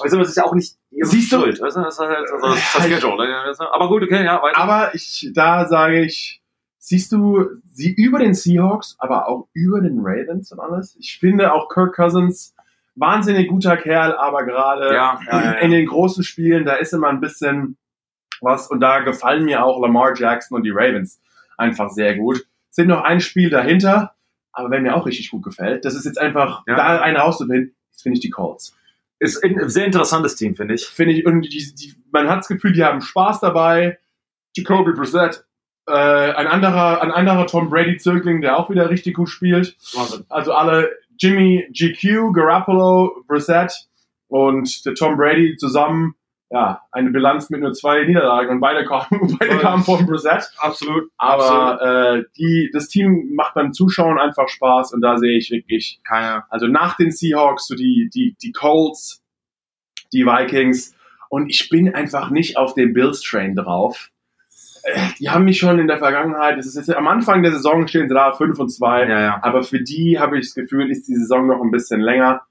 Weißt 0.00 0.12
du, 0.14 0.18
das 0.18 0.28
ist 0.28 0.36
ja 0.36 0.44
auch 0.44 0.54
nicht 0.54 0.76
Siehst 0.90 1.32
du? 1.32 1.40
Schuld. 1.40 1.60
Weißt 1.60 1.76
du, 1.76 1.82
das 1.82 1.94
ist 1.94 2.00
halt, 2.00 2.30
also, 2.30 2.46
das 2.48 2.74
Ja, 2.74 2.86
ich- 2.86 2.94
Schedule. 2.94 3.28
ne? 3.28 3.54
Aber 3.72 3.88
gut, 3.88 4.02
okay, 4.02 4.24
ja, 4.24 4.42
weiter. 4.42 4.58
Aber 4.58 4.94
ich, 4.94 5.30
da 5.34 5.66
sage 5.66 6.02
ich, 6.04 6.42
siehst 6.78 7.12
du 7.12 7.46
sie 7.72 7.92
über 7.92 8.18
den 8.18 8.34
Seahawks, 8.34 8.96
aber 8.98 9.28
auch 9.28 9.48
über 9.52 9.80
den 9.80 9.98
Ravens 10.00 10.50
und 10.52 10.60
alles? 10.60 10.96
Ich 10.98 11.18
finde 11.18 11.52
auch 11.52 11.68
Kirk 11.68 11.94
Cousins 11.94 12.54
wahnsinnig 12.94 13.48
guter 13.48 13.76
Kerl, 13.76 14.14
aber 14.16 14.44
gerade 14.44 14.92
Ja, 14.92 15.20
ja, 15.30 15.50
in 15.52 15.70
den 15.70 15.86
großen 15.86 16.24
Spielen, 16.24 16.64
da 16.64 16.74
ist 16.74 16.92
immer 16.92 17.08
ein 17.08 17.20
bisschen 17.20 17.76
was 18.40 18.68
und 18.68 18.80
da 18.80 19.00
gefallen 19.00 19.44
mir 19.44 19.64
auch 19.64 19.80
Lamar 19.80 20.14
Jackson 20.16 20.56
und 20.56 20.64
die 20.64 20.70
Ravens 20.70 21.20
einfach 21.56 21.90
sehr 21.90 22.16
gut. 22.16 22.44
Sind 22.70 22.88
noch 22.88 23.02
ein 23.02 23.20
Spiel 23.20 23.50
dahinter, 23.50 24.14
aber 24.52 24.70
wer 24.70 24.80
mir 24.80 24.96
auch 24.96 25.06
richtig 25.06 25.30
gut 25.30 25.42
gefällt, 25.44 25.84
das 25.84 25.94
ist 25.94 26.06
jetzt 26.06 26.18
einfach, 26.20 26.62
da 26.66 27.00
einen 27.00 27.16
rauszufinden, 27.16 27.74
das 27.92 28.02
finde 28.02 28.14
ich 28.16 28.20
die 28.22 28.30
Colts. 28.30 28.74
Ist 29.20 29.42
ein 29.42 29.68
sehr 29.68 29.86
interessantes 29.86 30.36
Team, 30.36 30.54
finde 30.54 30.74
ich. 30.74 30.86
Finde 30.86 31.12
ich, 31.14 31.26
und 31.26 31.42
die, 31.42 31.74
die, 31.74 31.94
man 32.12 32.28
hat 32.28 32.38
das 32.38 32.48
Gefühl, 32.48 32.72
die 32.72 32.84
haben 32.84 33.00
Spaß 33.00 33.40
dabei. 33.40 33.98
Jacoby 34.56 34.92
Brissett, 34.92 35.44
äh, 35.86 35.92
ein 35.92 36.46
anderer, 36.46 37.02
ein 37.02 37.10
anderer 37.10 37.46
Tom 37.46 37.70
Brady-Zögling, 37.70 38.40
der 38.40 38.58
auch 38.58 38.70
wieder 38.70 38.90
richtig 38.90 39.16
gut 39.16 39.28
spielt. 39.28 39.76
Wahnsinn. 39.94 40.24
Also 40.28 40.52
alle 40.52 40.90
Jimmy 41.18 41.66
GQ, 41.72 42.32
Garoppolo, 42.32 43.24
Brissett 43.26 43.72
und 44.28 44.84
der 44.86 44.94
Tom 44.94 45.16
Brady 45.16 45.56
zusammen, 45.56 46.14
ja, 46.50 46.80
eine 46.92 47.10
Bilanz 47.10 47.50
mit 47.50 47.60
nur 47.60 47.72
zwei 47.72 48.04
Niederlagen 48.04 48.50
und 48.50 48.60
beide 48.60 48.84
kamen, 48.86 49.36
beide 49.38 49.58
kamen 49.58 49.82
von 49.82 50.06
Brissett. 50.06 50.50
Absolut. 50.58 51.10
Aber 51.18 51.80
äh, 51.82 52.24
die, 52.38 52.70
das 52.72 52.88
Team 52.88 53.32
macht 53.34 53.54
beim 53.54 53.72
Zuschauen 53.72 54.18
einfach 54.18 54.48
Spaß 54.48 54.92
und 54.94 55.02
da 55.02 55.18
sehe 55.18 55.36
ich 55.36 55.50
wirklich, 55.50 56.00
Keine. 56.08 56.44
also 56.48 56.66
nach 56.66 56.96
den 56.96 57.10
Seahawks, 57.10 57.66
so 57.66 57.74
die, 57.74 58.08
die, 58.14 58.34
die 58.42 58.52
Colts, 58.52 59.22
die 60.12 60.24
Vikings 60.24 60.94
und 61.28 61.50
ich 61.50 61.68
bin 61.68 61.94
einfach 61.94 62.30
nicht 62.30 62.56
auf 62.56 62.72
den 62.72 62.94
Bills-Train 62.94 63.54
drauf. 63.54 64.08
Äh, 64.84 65.00
Die 65.20 65.28
haben 65.28 65.44
mich 65.44 65.58
schon 65.58 65.78
in 65.78 65.86
der 65.86 65.98
Vergangenheit, 65.98 66.56
das 66.56 66.64
ist 66.64 66.76
jetzt 66.76 66.90
am 66.94 67.08
Anfang 67.08 67.42
der 67.42 67.52
Saison 67.52 67.86
stehen 67.86 68.08
sie 68.08 68.14
da 68.14 68.32
5 68.32 68.58
und 68.58 68.70
2, 68.70 69.06
Ja, 69.06 69.20
ja. 69.20 69.38
aber 69.42 69.62
für 69.62 69.82
die 69.82 70.18
habe 70.18 70.38
ich 70.38 70.46
das 70.46 70.54
Gefühl, 70.54 70.90
ist 70.90 71.06
die 71.08 71.14
Saison 71.16 71.46
noch 71.46 71.60
ein 71.60 71.70
bisschen 71.70 72.00
länger. 72.00 72.42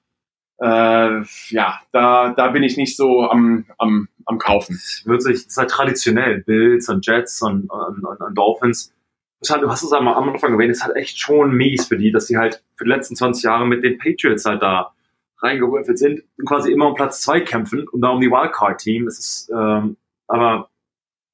Äh, 0.59 1.21
ja, 1.49 1.79
da, 1.91 2.33
da 2.35 2.47
bin 2.49 2.63
ich 2.63 2.77
nicht 2.77 2.97
so 2.97 3.29
am, 3.29 3.65
am, 3.77 4.07
am 4.25 4.37
Kaufen. 4.39 4.75
Es 4.75 5.03
wird 5.05 5.21
sich, 5.21 5.35
es 5.35 5.45
ist 5.47 5.57
halt 5.57 5.69
traditionell, 5.69 6.43
Bills 6.43 6.89
und 6.89 7.05
Jets 7.05 7.41
und, 7.41 7.69
und, 7.69 8.03
und, 8.03 8.21
und 8.21 8.37
Dolphins. 8.37 8.93
Das 9.39 9.51
halt, 9.51 9.61
du 9.61 9.69
hast 9.69 9.83
es 9.83 9.93
am 9.93 10.07
Anfang 10.07 10.53
erwähnt, 10.53 10.71
es 10.71 10.77
ist 10.77 10.83
halt 10.83 10.95
echt 10.95 11.19
schon 11.19 11.53
mies 11.53 11.85
für 11.85 11.97
die, 11.97 12.11
dass 12.11 12.25
die 12.25 12.37
halt 12.37 12.63
für 12.75 12.85
die 12.85 12.89
letzten 12.89 13.15
20 13.15 13.43
Jahre 13.43 13.67
mit 13.67 13.83
den 13.83 13.99
Patriots 13.99 14.45
halt 14.45 14.63
da 14.63 14.93
reingewürfelt 15.39 15.99
sind 15.99 16.23
und 16.37 16.45
quasi 16.45 16.71
immer 16.71 16.87
um 16.87 16.95
Platz 16.95 17.21
zwei 17.21 17.41
kämpfen 17.41 17.87
und 17.87 18.01
da 18.01 18.09
um 18.09 18.19
die 18.19 18.31
Wildcard-Team. 18.31 19.05
Es 19.05 19.19
ist, 19.19 19.51
ähm, 19.51 19.97
aber 20.27 20.69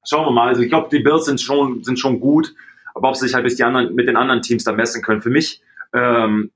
schauen 0.06 0.26
wir 0.26 0.32
mal. 0.32 0.48
Also 0.48 0.60
ich 0.60 0.68
glaube, 0.68 0.88
die 0.94 1.02
Bills 1.02 1.24
sind 1.24 1.40
schon, 1.40 1.82
sind 1.82 1.98
schon 1.98 2.20
gut, 2.20 2.54
aber 2.94 3.08
ob 3.08 3.16
sie 3.16 3.26
sich 3.26 3.34
halt 3.34 3.44
durch 3.44 3.56
die 3.56 3.64
anderen, 3.64 3.94
mit 3.94 4.06
den 4.06 4.16
anderen 4.16 4.42
Teams 4.42 4.64
da 4.64 4.72
messen 4.72 5.02
können. 5.02 5.22
Für 5.22 5.30
mich, 5.30 5.62
ähm, 5.94 6.50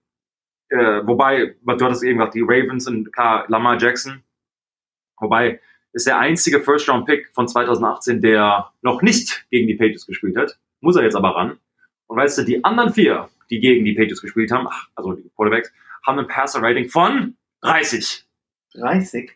äh, 0.70 1.06
wobei, 1.06 1.56
du 1.64 1.84
hattest 1.84 2.02
eben 2.02 2.18
gesagt, 2.18 2.34
die 2.34 2.42
Ravens 2.42 2.86
und 2.86 3.12
klar, 3.12 3.44
Lamar 3.48 3.78
Jackson, 3.80 4.22
wobei 5.18 5.60
ist 5.92 6.06
der 6.06 6.18
einzige 6.18 6.60
First-Round-Pick 6.60 7.30
von 7.34 7.48
2018, 7.48 8.20
der 8.20 8.72
noch 8.82 9.02
nicht 9.02 9.46
gegen 9.50 9.66
die 9.66 9.74
Patriots 9.74 10.06
gespielt 10.06 10.36
hat. 10.36 10.58
Muss 10.80 10.96
er 10.96 11.02
jetzt 11.02 11.16
aber 11.16 11.34
ran. 11.34 11.58
Und 12.06 12.18
weißt 12.18 12.38
du, 12.38 12.42
die 12.44 12.64
anderen 12.64 12.92
vier, 12.92 13.28
die 13.50 13.60
gegen 13.60 13.84
die 13.84 13.94
Patriots 13.94 14.22
gespielt 14.22 14.52
haben, 14.52 14.66
ach, 14.70 14.88
also 14.94 15.14
die 15.14 15.30
Quarterbacks, 15.34 15.72
haben 16.06 16.18
ein 16.18 16.28
Passer-Rating 16.28 16.88
von 16.88 17.36
30. 17.62 18.24
30. 18.74 19.32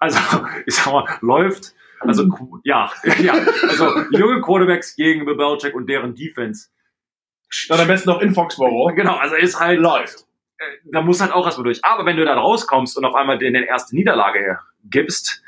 Also, 0.00 0.18
ich 0.66 0.74
sag 0.74 0.92
mal, 0.92 1.18
läuft. 1.20 1.74
Also, 2.00 2.28
ja, 2.62 2.90
ja. 3.20 3.32
Also, 3.68 4.02
junge 4.12 4.40
Quarterbacks 4.40 4.94
gegen 4.94 5.24
Bill 5.24 5.34
Belichick 5.36 5.74
und 5.74 5.88
deren 5.88 6.14
Defense. 6.14 6.68
Dann 7.68 7.80
am 7.80 7.86
besten 7.86 8.10
noch 8.10 8.20
in 8.20 8.34
Foxborough. 8.34 8.94
Genau, 8.94 9.16
also 9.16 9.36
ist 9.36 9.58
halt, 9.58 9.80
Läuft. 9.80 10.26
äh, 10.58 10.64
da 10.92 11.02
muss 11.02 11.20
halt 11.20 11.32
auch 11.32 11.46
erstmal 11.46 11.64
durch. 11.64 11.84
Aber 11.84 12.04
wenn 12.06 12.16
du 12.16 12.24
dann 12.24 12.38
rauskommst 12.38 12.96
und 12.96 13.04
auf 13.04 13.14
einmal 13.14 13.38
den, 13.38 13.54
den 13.54 13.64
erste 13.64 13.94
Niederlage 13.96 14.58
gibst, 14.84 15.42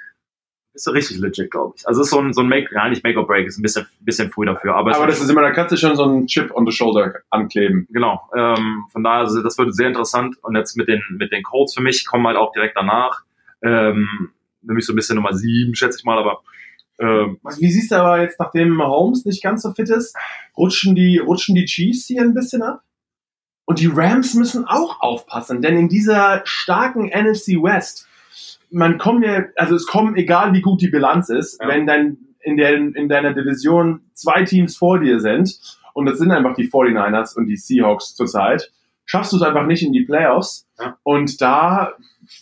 bist 0.72 0.86
du 0.86 0.92
richtig 0.92 1.18
legit, 1.18 1.50
glaube 1.50 1.74
ich. 1.76 1.86
Also, 1.86 2.02
ist 2.02 2.10
so 2.10 2.20
ein, 2.20 2.32
so 2.32 2.42
ein 2.42 2.48
Make, 2.48 2.74
ja, 2.74 2.88
nicht 2.88 3.02
Make 3.02 3.18
or 3.18 3.26
Break, 3.26 3.46
ist 3.46 3.58
ein 3.58 3.62
bisschen, 3.62 3.86
bisschen 4.00 4.30
früh 4.30 4.46
dafür. 4.46 4.76
Aber, 4.76 4.94
Aber 4.94 5.06
das 5.06 5.20
ist 5.20 5.28
immer, 5.28 5.42
da 5.42 5.50
kannst 5.50 5.72
du 5.72 5.76
schon 5.76 5.96
so 5.96 6.04
einen 6.04 6.26
Chip 6.26 6.54
on 6.54 6.64
the 6.64 6.72
shoulder 6.72 7.14
ankleben. 7.30 7.86
Genau. 7.90 8.20
Ähm, 8.36 8.84
von 8.92 9.02
daher, 9.02 9.20
also 9.20 9.42
das 9.42 9.58
wird 9.58 9.74
sehr 9.74 9.88
interessant. 9.88 10.36
Und 10.42 10.56
jetzt 10.56 10.76
mit 10.76 10.88
den, 10.88 11.02
mit 11.10 11.32
den 11.32 11.42
Colts 11.42 11.74
für 11.74 11.82
mich 11.82 12.06
kommen 12.06 12.26
halt 12.26 12.36
auch 12.36 12.52
direkt 12.52 12.76
danach. 12.76 13.24
Ähm, 13.62 14.30
nämlich 14.62 14.86
so 14.86 14.92
ein 14.92 14.96
bisschen 14.96 15.16
Nummer 15.16 15.34
sieben, 15.34 15.74
schätze 15.74 15.98
ich 15.98 16.04
mal, 16.04 16.18
aber 16.18 16.42
ähm, 17.00 17.38
wie 17.58 17.70
siehst 17.70 17.90
du 17.90 17.96
aber 17.96 18.20
jetzt, 18.20 18.38
nachdem 18.38 18.70
Mahomes 18.70 19.24
nicht 19.24 19.42
ganz 19.42 19.62
so 19.62 19.72
fit 19.72 19.88
ist, 19.90 20.14
rutschen 20.56 20.94
die, 20.94 21.18
rutschen 21.18 21.54
die 21.54 21.64
Chiefs 21.64 22.06
hier 22.06 22.22
ein 22.22 22.34
bisschen 22.34 22.62
ab? 22.62 22.82
Und 23.64 23.78
die 23.78 23.86
Rams 23.86 24.34
müssen 24.34 24.66
auch 24.66 25.00
aufpassen, 25.00 25.62
denn 25.62 25.78
in 25.78 25.88
dieser 25.88 26.42
starken 26.44 27.06
NFC 27.06 27.62
West, 27.62 28.08
man 28.70 28.98
kommt 28.98 29.24
ja, 29.24 29.44
also 29.56 29.74
es 29.76 29.86
kommen, 29.86 30.16
egal 30.16 30.52
wie 30.52 30.60
gut 30.60 30.80
die 30.80 30.88
Bilanz 30.88 31.28
ist, 31.28 31.60
Ja. 31.60 31.68
wenn 31.68 31.86
dein, 31.86 32.18
in, 32.40 32.56
der, 32.56 32.74
in 32.74 33.08
deiner 33.08 33.32
Division 33.32 34.02
zwei 34.12 34.44
Teams 34.44 34.76
vor 34.76 34.98
dir 34.98 35.20
sind, 35.20 35.58
und 35.94 36.06
das 36.06 36.18
sind 36.18 36.30
einfach 36.30 36.54
die 36.54 36.68
49ers 36.68 37.36
und 37.36 37.46
die 37.46 37.56
Seahawks 37.56 38.14
zurzeit, 38.14 38.72
schaffst 39.04 39.32
du 39.32 39.36
es 39.36 39.42
einfach 39.42 39.66
nicht 39.66 39.82
in 39.82 39.92
die 39.92 40.04
Playoffs. 40.04 40.66
Ja. 40.78 40.96
Und 41.02 41.40
da, 41.40 41.94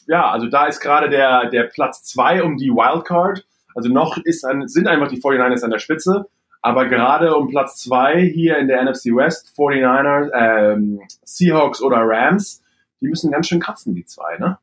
ja, 0.07 0.31
also 0.31 0.49
da 0.49 0.67
ist 0.67 0.81
gerade 0.81 1.09
der, 1.09 1.49
der 1.49 1.65
Platz 1.65 2.05
zwei 2.05 2.43
um 2.43 2.57
die 2.59 2.71
Wildcard. 2.71 3.47
Also 3.79 3.91
noch 3.91 4.19
ist 4.25 4.45
ein, 4.45 4.67
sind 4.67 4.89
einfach 4.89 5.07
die 5.07 5.23
49ers 5.23 5.63
an 5.63 5.71
der 5.71 5.79
Spitze. 5.79 6.27
Aber 6.63 6.87
gerade 6.89 7.37
um 7.37 7.47
Platz 7.47 7.77
zwei 7.77 8.21
hier 8.27 8.59
in 8.59 8.67
der 8.67 8.83
NFC 8.83 9.15
West, 9.15 9.55
49ers, 9.57 10.31
ähm, 10.35 11.01
Seahawks 11.23 11.81
oder 11.81 11.99
Rams, 12.01 12.61
die 13.01 13.07
müssen 13.07 13.31
ganz 13.31 13.47
schön 13.47 13.61
kratzen, 13.61 13.95
die 13.95 14.05
zwei, 14.05 14.37
ne? 14.39 14.59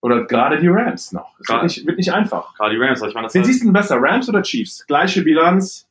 Oder 0.00 0.24
gerade 0.24 0.58
die 0.58 0.66
Rams 0.66 1.12
noch. 1.12 1.38
Das 1.38 1.48
wird 1.48 1.62
nicht, 1.62 1.86
wird 1.86 1.96
nicht 1.96 2.12
einfach. 2.12 2.56
gerade 2.56 2.74
die 2.74 2.80
Rams, 2.82 3.00
ich 3.02 3.14
meine, 3.14 3.28
das 3.28 3.34
Wen 3.34 3.42
ist 3.42 3.46
siehst 3.46 3.60
du 3.60 3.66
denn 3.66 3.72
besser, 3.72 3.98
Rams 4.00 4.28
oder 4.28 4.42
Chiefs? 4.42 4.84
Gleiche 4.88 5.22
Bilanz. 5.22 5.88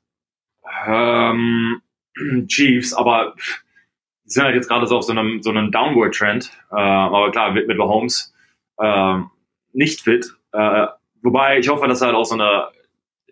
ähm, 0.85 1.81
Chiefs, 2.47 2.93
aber 2.93 3.35
die 4.25 4.31
sind 4.31 4.43
halt 4.43 4.55
jetzt 4.55 4.67
gerade 4.67 4.85
so 4.85 4.97
auf 4.97 5.03
so 5.03 5.13
einem, 5.13 5.41
so 5.41 5.49
einem 5.49 5.71
Downward-Trend. 5.71 6.51
Äh, 6.71 6.75
aber 6.75 7.31
klar, 7.31 7.53
mit, 7.53 7.69
mit 7.69 7.77
Mahomes 7.77 8.33
ähm, 8.81 9.29
nicht 9.71 10.01
fit. 10.01 10.35
Äh, 10.51 10.87
wobei 11.25 11.59
ich 11.59 11.67
hoffe, 11.69 11.87
dass 11.87 12.01
er 12.01 12.07
halt 12.07 12.15
auch 12.15 12.25
so 12.25 12.35
eine, 12.35 12.67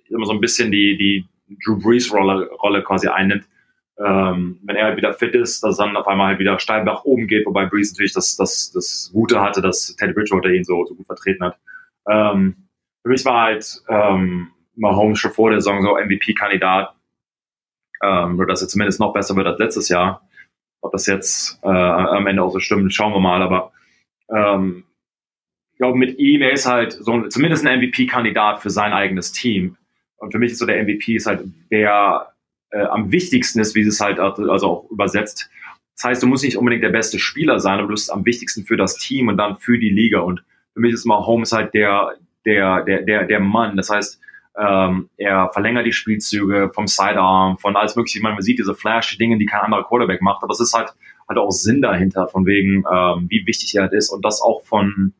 immer 0.09 0.25
so 0.25 0.33
ein 0.33 0.41
bisschen 0.41 0.71
die, 0.71 0.97
die 0.97 1.27
Drew 1.65 1.77
Brees-Rolle 1.77 2.49
Rolle 2.61 2.83
quasi 2.83 3.07
einnimmt. 3.07 3.45
Ähm, 3.97 4.59
wenn 4.63 4.75
er 4.75 4.85
halt 4.85 4.97
wieder 4.97 5.13
fit 5.13 5.35
ist, 5.35 5.63
dass 5.63 5.77
dann 5.77 5.95
auf 5.95 6.07
einmal 6.07 6.27
halt 6.27 6.39
wieder 6.39 6.57
steil 6.59 6.83
nach 6.83 7.03
oben 7.03 7.27
geht, 7.27 7.45
wobei 7.45 7.67
Brees 7.67 7.91
natürlich 7.91 8.13
das, 8.13 8.35
das, 8.35 8.71
das 8.71 9.11
Gute 9.13 9.39
hatte, 9.39 9.61
dass 9.61 9.95
Teddy 9.95 10.13
Bridgewater 10.13 10.49
ihn 10.49 10.63
so, 10.63 10.83
so 10.85 10.95
gut 10.95 11.05
vertreten 11.05 11.43
hat. 11.43 11.59
Ähm, 12.09 12.67
für 13.03 13.09
mich 13.09 13.23
war 13.23 13.43
halt 13.43 13.83
ähm, 13.87 14.51
Mahomes 14.75 15.19
schon 15.19 15.31
vor 15.31 15.51
der 15.51 15.61
Saison 15.61 15.81
so 15.83 15.95
MVP-Kandidat. 15.95 16.95
Ähm, 18.01 18.35
nur 18.35 18.47
dass 18.47 18.61
er 18.61 18.67
zumindest 18.67 18.99
noch 18.99 19.13
besser 19.13 19.35
wird 19.35 19.47
als 19.47 19.59
letztes 19.59 19.89
Jahr. 19.89 20.27
Ob 20.81 20.91
das 20.91 21.05
jetzt 21.05 21.59
äh, 21.63 21.69
am 21.69 22.27
Ende 22.27 22.43
auch 22.43 22.51
so 22.51 22.59
stimmt, 22.59 22.93
schauen 22.93 23.13
wir 23.13 23.19
mal. 23.19 23.41
Aber 23.41 23.71
ähm, 24.29 24.83
ich 25.73 25.77
glaube, 25.77 25.97
mit 25.97 26.19
ihm, 26.19 26.41
er 26.41 26.51
ist 26.51 26.67
halt 26.67 26.93
so 26.93 27.27
zumindest 27.27 27.65
ein 27.65 27.79
MVP-Kandidat 27.79 28.61
für 28.61 28.69
sein 28.69 28.93
eigenes 28.93 29.31
Team. 29.31 29.75
Und 30.17 30.31
für 30.31 30.39
mich 30.39 30.53
ist 30.53 30.59
so 30.59 30.65
der 30.65 30.81
MVP 30.83 31.15
ist 31.15 31.25
halt 31.25 31.41
der 31.71 32.33
äh, 32.69 32.83
am 32.85 33.11
wichtigsten 33.11 33.59
ist, 33.59 33.75
wie 33.75 33.81
es 33.81 33.99
halt 33.99 34.19
also 34.19 34.67
auch 34.67 34.91
übersetzt. 34.91 35.49
Das 35.95 36.05
heißt, 36.05 36.23
du 36.23 36.27
musst 36.27 36.43
nicht 36.43 36.57
unbedingt 36.57 36.83
der 36.83 36.89
beste 36.89 37.19
Spieler 37.19 37.59
sein, 37.59 37.79
aber 37.79 37.87
du 37.87 37.93
bist 37.93 38.11
am 38.11 38.25
wichtigsten 38.25 38.65
für 38.65 38.77
das 38.77 38.97
Team 38.97 39.27
und 39.27 39.37
dann 39.37 39.57
für 39.57 39.77
die 39.77 39.89
Liga. 39.89 40.19
Und 40.19 40.43
für 40.73 40.79
mich 40.79 40.93
ist 40.93 41.05
Mahomes 41.05 41.51
halt 41.51 41.73
der, 41.73 42.13
der, 42.45 42.83
der, 42.83 43.01
der, 43.03 43.25
der 43.25 43.39
Mann. 43.39 43.75
Das 43.77 43.89
heißt, 43.89 44.19
ähm, 44.57 45.09
er 45.17 45.49
verlängert 45.53 45.85
die 45.85 45.93
Spielzüge 45.93 46.71
vom 46.73 46.87
Sidearm, 46.87 47.57
von 47.57 47.75
alles 47.75 47.95
mögliche. 47.95 48.19
Ich 48.19 48.23
meine, 48.23 48.35
man 48.35 48.43
sieht 48.43 48.59
diese 48.59 48.75
Flash-Dinge, 48.75 49.37
die 49.37 49.45
kein 49.45 49.61
anderer 49.61 49.83
Quarterback 49.83 50.21
macht, 50.21 50.43
aber 50.43 50.51
es 50.51 50.59
ist 50.59 50.73
halt, 50.73 50.93
halt 51.27 51.39
auch 51.39 51.51
Sinn 51.51 51.81
dahinter, 51.81 52.27
von 52.27 52.45
wegen, 52.45 52.83
ähm, 52.91 53.27
wie 53.29 53.45
wichtig 53.45 53.75
er 53.75 53.83
halt 53.83 53.93
ist 53.93 54.09
und 54.09 54.23
das 54.23 54.41
auch 54.41 54.63
von, 54.63 55.13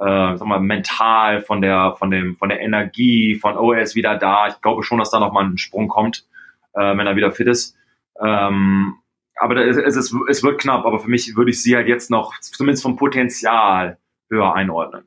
äh, 0.00 0.36
sag 0.36 0.46
mal, 0.46 0.60
mental, 0.60 1.42
von 1.42 1.60
der, 1.60 1.94
von 1.98 2.10
dem, 2.10 2.36
von 2.36 2.48
der 2.48 2.60
Energie, 2.60 3.36
von 3.36 3.56
oh, 3.56 3.72
er 3.72 3.82
ist 3.82 3.94
wieder 3.94 4.16
da. 4.16 4.48
Ich 4.48 4.60
glaube 4.62 4.82
schon, 4.82 4.98
dass 4.98 5.10
da 5.10 5.20
nochmal 5.20 5.44
ein 5.44 5.58
Sprung 5.58 5.88
kommt, 5.88 6.26
äh, 6.74 6.96
wenn 6.96 7.06
er 7.06 7.16
wieder 7.16 7.32
fit 7.32 7.46
ist. 7.48 7.76
Ähm, 8.20 8.96
aber 9.36 9.54
da 9.54 9.62
es, 9.62 9.76
ist, 9.76 10.14
es 10.28 10.42
wird 10.42 10.60
knapp, 10.60 10.84
aber 10.84 10.98
für 11.00 11.08
mich 11.10 11.36
würde 11.36 11.50
ich 11.50 11.62
sie 11.62 11.76
halt 11.76 11.88
jetzt 11.88 12.10
noch, 12.10 12.38
zumindest 12.40 12.82
vom 12.82 12.96
Potenzial, 12.96 13.98
höher 14.30 14.54
einordnen. 14.54 15.04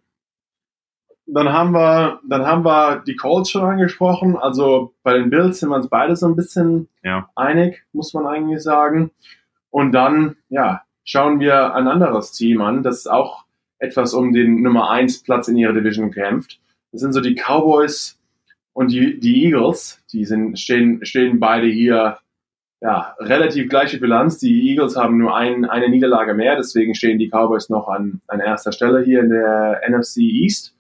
dann 1.26 1.52
haben 1.54 1.72
wir, 1.72 2.20
dann 2.28 2.46
haben 2.46 2.66
wir 2.66 3.04
die 3.08 3.16
Colts 3.16 3.50
schon 3.52 3.64
angesprochen. 3.64 4.38
Also 4.38 4.94
bei 5.04 5.14
den 5.14 5.30
Bills 5.30 5.60
sind 5.60 5.70
wir 5.70 5.76
uns 5.78 5.89
beide 5.89 6.16
so 6.16 6.28
ein 6.28 6.36
bisschen 6.36 6.89
Ja. 7.04 7.30
einig, 7.36 7.84
muss 7.94 8.14
man 8.14 8.28
eigentlich 8.28 8.62
sagen. 8.62 9.12
Und 9.70 9.91
dann, 9.94 10.36
ja, 10.50 10.82
schauen 11.06 11.39
wir 11.39 11.74
ein 11.74 11.88
anderes 11.88 12.32
Team 12.34 12.62
an, 12.62 12.84
das 12.84 13.08
auch 13.08 13.43
etwas 13.84 14.14
um 14.14 14.32
den 14.32 14.62
Nummer 14.62 14.90
1 14.90 15.24
Platz 15.24 15.50
in 15.50 15.58
ihrer 15.58 15.74
Division 15.74 16.10
kämpft. 16.10 16.60
Das 16.94 17.02
sind 17.02 17.12
so 17.12 17.20
die 17.20 17.36
Cowboys 17.36 18.18
und 18.72 18.92
die, 18.92 19.20
die 19.20 19.46
Eagles. 19.46 20.02
Die 20.14 20.24
sind, 20.24 20.58
stehen, 20.58 21.06
stehen 21.06 21.40
beide 21.40 21.68
hier, 21.68 22.18
ja, 22.80 23.16
relativ 23.20 23.70
gleiche 23.70 24.00
Bilanz. 24.00 24.38
Die 24.40 24.70
Eagles 24.70 24.96
haben 24.96 25.18
nur 25.18 25.36
ein, 25.36 25.66
eine 25.66 25.90
Niederlage 25.90 26.34
mehr, 26.34 26.56
deswegen 26.56 26.96
stehen 26.96 27.20
die 27.20 27.30
Cowboys 27.30 27.70
noch 27.70 27.90
an, 27.90 28.22
an 28.28 28.40
erster 28.40 28.72
Stelle 28.72 29.04
hier 29.04 29.20
in 29.20 29.30
der 29.30 29.82
NFC 29.90 30.20
East. 30.20 30.74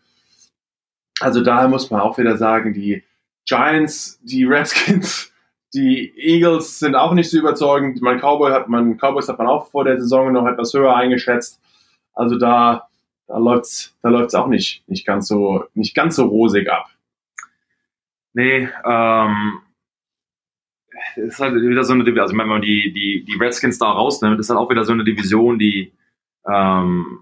Also 1.19 1.41
daher 1.41 1.67
muss 1.67 1.91
man 1.91 1.99
auch 1.99 2.17
wieder 2.17 2.37
sagen, 2.37 2.73
die 2.73 3.03
Giants, 3.45 4.19
die 4.23 4.45
Redskins, 4.45 5.33
die 5.73 6.13
Eagles 6.15 6.79
sind 6.79 6.95
auch 6.95 7.13
nicht 7.13 7.29
so 7.29 7.37
überzeugend. 7.37 8.01
Mein 8.01 8.19
Cowboy 8.19 8.51
hat 8.53 8.69
man, 8.69 8.97
Cowboys 8.97 9.27
hat 9.27 9.39
man 9.39 9.47
auch 9.47 9.67
vor 9.67 9.83
der 9.83 9.99
Saison 9.99 10.31
noch 10.31 10.47
etwas 10.47 10.73
höher 10.73 10.95
eingeschätzt. 10.95 11.59
Also 12.13 12.37
da, 12.37 12.87
da 13.27 13.37
läuft's, 13.37 13.95
da 14.01 14.09
läuft's 14.09 14.35
auch 14.35 14.47
nicht, 14.47 14.87
nicht 14.87 15.05
ganz 15.05 15.27
so, 15.27 15.65
nicht 15.73 15.95
ganz 15.95 16.15
so 16.15 16.25
rosig 16.25 16.69
ab. 16.69 16.87
Nee, 18.33 18.67
ähm, 18.85 19.59
es 21.15 21.33
ist 21.33 21.39
halt 21.39 21.55
wieder 21.55 21.83
so 21.83 21.93
eine 21.93 22.03
Division, 22.03 22.23
also 22.23 22.37
wenn 22.37 22.47
man 22.47 22.61
die, 22.61 22.91
die, 22.93 23.23
die 23.25 23.37
Redskins 23.37 23.77
da 23.77 23.91
rausnimmt, 23.91 24.39
ist 24.39 24.49
halt 24.49 24.59
auch 24.59 24.69
wieder 24.69 24.83
so 24.83 24.93
eine 24.93 25.03
Division, 25.03 25.59
die, 25.59 25.93
ähm, 26.47 27.19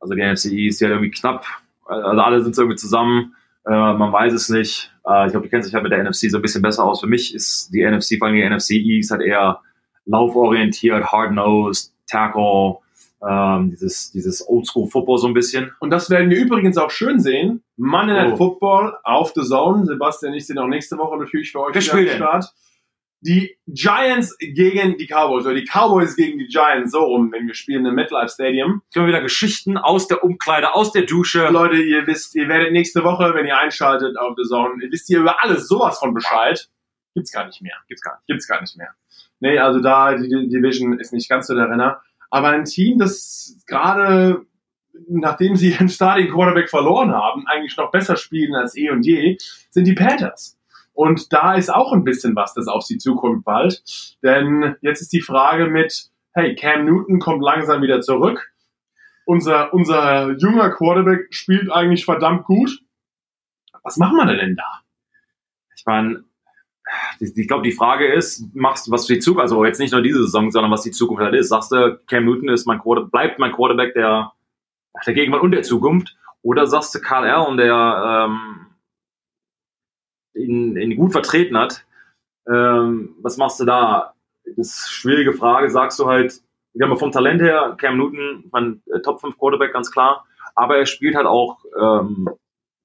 also 0.00 0.14
die 0.14 0.22
NFC 0.22 0.50
die 0.50 0.70
halt 0.70 0.92
irgendwie 0.92 1.10
knapp, 1.10 1.46
also 1.86 2.20
alle 2.20 2.42
sind 2.42 2.54
so 2.54 2.62
irgendwie 2.62 2.76
zusammen, 2.76 3.34
äh, 3.66 3.70
man 3.70 4.12
weiß 4.12 4.32
es 4.32 4.48
nicht. 4.48 4.92
Äh, 5.06 5.26
ich 5.26 5.32
glaube, 5.32 5.46
du 5.46 5.50
kennst 5.50 5.68
dich 5.68 5.74
halt 5.74 5.84
mit 5.84 5.92
der 5.92 6.02
NFC 6.02 6.30
so 6.30 6.38
ein 6.38 6.42
bisschen 6.42 6.62
besser 6.62 6.84
aus. 6.84 7.00
Für 7.00 7.06
mich 7.06 7.34
ist 7.34 7.72
die 7.72 7.82
NFC, 7.82 8.18
vor 8.18 8.28
allem 8.28 8.36
die 8.36 8.48
NFC 8.48 8.72
East, 8.72 9.10
halt 9.10 9.22
eher 9.22 9.60
lauforientiert, 10.04 11.06
hard-nosed, 11.10 11.94
tackle, 12.06 12.78
ähm, 13.28 13.70
dieses, 13.70 14.10
dieses 14.12 14.46
Oldschool-Football 14.48 15.18
so 15.18 15.26
ein 15.26 15.34
bisschen. 15.34 15.72
Und 15.80 15.90
das 15.90 16.10
werden 16.10 16.30
wir 16.30 16.38
übrigens 16.38 16.76
auch 16.76 16.90
schön 16.90 17.20
sehen. 17.20 17.62
Monday 17.76 18.14
Night 18.14 18.32
Oh. 18.34 18.36
Football 18.36 18.96
auf 19.04 19.32
The 19.34 19.42
Zone. 19.42 19.86
Sebastian 19.86 20.34
ich 20.34 20.46
sind 20.46 20.58
auch 20.58 20.66
nächste 20.66 20.96
Woche 20.98 21.18
natürlich 21.18 21.52
für 21.52 21.60
euch 21.60 21.74
wieder 21.74 22.12
am? 22.12 22.16
Start. 22.16 22.54
Die 23.20 23.56
Giants 23.66 24.36
gegen 24.38 24.98
die 24.98 25.06
Cowboys 25.06 25.46
oder 25.46 25.54
die 25.54 25.64
Cowboys 25.64 26.14
gegen 26.14 26.38
die 26.38 26.46
Giants, 26.46 26.92
so 26.92 27.04
rum, 27.04 27.32
wenn 27.32 27.46
wir 27.46 27.54
spielen 27.54 27.86
im 27.86 27.94
MetLife 27.94 28.28
Stadium. 28.28 28.82
Immer 28.94 29.06
wieder 29.06 29.22
Geschichten 29.22 29.78
aus 29.78 30.08
der 30.08 30.22
Umkleide, 30.22 30.74
aus 30.74 30.92
der 30.92 31.02
Dusche. 31.02 31.48
Leute, 31.48 31.76
ihr 31.76 32.06
wisst, 32.06 32.34
ihr 32.34 32.48
werdet 32.48 32.72
nächste 32.72 33.02
Woche, 33.02 33.32
wenn 33.34 33.46
ihr 33.46 33.56
einschaltet 33.58 34.18
auf 34.18 34.34
The 34.36 34.42
Zone, 34.42 34.74
ihr 34.82 34.92
wisst 34.92 35.08
ihr 35.08 35.20
über 35.20 35.42
alles 35.42 35.68
sowas 35.68 35.98
von 35.98 36.12
Bescheid. 36.12 36.68
Gibt's 37.14 37.32
gar 37.32 37.46
nicht 37.46 37.62
mehr. 37.62 37.76
Gibt's 37.88 38.02
gar 38.02 38.16
nicht. 38.16 38.26
Gibt's 38.26 38.46
gar 38.46 38.60
nicht 38.60 38.76
mehr. 38.76 38.90
Nee, 39.40 39.58
also 39.58 39.80
da, 39.80 40.14
die, 40.16 40.28
die 40.28 40.48
Division 40.48 40.98
ist 40.98 41.12
nicht 41.12 41.28
ganz 41.28 41.46
so 41.46 41.54
der 41.54 41.70
Renner. 41.70 42.02
Aber 42.30 42.48
ein 42.48 42.64
Team, 42.64 42.98
das 42.98 43.56
gerade, 43.66 44.44
nachdem 45.08 45.56
sie 45.56 45.70
ihren 45.70 45.88
Starting 45.88 46.30
Quarterback 46.32 46.68
verloren 46.68 47.12
haben, 47.12 47.46
eigentlich 47.46 47.76
noch 47.76 47.90
besser 47.90 48.16
spielen 48.16 48.54
als 48.54 48.76
eh 48.76 48.90
und 48.90 49.04
je, 49.04 49.36
sind 49.70 49.86
die 49.86 49.94
Panthers. 49.94 50.58
Und 50.92 51.32
da 51.32 51.54
ist 51.54 51.72
auch 51.72 51.92
ein 51.92 52.04
bisschen 52.04 52.36
was, 52.36 52.54
das 52.54 52.68
auf 52.68 52.84
sie 52.84 52.98
zukommt 52.98 53.44
bald. 53.44 53.82
Denn 54.22 54.76
jetzt 54.80 55.00
ist 55.00 55.12
die 55.12 55.20
Frage 55.20 55.66
mit, 55.66 56.10
hey, 56.32 56.54
Cam 56.54 56.84
Newton 56.84 57.18
kommt 57.18 57.42
langsam 57.42 57.82
wieder 57.82 58.00
zurück. 58.00 58.52
Unser, 59.26 59.74
unser 59.74 60.36
junger 60.38 60.70
Quarterback 60.70 61.26
spielt 61.30 61.72
eigentlich 61.72 62.04
verdammt 62.04 62.44
gut. 62.44 62.80
Was 63.82 63.96
machen 63.96 64.16
wir 64.16 64.36
denn 64.36 64.54
da? 64.54 64.82
Ich 65.76 65.84
meine, 65.84 66.24
ich, 67.20 67.48
glaube, 67.48 67.62
die 67.62 67.72
Frage 67.72 68.12
ist, 68.12 68.54
machst 68.54 68.86
du 68.86 68.90
was 68.90 69.06
für 69.06 69.14
die 69.14 69.20
Zukunft, 69.20 69.42
also 69.42 69.64
jetzt 69.64 69.78
nicht 69.78 69.92
nur 69.92 70.02
diese 70.02 70.22
Saison, 70.22 70.50
sondern 70.50 70.70
was 70.70 70.82
die 70.82 70.90
Zukunft 70.90 71.22
halt 71.22 71.34
ist. 71.34 71.48
Sagst 71.48 71.72
du, 71.72 71.98
Cam 72.06 72.24
Newton 72.24 72.48
ist 72.48 72.66
mein 72.66 72.80
Quarter, 72.80 73.04
bleibt 73.04 73.38
mein 73.38 73.52
Quarterback 73.52 73.94
der, 73.94 74.32
der 75.06 75.14
Gegenwart 75.14 75.42
und 75.42 75.52
der 75.52 75.62
Zukunft? 75.62 76.16
Oder 76.42 76.66
sagst 76.66 76.94
du, 76.94 77.00
Karl 77.00 77.28
Allen, 77.28 77.56
der 77.56 78.28
ähm, 78.28 78.66
ihn, 80.34 80.76
ihn 80.76 80.96
gut 80.96 81.12
vertreten 81.12 81.56
hat, 81.56 81.84
ähm, 82.46 83.16
was 83.22 83.36
machst 83.36 83.60
du 83.60 83.64
da? 83.64 84.14
Das 84.44 84.68
ist 84.68 84.84
eine 84.84 84.92
schwierige 84.92 85.32
Frage. 85.32 85.70
Sagst 85.70 85.98
du 85.98 86.06
halt, 86.06 86.32
ich 86.74 86.78
glaube, 86.78 86.96
vom 86.96 87.12
Talent 87.12 87.40
her, 87.40 87.76
Cam 87.78 87.96
Newton, 87.96 88.44
mein 88.52 88.82
äh, 88.92 89.00
Top 89.00 89.20
5 89.20 89.38
Quarterback, 89.38 89.72
ganz 89.72 89.90
klar. 89.90 90.26
Aber 90.54 90.76
er 90.76 90.86
spielt 90.86 91.14
halt 91.14 91.26
auch 91.26 91.58
ähm, 91.80 92.28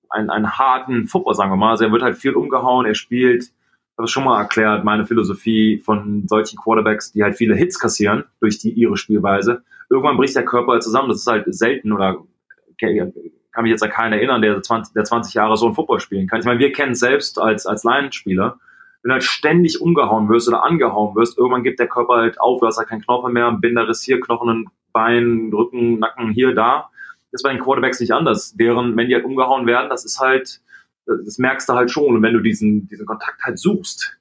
einen, 0.10 0.30
einen 0.30 0.57
harten 0.57 1.07
Football, 1.07 1.36
sagen 1.36 1.51
wir 1.51 1.57
mal. 1.57 1.72
Also 1.72 1.86
er 1.86 1.91
wird 1.91 2.01
halt 2.01 2.18
viel 2.18 2.34
umgehauen, 2.34 2.86
er 2.86 2.95
spielt, 2.95 3.51
habe 4.00 4.06
ich 4.06 4.12
schon 4.14 4.24
mal 4.24 4.39
erklärt, 4.39 4.86
meine 4.86 5.06
Philosophie 5.06 5.78
von 5.78 6.26
solchen 6.26 6.58
Quarterbacks, 6.58 7.12
die 7.12 7.22
halt 7.22 7.36
viele 7.36 7.54
Hits 7.54 7.78
kassieren 7.78 8.24
durch 8.39 8.58
die 8.58 8.72
ihre 8.72 8.95
Spielweise. 8.95 9.62
Irgendwann 9.89 10.16
bricht 10.16 10.38
der 10.38 10.45
Körper 10.45 10.72
halt 10.72 10.84
zusammen. 10.84 11.10
Das 11.10 11.18
ist 11.18 11.28
halt 11.28 11.54
selten 11.54 11.91
oder 11.91 12.24
kann 12.80 13.64
mich 13.64 13.72
jetzt 13.72 13.84
an 13.84 13.89
keinen 13.89 14.14
erinnern, 14.14 14.41
der 14.41 14.62
20, 14.62 14.93
der 14.93 15.04
20 15.04 15.34
Jahre 15.34 15.58
so 15.58 15.68
ein 15.68 15.74
Football 15.74 16.00
spielen 16.00 16.28
kann. 16.28 16.39
Ich 16.39 16.45
meine, 16.45 16.60
wir 16.60 16.72
kennen 16.72 16.93
es 16.93 17.00
selbst 17.00 17.41
als, 17.41 17.66
als 17.66 17.84
Laienspieler. 17.84 18.58
Wenn 19.04 19.10
du 19.10 19.14
halt 19.14 19.24
ständig 19.24 19.82
umgehauen 19.82 20.30
wirst 20.30 20.47
oder 20.47 20.64
angehauen 20.64 21.14
wirst, 21.18 21.38
irgendwann 21.38 21.64
gibt 21.64 21.80
der 21.80 21.88
Körper 21.88 22.16
halt 22.16 22.39
auf, 22.39 22.62
du 22.62 22.68
hast 22.68 22.78
halt 22.78 22.88
keinen 22.88 23.02
Knochen 23.02 23.34
mehr, 23.34 23.52
Binderriss 23.52 24.02
hier, 24.02 24.22
Knochen, 24.22 24.70
Bein, 24.93 25.52
Rücken, 25.54 26.00
Nacken, 26.00 26.32
hier, 26.32 26.56
da. 26.56 26.89
Das 27.32 27.41
ist 27.41 27.43
bei 27.43 27.52
den 27.52 27.62
Quarterbacks 27.62 28.00
nicht 28.00 28.14
anders. 28.14 28.56
Deren, 28.56 28.95
wenn 28.95 29.10
die 29.10 29.16
halt 29.16 29.26
umgehauen 29.26 29.68
werden, 29.68 29.89
das 29.89 30.06
ist 30.06 30.22
halt, 30.22 30.62
das 31.26 31.38
merkst 31.38 31.68
du 31.70 31.74
halt 31.74 31.91
schon. 31.91 32.16
Und 32.16 32.22
wenn 32.22 32.34
du 32.34 32.39
diesen, 32.41 32.88
diesen 32.88 33.05
Kontakt 33.05 33.41
halt 33.43 33.57
suchst. 33.60 34.18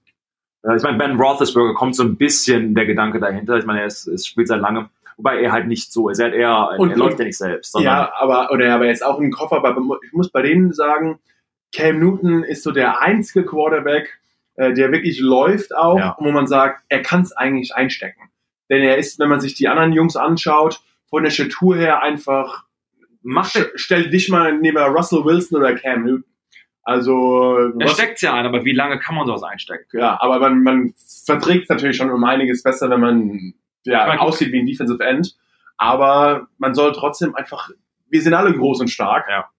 Äh, 0.63 0.77
Ich 0.77 0.83
meine, 0.83 0.99
Ben 0.99 1.21
Roethlisberger 1.21 1.75
kommt 1.75 1.95
so 1.97 2.03
ein 2.03 2.17
bisschen 2.17 2.75
der 2.75 2.87
Gedanke 2.87 3.21
dahinter. 3.21 3.57
Ich 3.59 3.65
meine, 3.67 3.81
er 3.81 3.87
ist, 3.87 4.07
ist 4.07 4.27
spielt 4.27 4.49
seit 4.49 4.61
langem. 4.61 4.89
Wobei 5.17 5.41
er 5.43 5.51
halt 5.53 5.67
nicht 5.67 5.93
so 5.93 6.09
ist. 6.09 6.19
Er, 6.21 6.27
hat 6.29 6.35
eher, 6.35 6.71
Und- 6.79 6.91
er 6.91 6.97
läuft 6.97 7.19
ja 7.19 7.25
nicht 7.25 7.39
selbst. 7.39 7.75
Ja, 7.81 8.13
aber, 8.17 8.51
oder 8.53 8.73
aber 8.75 8.87
jetzt 8.87 9.05
auch 9.05 9.19
im 9.21 9.31
Koffer, 9.33 9.57
aber 9.57 9.77
ich 10.05 10.13
muss 10.13 10.31
bei 10.31 10.43
denen 10.43 10.73
sagen, 10.73 11.19
Cam 11.75 11.99
Newton 11.99 12.45
ist 12.45 12.63
so 12.63 12.71
der 12.71 13.01
einzige 13.03 13.45
Quarterback, 13.45 14.19
äh, 14.55 14.73
der 14.75 14.91
wirklich 14.93 15.21
läuft 15.21 15.75
auch, 15.77 15.99
Ja. 15.99 16.17
wo 16.21 16.31
man 16.31 16.47
sagt, 16.47 16.85
er 16.89 17.03
kann 17.03 17.23
es 17.23 17.33
eigentlich 17.33 17.75
einstecken. 17.75 18.31
Denn 18.71 18.83
er 18.83 18.97
ist, 18.99 19.19
wenn 19.19 19.29
man 19.29 19.41
sich 19.41 19.55
die 19.55 19.67
anderen 19.69 19.93
Jungs 19.93 20.17
anschaut, 20.17 20.81
von 21.11 21.23
der 21.25 21.31
Statur 21.31 21.77
her 21.77 22.01
einfach, 22.03 22.65
er, 23.25 23.43
st- 23.43 23.71
stell 23.75 24.11
dich 24.11 24.29
mal 24.29 24.57
neben 24.59 24.77
Russell 24.79 25.25
Wilson 25.25 25.59
oder 25.59 25.75
Cam 25.75 26.05
Newton. 26.05 26.25
Also, 26.89 27.59
er 27.79 27.85
Russ- 27.87 27.93
steckt 27.93 28.23
ja 28.23 28.33
ein, 28.33 28.47
aber 28.47 28.65
wie 28.65 28.73
lange 28.73 28.99
kann 28.99 29.15
man 29.15 29.27
sowas 29.27 29.43
einstecken? 29.43 29.85
ja, 29.99 30.17
aber 30.23 30.39
man, 30.41 30.63
man 30.63 30.95
verträgt 31.27 31.65
es 31.65 31.69
natürlich 31.69 31.99
schon 31.99 32.11
um 32.11 32.25
einiges 32.25 32.63
besser, 32.63 32.89
wenn 32.89 33.01
man 33.01 33.53
ja, 33.85 34.07
meine, 34.07 34.23
aussieht 34.23 34.53
wie 34.53 34.61
ein 34.61 34.67
Defensive 34.67 35.05
End. 35.05 35.37
Aber 35.77 36.49
man 36.57 36.75
soll 36.75 36.93
trotzdem 36.93 37.35
einfach, 37.35 37.69
wir 38.09 38.23
sind 38.23 38.33
alle 38.33 38.55
groß 38.55 38.81
und 38.81 38.89
stark. 38.89 39.27
Ja. 39.29 39.51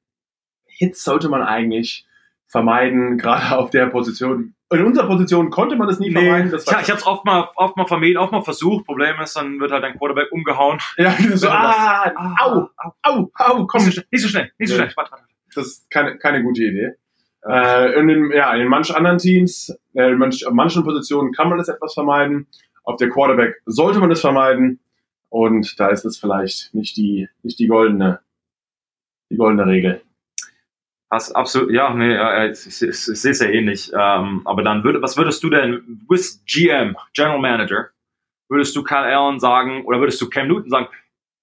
Hits 0.66 1.04
sollte 1.04 1.30
man 1.30 1.44
eigentlich 1.44 2.08
vermeiden, 2.48 3.18
gerade 3.20 3.56
auf 3.60 3.70
der 3.70 3.86
Position. 3.88 4.56
In 4.72 4.84
unserer 4.86 5.06
Position 5.06 5.52
konnte 5.52 5.76
man 5.76 5.88
das 5.88 6.00
nie 6.00 6.12
vermeiden. 6.12 6.50
Das 6.50 6.64
ich, 6.66 6.72
ich 6.72 6.90
habe 6.90 6.94
es 7.00 7.06
oft 7.06 7.26
mal, 7.26 7.48
oft 7.58 7.78
mal 7.78 7.86
vermieden, 7.86 8.18
oft 8.18 8.32
mal 8.32 8.42
versucht. 8.42 8.86
Problem 8.88 9.20
ist, 9.22 9.36
dann 9.36 9.60
wird 9.60 9.72
halt 9.72 9.84
dein 9.84 10.00
Quarterback 10.00 10.32
umgehauen. 10.32 10.80
ja, 10.98 11.12
so, 11.36 11.46
du 11.46 11.54
ah, 11.54 12.36
au, 12.40 12.70
au, 13.04 13.32
au, 13.36 13.66
komm. 13.68 13.84
Nicht 13.86 13.94
so 13.94 14.02
schnell, 14.02 14.08
nicht 14.12 14.22
so 14.24 14.28
schnell, 14.30 14.52
nicht 14.58 14.70
so 14.70 14.76
Ja. 14.78 14.82
schnell. 14.84 14.94
Warte, 14.98 15.12
warte. 15.12 15.24
Das 15.54 15.68
ist 15.68 15.92
keine, 15.92 16.18
keine 16.18 16.42
gute 16.42 16.64
Idee. 16.64 16.94
Äh, 17.46 18.00
in, 18.00 18.08
den, 18.08 18.32
ja, 18.32 18.54
in 18.54 18.68
manchen 18.68 18.96
anderen 18.96 19.18
Teams, 19.18 19.78
äh, 19.94 20.12
in 20.12 20.18
manch, 20.18 20.46
auf 20.46 20.54
manchen 20.54 20.84
Positionen 20.84 21.32
kann 21.32 21.50
man 21.50 21.58
das 21.58 21.70
etwas 21.70 21.94
vermeiden. 21.94 22.48
Auf 22.84 22.98
der 22.98 23.10
Quarterback 23.10 23.62
sollte 23.66 24.00
man 24.00 24.12
es 24.12 24.22
vermeiden. 24.22 24.80
Und 25.30 25.80
da 25.80 25.90
ist 25.90 26.06
es 26.06 26.18
vielleicht 26.18 26.74
nicht 26.74 26.98
die, 26.98 27.30
nicht 27.44 27.60
die 27.60 27.68
goldene, 27.68 28.20
die 29.30 29.38
goldene 29.38 29.68
Regel. 29.68 30.02
Hast 31.12 31.36
absolut, 31.36 31.72
ja, 31.72 31.94
nee, 31.94 32.14
ja, 32.14 32.46
ich, 32.46 32.68
ich, 32.68 32.82
ich, 32.82 32.90
ich 32.90 33.22
sehe 33.22 33.32
es 33.32 33.40
ja 33.40 33.48
ähnlich. 33.48 33.92
Ähm, 33.94 34.42
aber 34.46 34.64
dann 34.64 34.84
würde, 34.84 35.02
was 35.02 35.18
würdest 35.18 35.44
du 35.44 35.50
denn, 35.50 36.04
bist 36.08 36.46
GM, 36.46 36.96
General 37.14 37.40
Manager, 37.40 37.90
würdest 38.48 38.76
du 38.76 38.84
Kyle 38.84 39.16
Allen 39.16 39.40
sagen, 39.40 39.86
oder 39.86 40.00
würdest 40.00 40.22
du 40.22 40.30
Cam 40.30 40.48
Newton 40.48 40.70
sagen, 40.70 40.88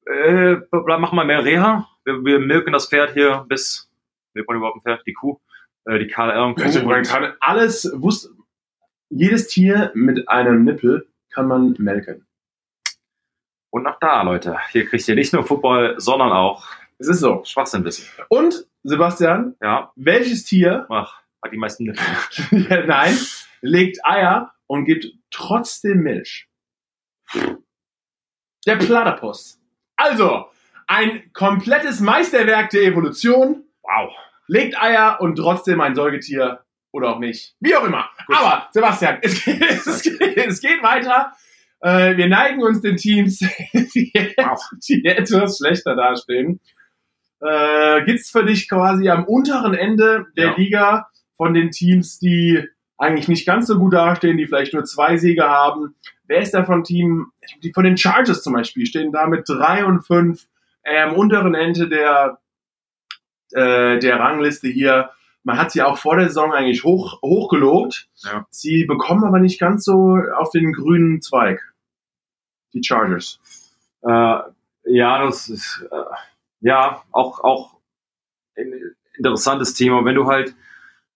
äh, 0.06 0.56
mach 0.70 1.12
mal 1.12 1.24
mehr 1.24 1.44
Reha, 1.44 1.88
wir, 2.04 2.24
wir 2.24 2.38
milken 2.38 2.72
das 2.72 2.88
Pferd 2.88 3.12
hier 3.14 3.44
bis, 3.48 3.90
milkt 4.34 4.48
man 4.48 4.58
überhaupt 4.58 4.76
ein 4.76 4.82
Pferd, 4.82 5.02
die 5.06 5.14
Kuh, 5.14 5.40
äh, 5.86 5.98
die 5.98 6.14
Allen 6.14 6.54
Kuh. 6.54 6.62
Also 6.62 6.80
alles, 7.40 7.90
wusst, 7.94 8.30
jedes 9.08 9.48
Tier 9.48 9.92
mit 9.94 10.28
einem 10.28 10.64
Nippel 10.64 11.08
kann 11.32 11.48
man 11.48 11.74
melken. 11.78 12.26
Und 13.70 13.86
auch 13.86 13.98
da, 14.00 14.22
Leute, 14.22 14.58
hier 14.70 14.86
kriegt 14.86 15.06
ihr 15.08 15.14
nicht 15.14 15.32
nur 15.32 15.44
Football, 15.44 15.96
sondern 15.98 16.32
auch 16.32 16.66
Es 16.98 17.08
ist 17.08 17.20
so. 17.20 17.42
Schwachsinnwissen. 17.44 18.06
Und, 18.28 18.66
Sebastian, 18.82 19.54
Ja, 19.60 19.92
welches 19.96 20.44
Tier, 20.44 20.86
ach, 20.88 21.20
hat 21.42 21.52
die 21.52 21.58
meisten 21.58 21.84
Nippel. 21.84 22.04
ja, 22.70 22.86
nein, 22.86 23.16
legt 23.60 24.04
Eier 24.04 24.54
und 24.66 24.84
gibt 24.84 25.06
trotzdem 25.30 26.02
Milch? 26.02 26.48
Der 28.66 28.76
Platypus. 28.76 29.60
Also, 29.96 30.46
ein 30.86 31.32
komplettes 31.32 32.00
Meisterwerk 32.00 32.70
der 32.70 32.82
Evolution. 32.82 33.64
Wow. 33.82 34.12
Legt 34.48 34.80
Eier 34.80 35.18
und 35.20 35.36
trotzdem 35.36 35.80
ein 35.80 35.94
Säugetier 35.94 36.60
oder 36.92 37.10
auch 37.10 37.18
nicht. 37.18 37.54
Wie 37.60 37.74
auch 37.76 37.84
immer. 37.84 38.08
Gut. 38.26 38.36
Aber, 38.38 38.68
Sebastian, 38.72 39.18
es 39.22 39.44
geht, 39.44 39.60
es 39.86 40.02
geht, 40.02 40.20
es 40.36 40.60
geht 40.60 40.82
weiter. 40.82 41.32
Äh, 41.80 42.16
wir 42.16 42.28
neigen 42.28 42.62
uns 42.62 42.80
den 42.80 42.96
Teams, 42.96 43.38
die, 43.94 44.12
Wow. 44.38 44.60
die 44.88 45.04
etwas 45.04 45.58
schlechter 45.58 45.94
dastehen. 45.94 46.60
Äh, 47.40 48.04
gibt's 48.04 48.30
für 48.30 48.44
dich 48.44 48.68
quasi 48.68 49.08
am 49.10 49.24
unteren 49.24 49.74
Ende 49.74 50.26
der 50.36 50.46
Ja. 50.46 50.56
Liga 50.56 51.06
von 51.36 51.52
den 51.52 51.70
Teams, 51.70 52.18
die 52.18 52.64
eigentlich 52.96 53.28
nicht 53.28 53.46
ganz 53.46 53.66
so 53.66 53.78
gut 53.78 53.92
dastehen, 53.92 54.38
die 54.38 54.46
vielleicht 54.46 54.72
nur 54.72 54.84
zwei 54.84 55.18
Siege 55.18 55.44
haben. 55.44 55.94
Wer 56.28 56.38
ist 56.40 56.54
da 56.54 56.64
von 56.64 56.82
Team, 56.82 57.26
die 57.62 57.72
von 57.74 57.84
den 57.84 57.98
Chargers 57.98 58.42
zum 58.42 58.54
Beispiel, 58.54 58.86
stehen 58.86 59.12
da 59.12 59.26
mit 59.26 59.46
drei 59.46 59.84
und 59.84 60.00
fünf 60.06 60.46
äh, 60.82 60.98
am 61.02 61.12
unteren 61.14 61.54
Ende 61.54 61.88
der, 61.90 62.38
äh, 63.56 63.98
der 63.98 64.20
Rangliste 64.20 64.68
hier. 64.68 65.10
Man 65.42 65.58
hat 65.58 65.70
sie 65.70 65.82
auch 65.82 65.98
vor 65.98 66.16
der 66.16 66.28
Saison 66.28 66.52
eigentlich 66.52 66.84
hoch, 66.84 67.20
hoch 67.22 67.48
gelobt. 67.48 68.08
Ja. 68.16 68.46
Sie 68.50 68.84
bekommen 68.84 69.24
aber 69.24 69.38
nicht 69.38 69.60
ganz 69.60 69.84
so 69.84 70.18
auf 70.36 70.50
den 70.50 70.72
grünen 70.72 71.20
Zweig. 71.20 71.60
Die 72.72 72.82
Chargers. 72.82 73.40
Äh, 74.02 74.38
ja, 74.84 75.24
das 75.24 75.48
ist 75.48 75.86
äh, 75.90 75.96
ja 76.60 77.02
auch, 77.12 77.40
auch 77.40 77.76
ein 78.56 78.72
interessantes 79.16 79.74
Thema. 79.74 80.04
Wenn 80.04 80.16
du 80.16 80.26
halt 80.26 80.54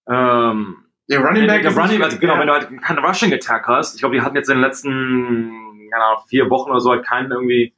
ähm, 0.09 0.85
Der 1.09 1.21
Running 1.21 1.47
Back 1.47 1.63
der 1.63 1.77
Running, 1.77 2.03
also 2.03 2.19
genau, 2.19 2.39
wenn 2.39 2.47
du 2.47 2.53
halt 2.53 2.83
keinen 2.83 3.05
Rushing 3.05 3.33
Attack 3.33 3.67
hast, 3.69 3.95
ich 3.95 4.01
glaube, 4.01 4.15
die 4.15 4.23
hatten 4.23 4.37
jetzt 4.37 4.49
in 4.49 4.57
den 4.57 4.63
letzten 4.63 5.71
keine 5.91 6.05
Ahnung, 6.05 6.25
vier 6.29 6.49
Wochen 6.51 6.71
oder 6.71 6.81
so 6.81 6.91
halt 6.91 7.05
keinen 7.07 7.31
irgendwie 7.31 7.75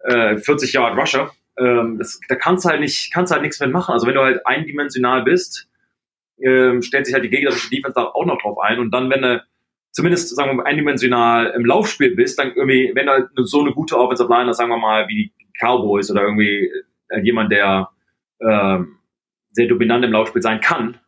äh, 0.00 0.36
40 0.36 0.72
Yard 0.72 0.96
Rusher. 0.96 1.30
Ähm, 1.58 1.98
das, 1.98 2.20
da 2.28 2.34
kannst 2.34 2.64
du 2.64 2.70
halt 2.70 2.80
nicht, 2.80 3.12
kannst 3.12 3.32
halt 3.32 3.42
nichts 3.42 3.60
mitmachen. 3.60 3.92
Also 3.92 4.06
wenn 4.06 4.14
du 4.14 4.22
halt 4.22 4.46
eindimensional 4.46 5.22
bist, 5.22 5.68
ähm, 6.40 6.82
stellt 6.82 7.06
sich 7.06 7.14
halt 7.14 7.24
die 7.24 7.30
gegnerische 7.30 7.70
Defense 7.70 7.94
da 7.94 8.04
auch 8.04 8.26
noch 8.26 8.40
drauf 8.40 8.58
ein. 8.58 8.78
Und 8.78 8.90
dann, 8.92 9.10
wenn 9.10 9.22
du 9.22 9.44
zumindest, 9.90 10.34
sagen 10.34 10.50
wir 10.50 10.54
mal, 10.54 10.66
eindimensional 10.66 11.52
im 11.56 11.64
Laufspiel 11.64 12.14
bist, 12.14 12.38
dann 12.38 12.52
irgendwie, 12.54 12.92
wenn 12.94 13.06
du 13.06 13.12
halt 13.12 13.28
so 13.34 13.60
eine 13.60 13.72
gute 13.72 13.98
Offensive 13.98 14.28
Line 14.28 14.48
hast, 14.48 14.56
sagen 14.56 14.70
wir 14.70 14.78
mal, 14.78 15.08
wie 15.08 15.32
die 15.38 15.46
Cowboys 15.60 16.10
oder 16.10 16.22
irgendwie 16.22 16.70
äh, 17.08 17.20
jemand, 17.20 17.52
der 17.52 17.90
ähm, 18.40 18.98
sehr 19.52 19.68
dominant 19.68 20.04
im 20.04 20.12
Laufspiel 20.12 20.42
sein 20.42 20.60
kann, 20.60 20.98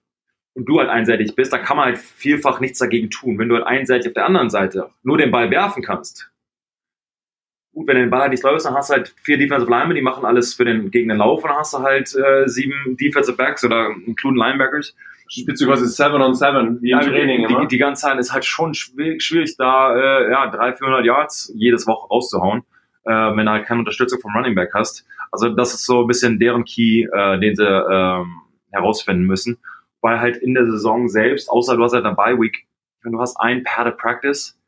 und 0.55 0.69
du 0.69 0.79
halt 0.79 0.89
einseitig 0.89 1.35
bist, 1.35 1.53
dann 1.53 1.63
kann 1.63 1.77
man 1.77 1.87
halt 1.87 1.99
vielfach 1.99 2.61
nichts 2.61 2.79
dagegen 2.79 3.11
tun. 3.11 3.39
Wenn 3.39 3.49
du 3.49 3.57
halt 3.57 3.67
einseitig 3.67 4.09
auf 4.09 4.15
der 4.15 4.27
anderen 4.27 4.51
Seite 4.51 4.91
nur 5.03 5.19
den 5.19 5.31
Ball 5.31 5.51
werfen 5.51 5.83
kannst, 5.83 6.31
gut, 7.75 7.87
wenn 7.89 7.97
du 7.97 8.03
den 8.03 8.11
Ball 8.11 8.23
halt 8.23 8.31
nicht 8.31 8.43
läufst, 8.43 8.67
dann 8.67 8.75
hast 8.75 8.91
du 8.91 8.95
halt 8.95 9.15
vier 9.23 9.37
Defensive 9.37 9.71
Linemen, 9.71 9.97
die 9.97 10.03
machen 10.03 10.25
alles 10.25 10.55
für 10.55 10.65
den 10.65 10.91
gegen 10.91 11.09
den 11.09 11.19
Lauf 11.19 11.43
und 11.43 11.51
dann 11.51 11.59
hast 11.59 11.75
du 11.75 11.79
halt 11.81 12.15
äh, 12.15 12.49
sieben 12.49 12.97
Defensive 12.99 13.37
Backs 13.37 13.65
oder 13.65 13.91
including 14.07 14.39
Linebackers. 14.39 14.95
Spielst 15.29 15.63
du 15.63 15.67
quasi 15.67 15.87
7 15.87 16.21
on 16.21 16.35
7, 16.35 16.83
wie 16.83 16.91
im 16.91 17.01
Ja, 17.01 17.05
Training 17.05 17.49
die, 17.49 17.55
die, 17.55 17.67
die 17.69 17.79
ganze 17.79 18.03
Zeit 18.03 18.19
ist 18.19 18.33
halt 18.33 18.45
schon 18.45 18.75
schwierig, 18.75 19.57
da 19.57 19.97
äh, 19.97 20.31
ja, 20.31 20.51
300, 20.51 20.79
400 20.79 21.05
Yards 21.05 21.53
jedes 21.57 21.87
Woche 21.87 22.09
rauszuhauen, 22.09 22.63
äh, 23.05 23.11
wenn 23.11 23.47
du 23.47 23.51
halt 23.51 23.67
keine 23.67 23.81
Unterstützung 23.81 24.21
vom 24.21 24.37
Running 24.37 24.55
Back 24.55 24.73
hast. 24.75 25.07
Also 25.33 25.49
das 25.49 25.75
ist 25.75 25.87
so 25.87 26.03
ein 26.03 26.07
bisschen 26.07 26.39
deren 26.39 26.65
Key, 26.65 27.09
äh, 27.11 27.41
den 27.41 27.57
sie 27.57 27.65
ähm, 27.65 28.43
herausfinden 28.71 29.25
müssen. 29.25 29.59
Weil 30.03 30.21
halt 30.21 30.37
in 30.37 30.53
der 30.53 30.67
Saison 30.67 31.09
selbst, 31.09 31.49
außer 31.49 31.77
du 31.77 31.83
hast 31.83 31.95
halt 31.95 32.05
eine 32.05 32.15
Bye 32.15 32.39
Week, 32.39 32.67
wenn 33.03 33.13
du 33.13 33.21
hast 33.21 33.37
ein 33.41 33.65
Padded 33.65 33.97
Practice, 33.97 34.59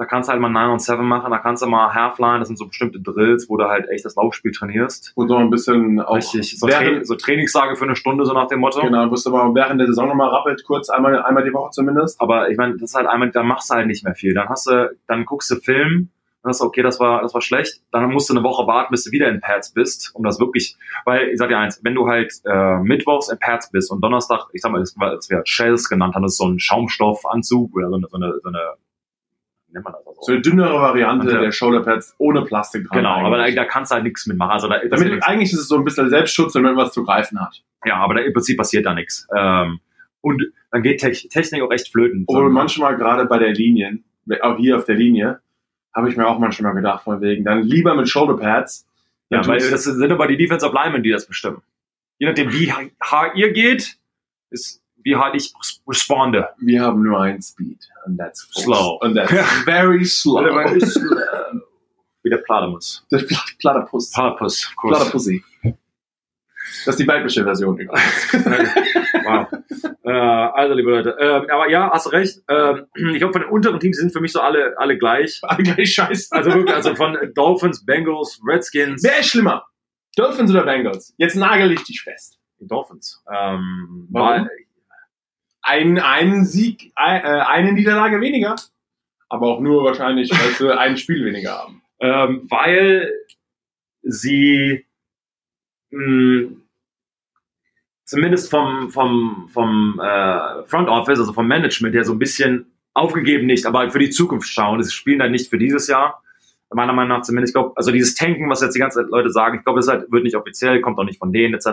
da 0.00 0.06
kannst 0.06 0.30
du 0.30 0.32
halt 0.32 0.40
mal 0.40 0.48
9 0.48 0.70
und 0.70 0.80
7 0.80 1.06
machen, 1.06 1.30
da 1.30 1.36
kannst 1.36 1.62
du 1.62 1.66
mal 1.66 1.92
Halfline, 1.92 2.38
das 2.38 2.48
sind 2.48 2.56
so 2.56 2.66
bestimmte 2.66 2.98
Drills, 3.00 3.50
wo 3.50 3.58
du 3.58 3.68
halt 3.68 3.86
echt 3.90 4.06
das 4.06 4.16
Laufspiel 4.16 4.50
trainierst. 4.50 5.12
Und 5.14 5.28
noch 5.28 5.38
ein 5.40 5.50
bisschen 5.50 6.00
auch 6.00 6.16
Richtig, 6.16 6.58
so, 6.58 6.68
Tra 6.68 7.04
so 7.04 7.16
Trainingstage 7.16 7.76
für 7.76 7.84
eine 7.84 7.96
Stunde, 7.96 8.24
so 8.24 8.32
nach 8.32 8.46
dem 8.46 8.60
Motto. 8.60 8.80
genau, 8.80 9.04
du 9.04 9.14
aber 9.26 9.54
während 9.54 9.78
der 9.78 9.88
Saison 9.88 10.08
nochmal 10.08 10.30
rappelt, 10.30 10.64
kurz 10.64 10.88
einmal, 10.88 11.22
einmal 11.22 11.44
die 11.44 11.52
Woche 11.52 11.72
zumindest. 11.72 12.18
Aber 12.18 12.48
ich 12.48 12.56
meine, 12.56 12.78
das 12.78 12.92
ist 12.92 12.94
halt 12.94 13.08
einmal, 13.08 13.30
dann 13.30 13.46
machst 13.46 13.68
du 13.68 13.74
halt 13.74 13.88
nicht 13.88 14.02
mehr 14.02 14.14
viel. 14.14 14.32
Dann 14.32 14.48
hast 14.48 14.68
du, 14.68 14.90
dann 15.06 15.26
guckst 15.26 15.50
du 15.50 15.56
Film, 15.56 16.08
dann 16.42 16.48
hast 16.48 16.62
du, 16.62 16.64
okay, 16.64 16.80
das 16.80 16.98
war, 16.98 17.20
das 17.20 17.34
war 17.34 17.42
schlecht. 17.42 17.82
Dann 17.92 18.10
musst 18.10 18.30
du 18.30 18.34
eine 18.34 18.42
Woche 18.42 18.66
warten, 18.66 18.92
bis 18.92 19.04
du 19.04 19.12
wieder 19.12 19.28
in 19.28 19.42
Pads 19.42 19.74
bist, 19.74 20.12
um 20.14 20.24
das 20.24 20.40
wirklich, 20.40 20.78
weil 21.04 21.28
ich 21.28 21.36
sag 21.36 21.50
dir 21.50 21.58
eins, 21.58 21.78
wenn 21.84 21.94
du 21.94 22.08
halt 22.08 22.32
äh, 22.46 22.78
mittwochs 22.78 23.28
in 23.28 23.38
Pads 23.38 23.70
bist 23.70 23.90
und 23.90 24.02
Donnerstag, 24.02 24.46
ich 24.54 24.62
sag 24.62 24.72
mal, 24.72 24.78
das, 24.78 24.94
das 24.94 25.28
wäre 25.28 25.42
Shells 25.44 25.90
genannt 25.90 26.14
haben, 26.14 26.22
das 26.22 26.32
ist 26.32 26.38
so 26.38 26.48
ein 26.48 26.58
Schaumstoffanzug 26.58 27.76
oder 27.76 27.90
so 27.90 27.96
eine, 27.96 28.06
so 28.08 28.16
eine, 28.16 28.32
so 28.42 28.48
eine 28.48 28.76
nennt 29.72 29.84
man 29.84 29.94
das? 29.94 30.02
So 30.20 30.32
eine 30.32 30.40
dünnere 30.40 30.80
Variante 30.80 31.30
ja. 31.30 31.40
der 31.40 31.52
Shoulderpads 31.52 32.14
ohne 32.18 32.42
Plastik 32.42 32.86
dran. 32.86 32.98
Genau, 32.98 33.26
aber 33.26 33.36
da, 33.36 33.44
eigentlich. 33.44 33.56
da 33.56 33.64
kannst 33.64 33.90
du 33.90 33.94
halt 33.94 34.04
nichts 34.04 34.26
mitmachen. 34.26 34.52
Also 34.52 34.68
da, 34.68 34.78
Damit, 34.88 35.12
ist- 35.12 35.22
eigentlich 35.22 35.52
ist 35.52 35.60
es 35.60 35.68
so 35.68 35.76
ein 35.76 35.84
bisschen 35.84 36.10
Selbstschutz, 36.10 36.54
wenn 36.54 36.62
man 36.62 36.76
was 36.76 36.92
zu 36.92 37.04
greifen 37.04 37.40
hat. 37.40 37.62
ja, 37.84 37.96
aber 37.96 38.14
da, 38.14 38.20
im 38.20 38.32
Prinzip 38.32 38.58
passiert 38.58 38.86
da 38.86 38.94
nichts. 38.94 39.26
Ähm, 39.36 39.80
und 40.20 40.44
dann 40.70 40.82
geht 40.82 41.00
Te 41.00 41.12
Technik 41.12 41.62
auch 41.62 41.70
echt 41.70 41.90
flöten. 41.90 42.24
Obwohl 42.26 42.50
manchmal 42.50 42.96
gerade 42.96 43.24
bei 43.26 43.38
der 43.38 43.52
Linien, 43.52 44.04
auch 44.42 44.58
hier 44.58 44.76
auf 44.76 44.84
der 44.84 44.96
Linie, 44.96 45.40
habe 45.94 46.08
ich 46.08 46.16
mir 46.16 46.26
auch 46.26 46.38
manchmal 46.38 46.74
gedacht, 46.74 47.04
von 47.04 47.20
wegen, 47.20 47.44
dann 47.44 47.62
lieber 47.62 47.94
mit 47.94 48.08
Shoulderpads. 48.08 48.86
Ja, 49.30 49.46
weil 49.46 49.58
das 49.58 49.84
sind 49.84 50.12
aber 50.12 50.26
die 50.26 50.36
Defensive 50.36 50.72
Linemen, 50.72 51.02
die 51.02 51.10
das 51.10 51.26
bestimmen. 51.26 51.62
Je 52.18 52.26
nachdem, 52.26 52.52
wie 52.52 52.72
hart 52.72 53.36
ihr 53.36 53.52
geht, 53.52 53.96
ist 54.50 54.79
wie 55.02 55.16
hart 55.16 55.34
ich 55.34 55.52
res- 55.58 55.80
responde. 55.86 56.48
wir 56.58 56.82
haben 56.82 57.02
nur 57.02 57.20
ein 57.20 57.40
Speed. 57.42 57.78
And 58.04 58.18
that's 58.18 58.42
full- 58.52 58.64
Slow. 58.64 58.98
And 59.02 59.16
that's 59.16 59.32
very 59.64 60.04
slow. 60.04 60.44
Wie 62.22 62.28
der 62.28 62.38
Platypus. 62.38 63.06
Der 63.10 63.18
Pla- 63.18 63.38
Platypus. 63.58 64.10
Platypus, 64.12 64.66
of 64.68 64.76
course. 64.76 64.96
Platypussy. 65.00 65.42
Das 66.84 66.94
ist 66.94 66.98
die 67.00 67.08
weibliche 67.08 67.42
Version 67.44 67.78
übrigens. 67.78 68.32
wow. 69.24 69.46
Äh, 70.04 70.10
also, 70.10 70.74
liebe 70.74 70.90
Leute. 70.90 71.16
Ähm, 71.18 71.46
aber 71.50 71.70
ja, 71.70 71.90
hast 71.90 72.12
recht. 72.12 72.42
Ähm, 72.48 72.86
ich 72.94 73.18
glaube, 73.18 73.32
von 73.32 73.42
den 73.42 73.50
unteren 73.50 73.80
Teams 73.80 73.96
sind 73.96 74.12
für 74.12 74.20
mich 74.20 74.32
so 74.32 74.40
alle, 74.40 74.74
alle 74.78 74.98
gleich. 74.98 75.40
Alle 75.42 75.62
gleich 75.62 75.94
scheiße. 75.94 76.28
Also 76.32 76.52
wirklich, 76.52 76.74
also 76.76 76.94
von 76.94 77.16
Dolphins, 77.34 77.84
Bengals, 77.84 78.38
Redskins. 78.46 79.02
Wer 79.02 79.20
ist 79.20 79.28
schlimmer? 79.30 79.64
Dolphins 80.16 80.50
oder 80.50 80.64
Bengals? 80.64 81.14
Jetzt 81.16 81.36
nagel 81.36 81.72
ich 81.72 81.82
dich 81.84 82.02
fest. 82.02 82.38
Die 82.60 82.66
Dolphins. 82.66 83.22
Ähm, 83.32 84.06
Warum? 84.10 84.28
weil- 84.44 84.48
Ein, 85.70 85.98
einen 85.98 86.44
Sieg, 86.44 86.92
ein, 86.96 87.22
äh, 87.22 87.42
eine 87.42 87.72
Niederlage 87.72 88.20
weniger. 88.20 88.56
Aber 89.28 89.46
auch 89.48 89.60
nur 89.60 89.84
wahrscheinlich, 89.84 90.30
weil 90.32 90.50
sie 90.54 90.76
ein 90.76 90.96
Spiel 90.96 91.24
weniger 91.24 91.52
haben. 91.58 91.82
ähm, 92.00 92.46
weil 92.50 93.12
sie 94.02 94.84
mh, 95.90 96.50
zumindest 98.04 98.50
vom, 98.50 98.90
vom, 98.90 99.48
vom 99.52 100.00
äh, 100.02 100.64
Front 100.66 100.88
Office, 100.88 101.20
also 101.20 101.32
vom 101.32 101.46
Management 101.46 101.94
her 101.94 102.04
so 102.04 102.12
ein 102.12 102.18
bisschen 102.18 102.66
aufgegeben 102.94 103.46
nicht, 103.46 103.66
aber 103.66 103.80
halt 103.80 103.92
für 103.92 103.98
die 104.00 104.10
Zukunft 104.10 104.48
schauen. 104.48 104.82
Sie 104.82 104.90
spielen 104.90 105.20
dann 105.20 105.30
nicht 105.30 105.48
für 105.50 105.58
dieses 105.58 105.86
Jahr. 105.86 106.22
Meiner 106.72 106.92
Meinung 106.92 107.18
nach 107.18 107.22
zumindest, 107.22 107.50
ich 107.50 107.54
glaube, 107.54 107.72
also 107.76 107.90
dieses 107.92 108.14
Tanken, 108.14 108.48
was 108.48 108.62
jetzt 108.62 108.74
die 108.74 108.80
ganze 108.80 109.00
Zeit 109.00 109.10
Leute 109.10 109.30
sagen, 109.30 109.58
ich 109.58 109.64
glaube, 109.64 109.80
das 109.80 109.88
halt, 109.88 110.10
wird 110.10 110.24
nicht 110.24 110.36
offiziell, 110.36 110.80
kommt 110.80 110.98
auch 110.98 111.04
nicht 111.04 111.18
von 111.18 111.32
denen 111.32 111.54
etc. 111.54 111.66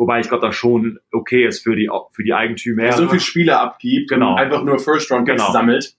Wobei 0.00 0.20
ich 0.20 0.28
glaube, 0.28 0.46
das 0.46 0.56
schon 0.56 0.98
okay 1.12 1.44
ist 1.44 1.62
für 1.62 1.76
die, 1.76 1.90
für 2.12 2.22
die 2.24 2.32
Eigentümer. 2.32 2.84
Wer 2.84 2.92
so 2.94 3.06
viele 3.06 3.20
Spiele 3.20 3.60
abgibt 3.60 4.08
Genau. 4.08 4.34
einfach 4.34 4.64
nur 4.64 4.78
First 4.78 5.10
Round 5.12 5.26
Genau. 5.28 5.52
sammelt. 5.52 5.94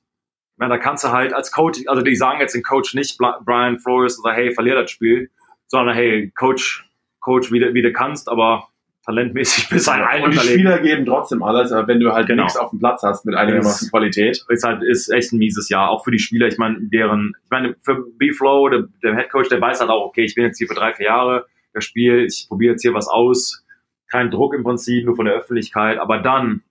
Ja, 0.59 0.67
da 0.69 0.79
kannst 0.79 1.03
du 1.03 1.09
halt 1.09 1.33
als 1.33 1.51
Coach, 1.51 1.81
also 1.85 2.01
die 2.01 2.15
sagen 2.15 2.39
jetzt 2.39 2.55
den 2.55 2.63
Coach 2.63 2.95
nicht, 2.95 3.19
Brian 3.45 3.77
Flores, 3.77 4.19
oder 4.23 4.33
hey, 4.33 4.51
verlier 4.55 4.73
das 4.73 4.89
Spiel, 4.89 5.29
sondern 5.67 5.93
hey, 5.95 6.31
Coach, 6.35 6.89
Coach, 7.19 7.51
wie 7.51 7.59
du, 7.59 7.75
wie 7.75 7.83
du 7.83 7.93
kannst, 7.93 8.27
aber 8.27 8.69
talentmäßig 9.05 9.69
bist 9.69 9.85
du 9.87 9.91
halt 9.91 10.03
ein 10.07 10.23
und 10.23 10.33
die. 10.33 10.39
Spieler 10.39 10.79
geben 10.79 11.05
trotzdem 11.05 11.43
alles, 11.43 11.71
aber 11.71 11.87
wenn 11.87 11.99
du 11.99 12.11
halt 12.11 12.25
Genau. 12.25 12.43
nichts 12.43 12.57
auf 12.57 12.71
dem 12.71 12.79
Platz 12.79 13.03
hast 13.03 13.27
mit 13.27 13.35
einigermaßen. 13.35 13.91
Qualität. 13.91 14.43
Ist 14.49 14.63
halt, 14.63 14.81
ist 14.81 15.09
echt 15.09 15.31
ein 15.31 15.37
mieses 15.37 15.69
Jahr, 15.69 15.91
auch 15.91 16.03
für 16.03 16.11
die 16.11 16.17
Spieler. 16.19 16.47
Ich 16.47 16.57
meine, 16.57 16.77
deren, 16.91 17.33
ich 17.43 17.49
meine, 17.51 17.75
für 17.81 18.03
B-Flow, 18.17 18.67
der, 18.69 18.87
der 19.03 19.15
Head 19.15 19.29
Coach, 19.29 19.49
der 19.49 19.61
weiß 19.61 19.79
halt 19.79 19.91
auch, 19.91 20.05
okay, 20.07 20.23
ich 20.23 20.33
bin 20.33 20.43
jetzt 20.45 20.57
hier 20.57 20.67
für 20.67 20.73
drei, 20.75 20.91
vier 20.93 21.05
Jahre, 21.05 21.45
das 21.73 21.85
Spiel, 21.85 22.25
ich 22.25 22.47
probiere 22.49 22.71
jetzt 22.73 22.81
hier 22.81 22.93
was 22.95 23.07
aus, 23.07 23.63
kein 24.12 24.30
Druck 24.30 24.53
im 24.53 24.64
Prinzip, 24.64 25.05
nur 25.05 25.16
von 25.16 25.26
der 25.26 25.36
Öffentlichkeit, 25.36 25.97
aber 25.97 26.20
dann, 26.20 26.64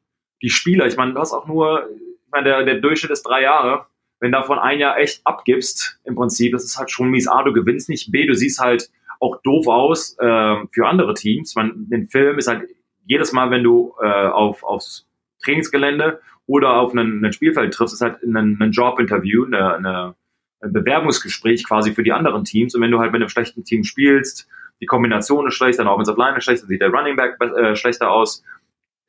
die 0.43 0.51
Spieler, 0.51 0.86
ich 0.86 0.97
meine, 0.97 1.14
du 1.14 1.20
hast 1.20 1.32
auch 1.32 1.47
nur, 1.47 1.88
ich 1.91 2.30
meine, 2.30 2.45
der, 2.45 2.64
der 2.64 2.80
Durchschnitt 2.80 3.11
ist 3.11 3.22
drei 3.22 3.43
Jahre, 3.43 3.86
wenn 4.20 4.32
davon 4.32 4.59
ein 4.59 4.78
Jahr 4.78 4.99
echt 4.99 5.22
abgibst, 5.26 5.99
im 6.05 6.14
Prinzip, 6.14 6.53
das 6.53 6.64
ist 6.64 6.78
halt 6.78 6.91
schon 6.91 7.11
mies. 7.11 7.26
A, 7.26 7.43
du 7.43 7.53
gewinnst 7.53 7.88
nicht, 7.88 8.12
B, 8.12 8.26
du 8.26 8.34
siehst 8.34 8.61
halt 8.61 8.91
auch 9.18 9.41
doof 9.43 9.66
aus 9.66 10.16
äh, 10.18 10.57
für 10.72 10.86
andere 10.86 11.14
Teams. 11.14 11.55
Man, 11.55 11.88
den 11.88 12.07
Film 12.07 12.38
ist 12.38 12.49
halt 12.49 12.68
jedes 13.07 13.32
Mal, 13.32 13.51
wenn 13.51 13.64
du 13.64 13.95
äh, 14.01 14.07
auf, 14.07 14.62
aufs 14.62 15.07
Trainingsgelände 15.43 16.20
oder 16.47 16.74
auf 16.74 16.93
einen 16.93 17.32
Spielfeld 17.32 17.72
triffst, 17.72 17.95
ist 17.95 18.03
halt 18.03 18.22
ein, 18.22 18.36
ein 18.61 18.70
Job-Interview, 18.72 19.47
eine, 19.47 19.74
eine, 19.74 20.14
ein 20.61 20.72
Bewerbungsgespräch 20.72 21.66
quasi 21.66 21.93
für 21.93 22.03
die 22.03 22.12
anderen 22.12 22.45
Teams. 22.45 22.74
Und 22.74 22.82
wenn 22.82 22.91
du 22.91 22.99
halt 22.99 23.12
mit 23.12 23.22
einem 23.22 23.30
schlechten 23.30 23.64
Team 23.64 23.84
spielst, 23.84 24.49
die 24.80 24.86
Kombination 24.86 25.46
ist 25.46 25.54
schlecht, 25.54 25.78
deine 25.78 25.92
Offensive 25.92 26.18
Line 26.18 26.38
ist 26.38 26.44
schlecht, 26.44 26.62
dann 26.62 26.68
sieht 26.68 26.80
der 26.80 26.90
Running 26.90 27.16
Back 27.16 27.40
äh, 27.40 27.76
schlechter 27.76 28.10
aus. 28.10 28.42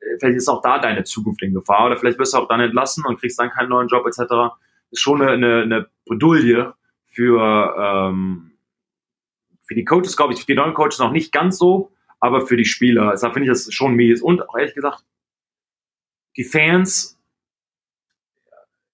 Äh, 0.00 0.18
Vielleicht 0.18 0.36
ist 0.36 0.48
auch 0.48 0.62
da 0.62 0.78
deine 0.78 1.04
Zukunft 1.04 1.42
in 1.42 1.54
Gefahr 1.54 1.86
oder 1.86 1.96
vielleicht 1.96 2.18
wirst 2.18 2.34
du 2.34 2.38
auch 2.38 2.48
dann 2.48 2.60
entlassen 2.60 3.04
und 3.06 3.20
kriegst 3.20 3.38
dann 3.38 3.50
keinen 3.50 3.70
neuen 3.70 3.88
Job 3.88 4.06
etc. 4.06 4.54
Ist 4.90 5.00
schon 5.00 5.22
eine, 5.22 5.32
eine, 5.32 5.62
eine 5.62 5.88
Bredouille 6.06 6.74
für, 7.06 7.74
ähm, 7.78 8.52
für 9.62 9.74
die 9.74 9.84
Coaches, 9.84 10.16
glaube 10.16 10.34
ich, 10.34 10.40
für 10.40 10.46
die 10.46 10.54
neuen 10.54 10.74
Coaches 10.74 10.98
noch 10.98 11.12
nicht 11.12 11.32
ganz 11.32 11.58
so, 11.58 11.92
aber 12.20 12.46
für 12.46 12.56
die 12.56 12.64
Spieler. 12.64 13.10
Deshalb 13.12 13.32
finde 13.32 13.50
ich 13.50 13.52
das 13.52 13.72
schon 13.72 13.94
mies. 13.94 14.22
Und 14.22 14.48
auch 14.48 14.56
ehrlich 14.56 14.74
gesagt, 14.74 15.04
die 16.36 16.44
Fans 16.44 17.18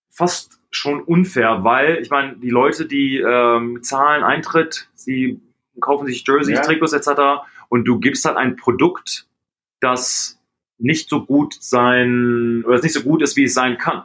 fast 0.09 0.61
schon 0.71 1.03
unfair, 1.03 1.65
weil 1.65 1.99
ich 2.03 2.11
meine, 2.11 2.37
die 2.37 2.51
Leute, 2.51 2.87
die 2.87 3.19
ähm, 3.19 3.83
zahlen 3.83 4.23
Eintritt, 4.25 4.89
sie 4.95 5.41
kaufen 5.81 6.07
sich 6.07 6.25
Jerseys, 6.27 6.57
Ja. 6.57 6.63
Trikots 6.63 6.93
etc. 6.93 7.43
Und 7.69 7.85
du 7.85 7.99
gibst 7.99 8.25
halt 8.25 8.37
ein 8.37 8.57
Produkt, 8.57 9.27
das 9.81 10.39
nicht 10.79 11.09
so 11.09 11.25
gut 11.25 11.55
sein, 11.61 12.63
oder 12.65 12.75
das 12.77 12.83
nicht 12.85 12.93
so 12.95 13.03
gut 13.03 13.23
ist, 13.23 13.37
wie 13.37 13.45
es 13.45 13.55
sein 13.55 13.79
kann. 13.79 14.05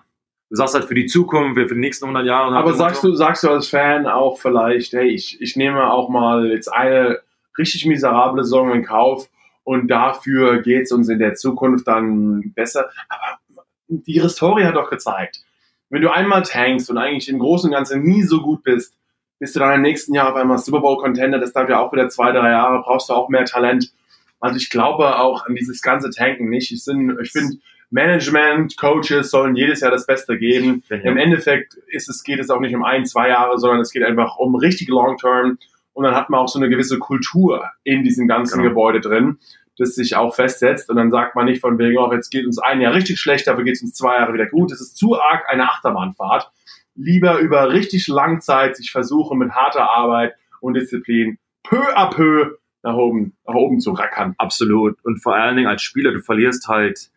Du 0.50 0.56
sagst 0.58 0.76
halt 0.76 0.86
für 0.86 0.96
die 0.96 1.06
Zukunft, 1.08 1.56
für 1.60 1.66
die 1.68 1.80
nächsten 1.80 2.06
100 2.06 2.26
Jahre. 2.26 2.56
Aber 2.56 2.74
sagst 2.74 3.04
du, 3.04 3.14
sagst 3.16 3.44
du 3.44 3.50
als 3.50 3.68
Fan 3.70 4.06
auch 4.08 4.40
vielleicht, 4.40 4.94
hey, 4.94 5.08
ich, 5.10 5.42
ich 5.42 5.56
nehme 5.56 5.92
auch 5.92 6.10
mal 6.10 6.48
jetzt 6.52 6.68
eine 6.68 7.20
richtig 7.58 7.86
miserable 7.86 8.44
Saison 8.44 8.72
in 8.74 8.84
Kauf 8.84 9.30
und 9.64 9.88
dafür 9.88 10.62
geht 10.62 10.84
es 10.84 10.92
uns 10.92 11.10
in 11.10 11.20
der 11.20 11.36
Zukunft 11.36 11.88
dann 11.88 12.52
besser. 12.54 12.90
Aber 13.10 13.40
die 13.88 14.22
Historie 14.22 14.66
hat 14.66 14.76
doch 14.76 14.90
gezeigt, 14.90 15.44
wenn 15.90 16.02
du 16.02 16.12
einmal 16.14 16.42
tankst 16.44 16.90
und 16.90 16.98
eigentlich 16.98 17.30
im 17.30 17.40
Großen 17.40 17.70
und 17.70 17.76
Ganzen 17.76 18.02
nie 18.04 18.24
so 18.24 18.42
gut 18.42 18.64
bist, 18.64 18.96
bist 19.40 19.56
du 19.56 19.60
dann 19.60 19.74
im 19.76 19.82
nächsten 19.82 20.14
Jahr 20.14 20.30
auf 20.30 20.36
einmal 20.36 20.58
Super 20.58 20.80
Bowl 20.80 20.98
Contender, 20.98 21.40
das 21.40 21.54
dauert 21.54 21.70
ja 21.70 21.80
auch 21.80 21.92
wieder 21.92 22.08
zwei, 22.10 22.32
drei 22.32 22.52
Jahre, 22.52 22.82
brauchst 22.82 23.10
du 23.10 23.14
auch 23.14 23.30
mehr 23.30 23.46
Talent. 23.46 23.92
Also 24.40 24.58
ich 24.58 24.70
glaube 24.70 25.20
auch 25.20 25.46
an 25.46 25.56
dieses 25.56 25.82
ganze 25.82 26.10
Tanken 26.10 26.50
nicht. 26.50 26.72
Ich, 26.72 26.84
sind- 26.84 27.18
ich 27.22 27.32
finde, 27.32 27.58
Management, 27.90 28.76
Coaches 28.78 29.30
sollen 29.30 29.56
jedes 29.56 29.82
Jahr 29.82 29.92
das 29.92 30.06
Beste 30.08 30.38
geben. 30.38 30.84
Im 31.04 31.18
Endeffekt 31.18 31.76
ist 31.88 32.10
es, 32.10 32.24
geht 32.24 32.40
es 32.40 32.50
auch 32.50 32.60
nicht 32.60 32.76
um 32.76 32.84
ein, 32.84 33.06
zwei 33.06 33.30
Jahre, 33.30 33.58
sondern 33.60 33.82
es 33.82 33.92
geht 33.92 34.04
einfach 34.04 34.38
um 34.38 34.56
richtig 34.56 34.90
Long 34.90 35.18
Term. 35.18 35.58
Und 35.94 36.04
dann 36.04 36.16
hat 36.16 36.30
man 36.30 36.40
auch 36.40 36.48
so 36.48 36.58
eine 36.60 36.70
gewisse 36.70 36.98
Kultur 36.98 37.70
in 37.84 38.04
diesem 38.04 38.28
ganzen 38.28 38.58
Genau. 38.58 38.70
Gebäude 38.70 39.00
drin, 39.00 39.38
das 39.78 39.94
sich 39.96 40.16
auch 40.16 40.34
festsetzt. 40.34 40.90
Und 40.90 40.96
dann 40.96 41.12
sagt 41.12 41.36
man 41.36 41.46
nicht 41.46 41.62
von 41.62 41.78
wegen, 41.78 41.98
oh, 42.00 42.12
jetzt 42.12 42.32
geht 42.32 42.48
uns 42.48 42.58
ein 42.58 42.82
Jahr 42.82 42.94
richtig 42.96 43.20
schlecht, 43.20 43.46
dafür 43.48 43.64
geht 43.64 43.76
es 43.76 43.84
uns 43.84 43.94
zwei 43.94 44.16
Jahre 44.18 44.34
wieder 44.34 44.48
gut. 44.48 44.72
Es 44.72 44.82
ist 44.82 44.98
zu 44.98 45.20
arg 45.22 45.44
eine 45.48 45.70
Achterbahnfahrt. 45.70 46.52
Lieber 46.96 47.40
über 47.40 47.72
richtig 47.72 48.08
lange 48.08 48.40
Zeit 48.40 48.76
sich 48.76 48.92
versuchen, 48.92 49.40
mit 49.40 49.52
harter 49.52 49.90
Arbeit 49.90 50.36
und 50.62 50.76
Disziplin 50.76 51.38
peu 51.64 51.98
à 51.98 52.10
peu 52.14 52.58
nach 52.84 52.96
oben, 52.96 53.36
nach 53.48 53.56
oben 53.56 53.80
zu 53.80 53.92
rackern. 53.92 54.36
Absolut. 54.38 54.98
Und 55.04 55.22
vor 55.22 55.36
allen 55.36 55.56
Dingen 55.56 55.70
als 55.70 55.82
Spieler, 55.82 56.12
du 56.12 56.20
verlierst 56.20 56.68
halt 56.68 57.10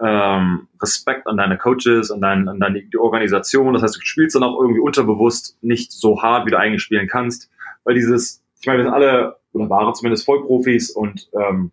ähm, 0.00 0.68
Respekt 0.82 1.26
an 1.26 1.36
deine 1.36 1.56
Coaches, 1.56 2.10
an, 2.10 2.20
dein, 2.20 2.48
an 2.48 2.60
deine 2.60 2.82
Organisation. 2.98 3.72
Das 3.72 3.82
heißt, 3.82 3.96
du 3.96 4.00
spielst 4.02 4.36
dann 4.36 4.42
auch 4.42 4.60
irgendwie 4.60 4.80
unterbewusst 4.80 5.56
nicht 5.62 5.92
so 5.92 6.22
hart, 6.22 6.46
wie 6.46 6.50
du 6.50 6.58
eigentlich 6.58 6.82
spielen 6.82 7.08
kannst. 7.08 7.50
Weil 7.84 7.94
dieses, 7.94 8.42
ich 8.60 8.66
meine, 8.66 8.80
wir 8.80 8.84
sind 8.84 8.94
alle, 8.94 9.36
oder 9.52 9.70
waren 9.70 9.94
zumindest 9.94 10.26
Vollprofis 10.26 10.90
und 10.90 11.30
ähm, 11.40 11.72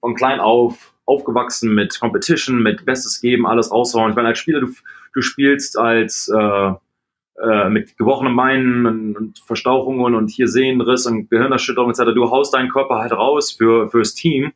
von 0.00 0.14
klein 0.14 0.40
auf 0.40 0.94
aufgewachsen 1.12 1.74
mit 1.74 1.98
Competition, 2.00 2.62
mit 2.62 2.84
Bestes 2.84 3.20
geben, 3.20 3.46
alles 3.46 3.70
raushauen. 3.70 4.10
Ich 4.10 4.16
meine, 4.16 4.28
als 4.28 4.38
Spieler, 4.38 4.60
du, 4.60 4.68
du 5.12 5.22
spielst 5.22 5.78
als 5.78 6.30
äh, 6.34 6.72
äh, 7.42 7.68
mit 7.70 7.96
gebrochenen 7.96 8.36
Beinen 8.36 8.86
und, 8.86 9.16
und 9.16 9.38
Verstauchungen 9.40 10.14
und 10.14 10.28
hier 10.28 10.48
Sehnenriss 10.48 11.06
und 11.06 11.30
Gehirnerschütterung 11.30 11.90
etc. 11.90 12.14
Du 12.14 12.30
haust 12.30 12.54
deinen 12.54 12.68
Körper 12.68 12.98
halt 12.98 13.12
raus 13.12 13.52
für 13.52 13.88
fürs 13.88 14.14
Team 14.14 14.52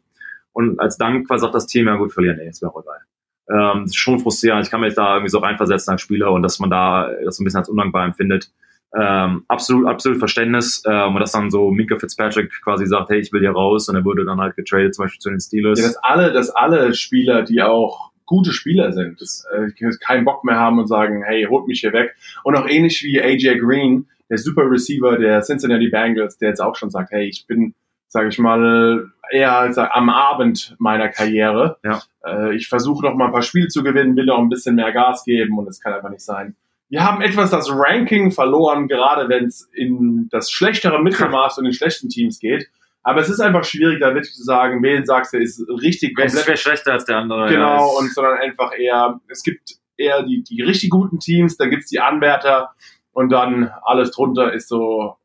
und 0.53 0.81
als 0.81 0.97
Dank 0.97 1.27
sagt 1.29 1.55
das 1.55 1.67
Team, 1.67 1.87
ja 1.87 1.97
gut, 1.97 2.13
verlieren, 2.13 2.39
nee, 2.39 2.49
ist 2.49 2.63
mir 2.63 2.69
auch 2.69 2.83
egal. 2.83 3.01
Ähm, 3.49 3.87
schon 3.93 4.19
frustrierend. 4.19 4.65
Ich 4.65 4.71
kann 4.71 4.81
mich 4.81 4.95
da 4.95 5.15
irgendwie 5.15 5.31
so 5.31 5.39
reinversetzen 5.39 5.93
als 5.93 6.01
Spieler 6.01 6.33
und 6.33 6.43
dass 6.43 6.59
man 6.59 6.71
da 6.71 7.11
das 7.25 7.37
so 7.37 7.43
ein 7.43 7.45
bisschen 7.45 7.59
als 7.59 7.69
undankbar 7.69 8.05
empfindet. 8.05 8.51
Ähm, 8.99 9.44
absolut, 9.49 9.86
absolut 9.86 10.18
Verständnis. 10.18 10.82
Ähm, 10.86 11.14
und 11.14 11.20
dass 11.20 11.32
dann 11.32 11.51
so 11.51 11.70
Minka 11.70 11.99
Fitzpatrick 11.99 12.51
quasi 12.62 12.86
sagt, 12.86 13.11
hey, 13.11 13.20
ich 13.20 13.32
will 13.32 13.40
hier 13.40 13.51
raus 13.51 13.88
und 13.88 13.97
er 13.97 14.05
wurde 14.05 14.24
dann 14.24 14.40
halt 14.40 14.57
getradet, 14.57 14.94
zum 14.94 15.05
Beispiel 15.05 15.20
zu 15.20 15.30
den 15.30 15.40
Steelers. 15.40 15.80
Ja, 15.80 15.86
dass 15.86 15.97
alle, 15.99 16.32
dass 16.32 16.51
alle 16.51 16.94
Spieler, 16.94 17.42
die 17.42 17.62
auch 17.62 18.12
gute 18.24 18.53
Spieler 18.53 18.92
sind, 18.92 19.20
das, 19.20 19.44
äh, 19.53 19.70
keinen 20.01 20.24
Bock 20.24 20.44
mehr 20.44 20.57
haben 20.57 20.78
und 20.78 20.86
sagen, 20.86 21.22
hey, 21.24 21.47
holt 21.49 21.66
mich 21.66 21.80
hier 21.80 21.92
weg. 21.92 22.16
Und 22.42 22.57
auch 22.57 22.68
ähnlich 22.68 23.03
wie 23.05 23.20
AJ 23.20 23.59
Green, 23.59 24.09
der 24.30 24.38
Super 24.38 24.68
Receiver 24.68 25.16
der 25.18 25.40
Cincinnati 25.42 25.88
Bengals, 25.88 26.38
der 26.38 26.49
jetzt 26.49 26.61
auch 26.61 26.74
schon 26.74 26.90
sagt, 26.90 27.12
hey, 27.12 27.28
ich 27.28 27.47
bin, 27.47 27.74
sage 28.09 28.28
ich 28.28 28.38
mal, 28.38 29.11
eher 29.30 29.72
sag, 29.72 29.90
am 29.94 30.11
Abend 30.11 30.74
meiner 30.78 31.09
Karriere. 31.09 31.76
Ja. 31.84 32.03
Äh, 32.24 32.57
ich 32.57 32.68
versuche 32.68 33.07
noch 33.07 33.14
mal 33.14 33.26
ein 33.26 33.32
paar 33.32 33.42
Spiele 33.42 33.68
zu 33.68 33.82
gewinnen, 33.82 34.16
will 34.16 34.26
noch 34.26 34.38
ein 34.38 34.49
bisschen 34.49 34.74
mehr 34.74 34.92
Gas 34.92 35.24
geben 35.24 35.59
und 35.59 35.68
es 35.68 35.80
kann 35.80 35.92
einfach 35.92 36.11
nicht 36.11 36.24
sein. 36.24 36.57
Wir 36.89 37.03
haben 37.05 37.20
etwas 37.20 37.51
das 37.51 37.68
Ranking 37.70 38.30
verloren, 38.30 38.87
gerade 38.89 39.28
wenn 39.28 39.47
es 39.47 39.68
in 39.72 40.28
das 40.30 40.51
schlechtere 40.51 41.03
Mittelmaß 41.03 41.59
und 41.59 41.66
in 41.66 41.72
schlechten 41.72 42.09
Teams 42.09 42.39
geht. 42.39 42.68
Aber 43.03 43.20
es 43.20 43.28
ist 43.28 43.41
einfach 43.41 43.64
schwierig, 43.64 44.01
da 44.01 44.14
wirklich 44.14 44.34
zu 44.34 44.43
sagen, 44.43 44.82
wen 44.82 45.05
sagst 45.05 45.32
du, 45.32 45.39
ist 45.39 45.61
richtig 45.68 46.18
ist 46.18 46.32
komplett 46.34 46.49
wer 46.49 46.57
schlechter 46.57 46.93
als 46.93 47.05
der 47.05 47.18
andere? 47.18 47.49
Genau, 47.49 47.61
Ja, 47.61 47.76
ist- 47.87 47.99
und 48.01 48.12
sondern 48.12 48.39
einfach 48.39 48.72
eher, 48.76 49.20
es 49.28 49.43
gibt 49.43 49.76
eher 49.97 50.22
die, 50.24 50.43
die 50.43 50.62
richtig 50.62 50.91
guten 50.91 51.18
Teams, 51.20 51.57
dann 51.57 51.70
gibt's 51.70 51.89
die 51.89 52.01
Anwärter 52.01 52.74
und 53.12 53.30
dann 53.30 53.70
alles 53.82 54.11
drunter 54.11 54.53
ist 54.53 54.68
so 54.68 55.16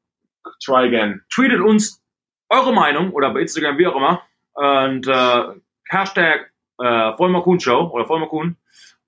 try 0.64 0.88
again. 0.88 1.22
tweetet 1.34 1.60
uns 1.60 2.02
eure 2.50 2.74
Meinung 2.74 3.12
oder 3.12 3.34
bei 3.34 3.42
Instagram, 3.42 3.78
wie 3.78 3.88
auch 3.88 3.96
immer. 3.96 4.22
Und 4.54 5.08
äh, 5.08 5.44
Hashtag 5.90 6.52
äh, 6.80 7.14
Vollmer 7.14 7.42
Kuhn 7.42 7.60
Show 7.60 7.90
oder 7.94 8.06
Vollmer 8.06 8.28
Kuhn. 8.28 8.58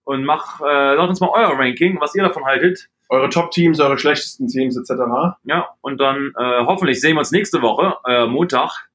Und 0.06 0.26
mach, 0.26 0.60
äh, 0.62 0.96
sagt 0.98 1.10
uns 1.10 1.20
mal 1.22 1.30
euer 1.34 1.58
Ranking, 1.58 2.00
was 2.02 2.14
ihr 2.16 2.24
davon 2.24 2.46
haltet. 2.46 2.90
Eure 3.10 3.30
Top-Teams, 3.30 3.80
eure 3.80 3.98
schlechtesten 3.98 4.48
Teams 4.48 4.76
etc. 4.76 5.02
Ja, 5.44 5.70
und 5.82 6.00
dann 6.00 6.34
äh, 6.38 6.66
hoffentlich 6.66 7.00
sehen 7.00 7.16
wir 7.16 7.20
uns 7.20 7.32
nächste 7.32 7.62
Woche, 7.62 7.96
äh, 8.06 8.26
Montag, 8.26 8.90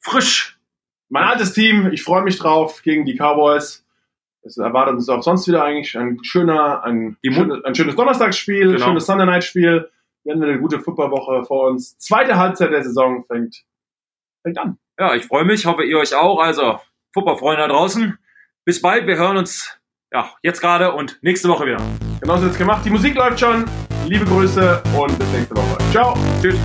frisch. 0.00 0.58
Mein 1.08 1.24
altes 1.24 1.52
Team, 1.52 1.90
ich 1.92 2.02
freue 2.02 2.22
mich 2.22 2.38
drauf 2.38 2.82
gegen 2.82 3.04
die 3.04 3.14
Cowboys. 3.16 3.84
Es 4.42 4.56
erwartet 4.58 4.94
uns 4.96 5.08
auch 5.08 5.22
sonst 5.22 5.46
wieder 5.48 5.62
eigentlich 5.64 5.96
ein 5.96 6.22
schöner, 6.22 6.82
ein, 6.84 7.16
schönes, 7.24 7.64
ein 7.64 7.74
schönes 7.74 7.96
Donnerstagsspiel, 7.96 8.72
Genau. 8.72 8.84
schönes 8.86 9.06
Sunday 9.06 9.26
Night 9.26 9.44
Spiel. 9.44 9.90
Wir 10.24 10.34
haben 10.34 10.42
eine 10.42 10.58
gute 10.58 10.80
Footballwoche 10.80 11.44
vor 11.44 11.68
uns. 11.68 11.96
Zweite 11.98 12.36
Halbzeit 12.36 12.72
der 12.72 12.82
Saison 12.82 13.24
fängt, 13.24 13.64
fängt 14.42 14.58
an. 14.58 14.78
Ja, 14.98 15.14
ich 15.14 15.24
freue 15.24 15.44
mich, 15.44 15.66
hoffe 15.66 15.84
ihr 15.84 15.98
euch 15.98 16.14
auch. 16.14 16.40
Also, 16.40 16.80
Fußballfreunde 17.14 17.62
da 17.62 17.68
draußen. 17.68 18.18
Bis 18.64 18.82
bald, 18.82 19.06
wir 19.06 19.16
hören 19.16 19.36
uns 19.36 19.75
ja, 20.12 20.30
jetzt 20.42 20.60
gerade 20.60 20.92
und 20.92 21.18
nächste 21.22 21.48
Woche 21.48 21.66
wieder. 21.66 21.78
Genauso 22.20 22.46
jetzt 22.46 22.58
gemacht. 22.58 22.82
Die 22.84 22.90
Musik 22.90 23.14
läuft 23.14 23.40
schon. 23.40 23.64
Liebe 24.06 24.24
Grüße 24.24 24.82
und 24.96 25.18
bis 25.18 25.28
nächste 25.28 25.56
Woche. 25.56 25.78
Ciao. 25.90 26.16
Tschüss. 26.40 26.56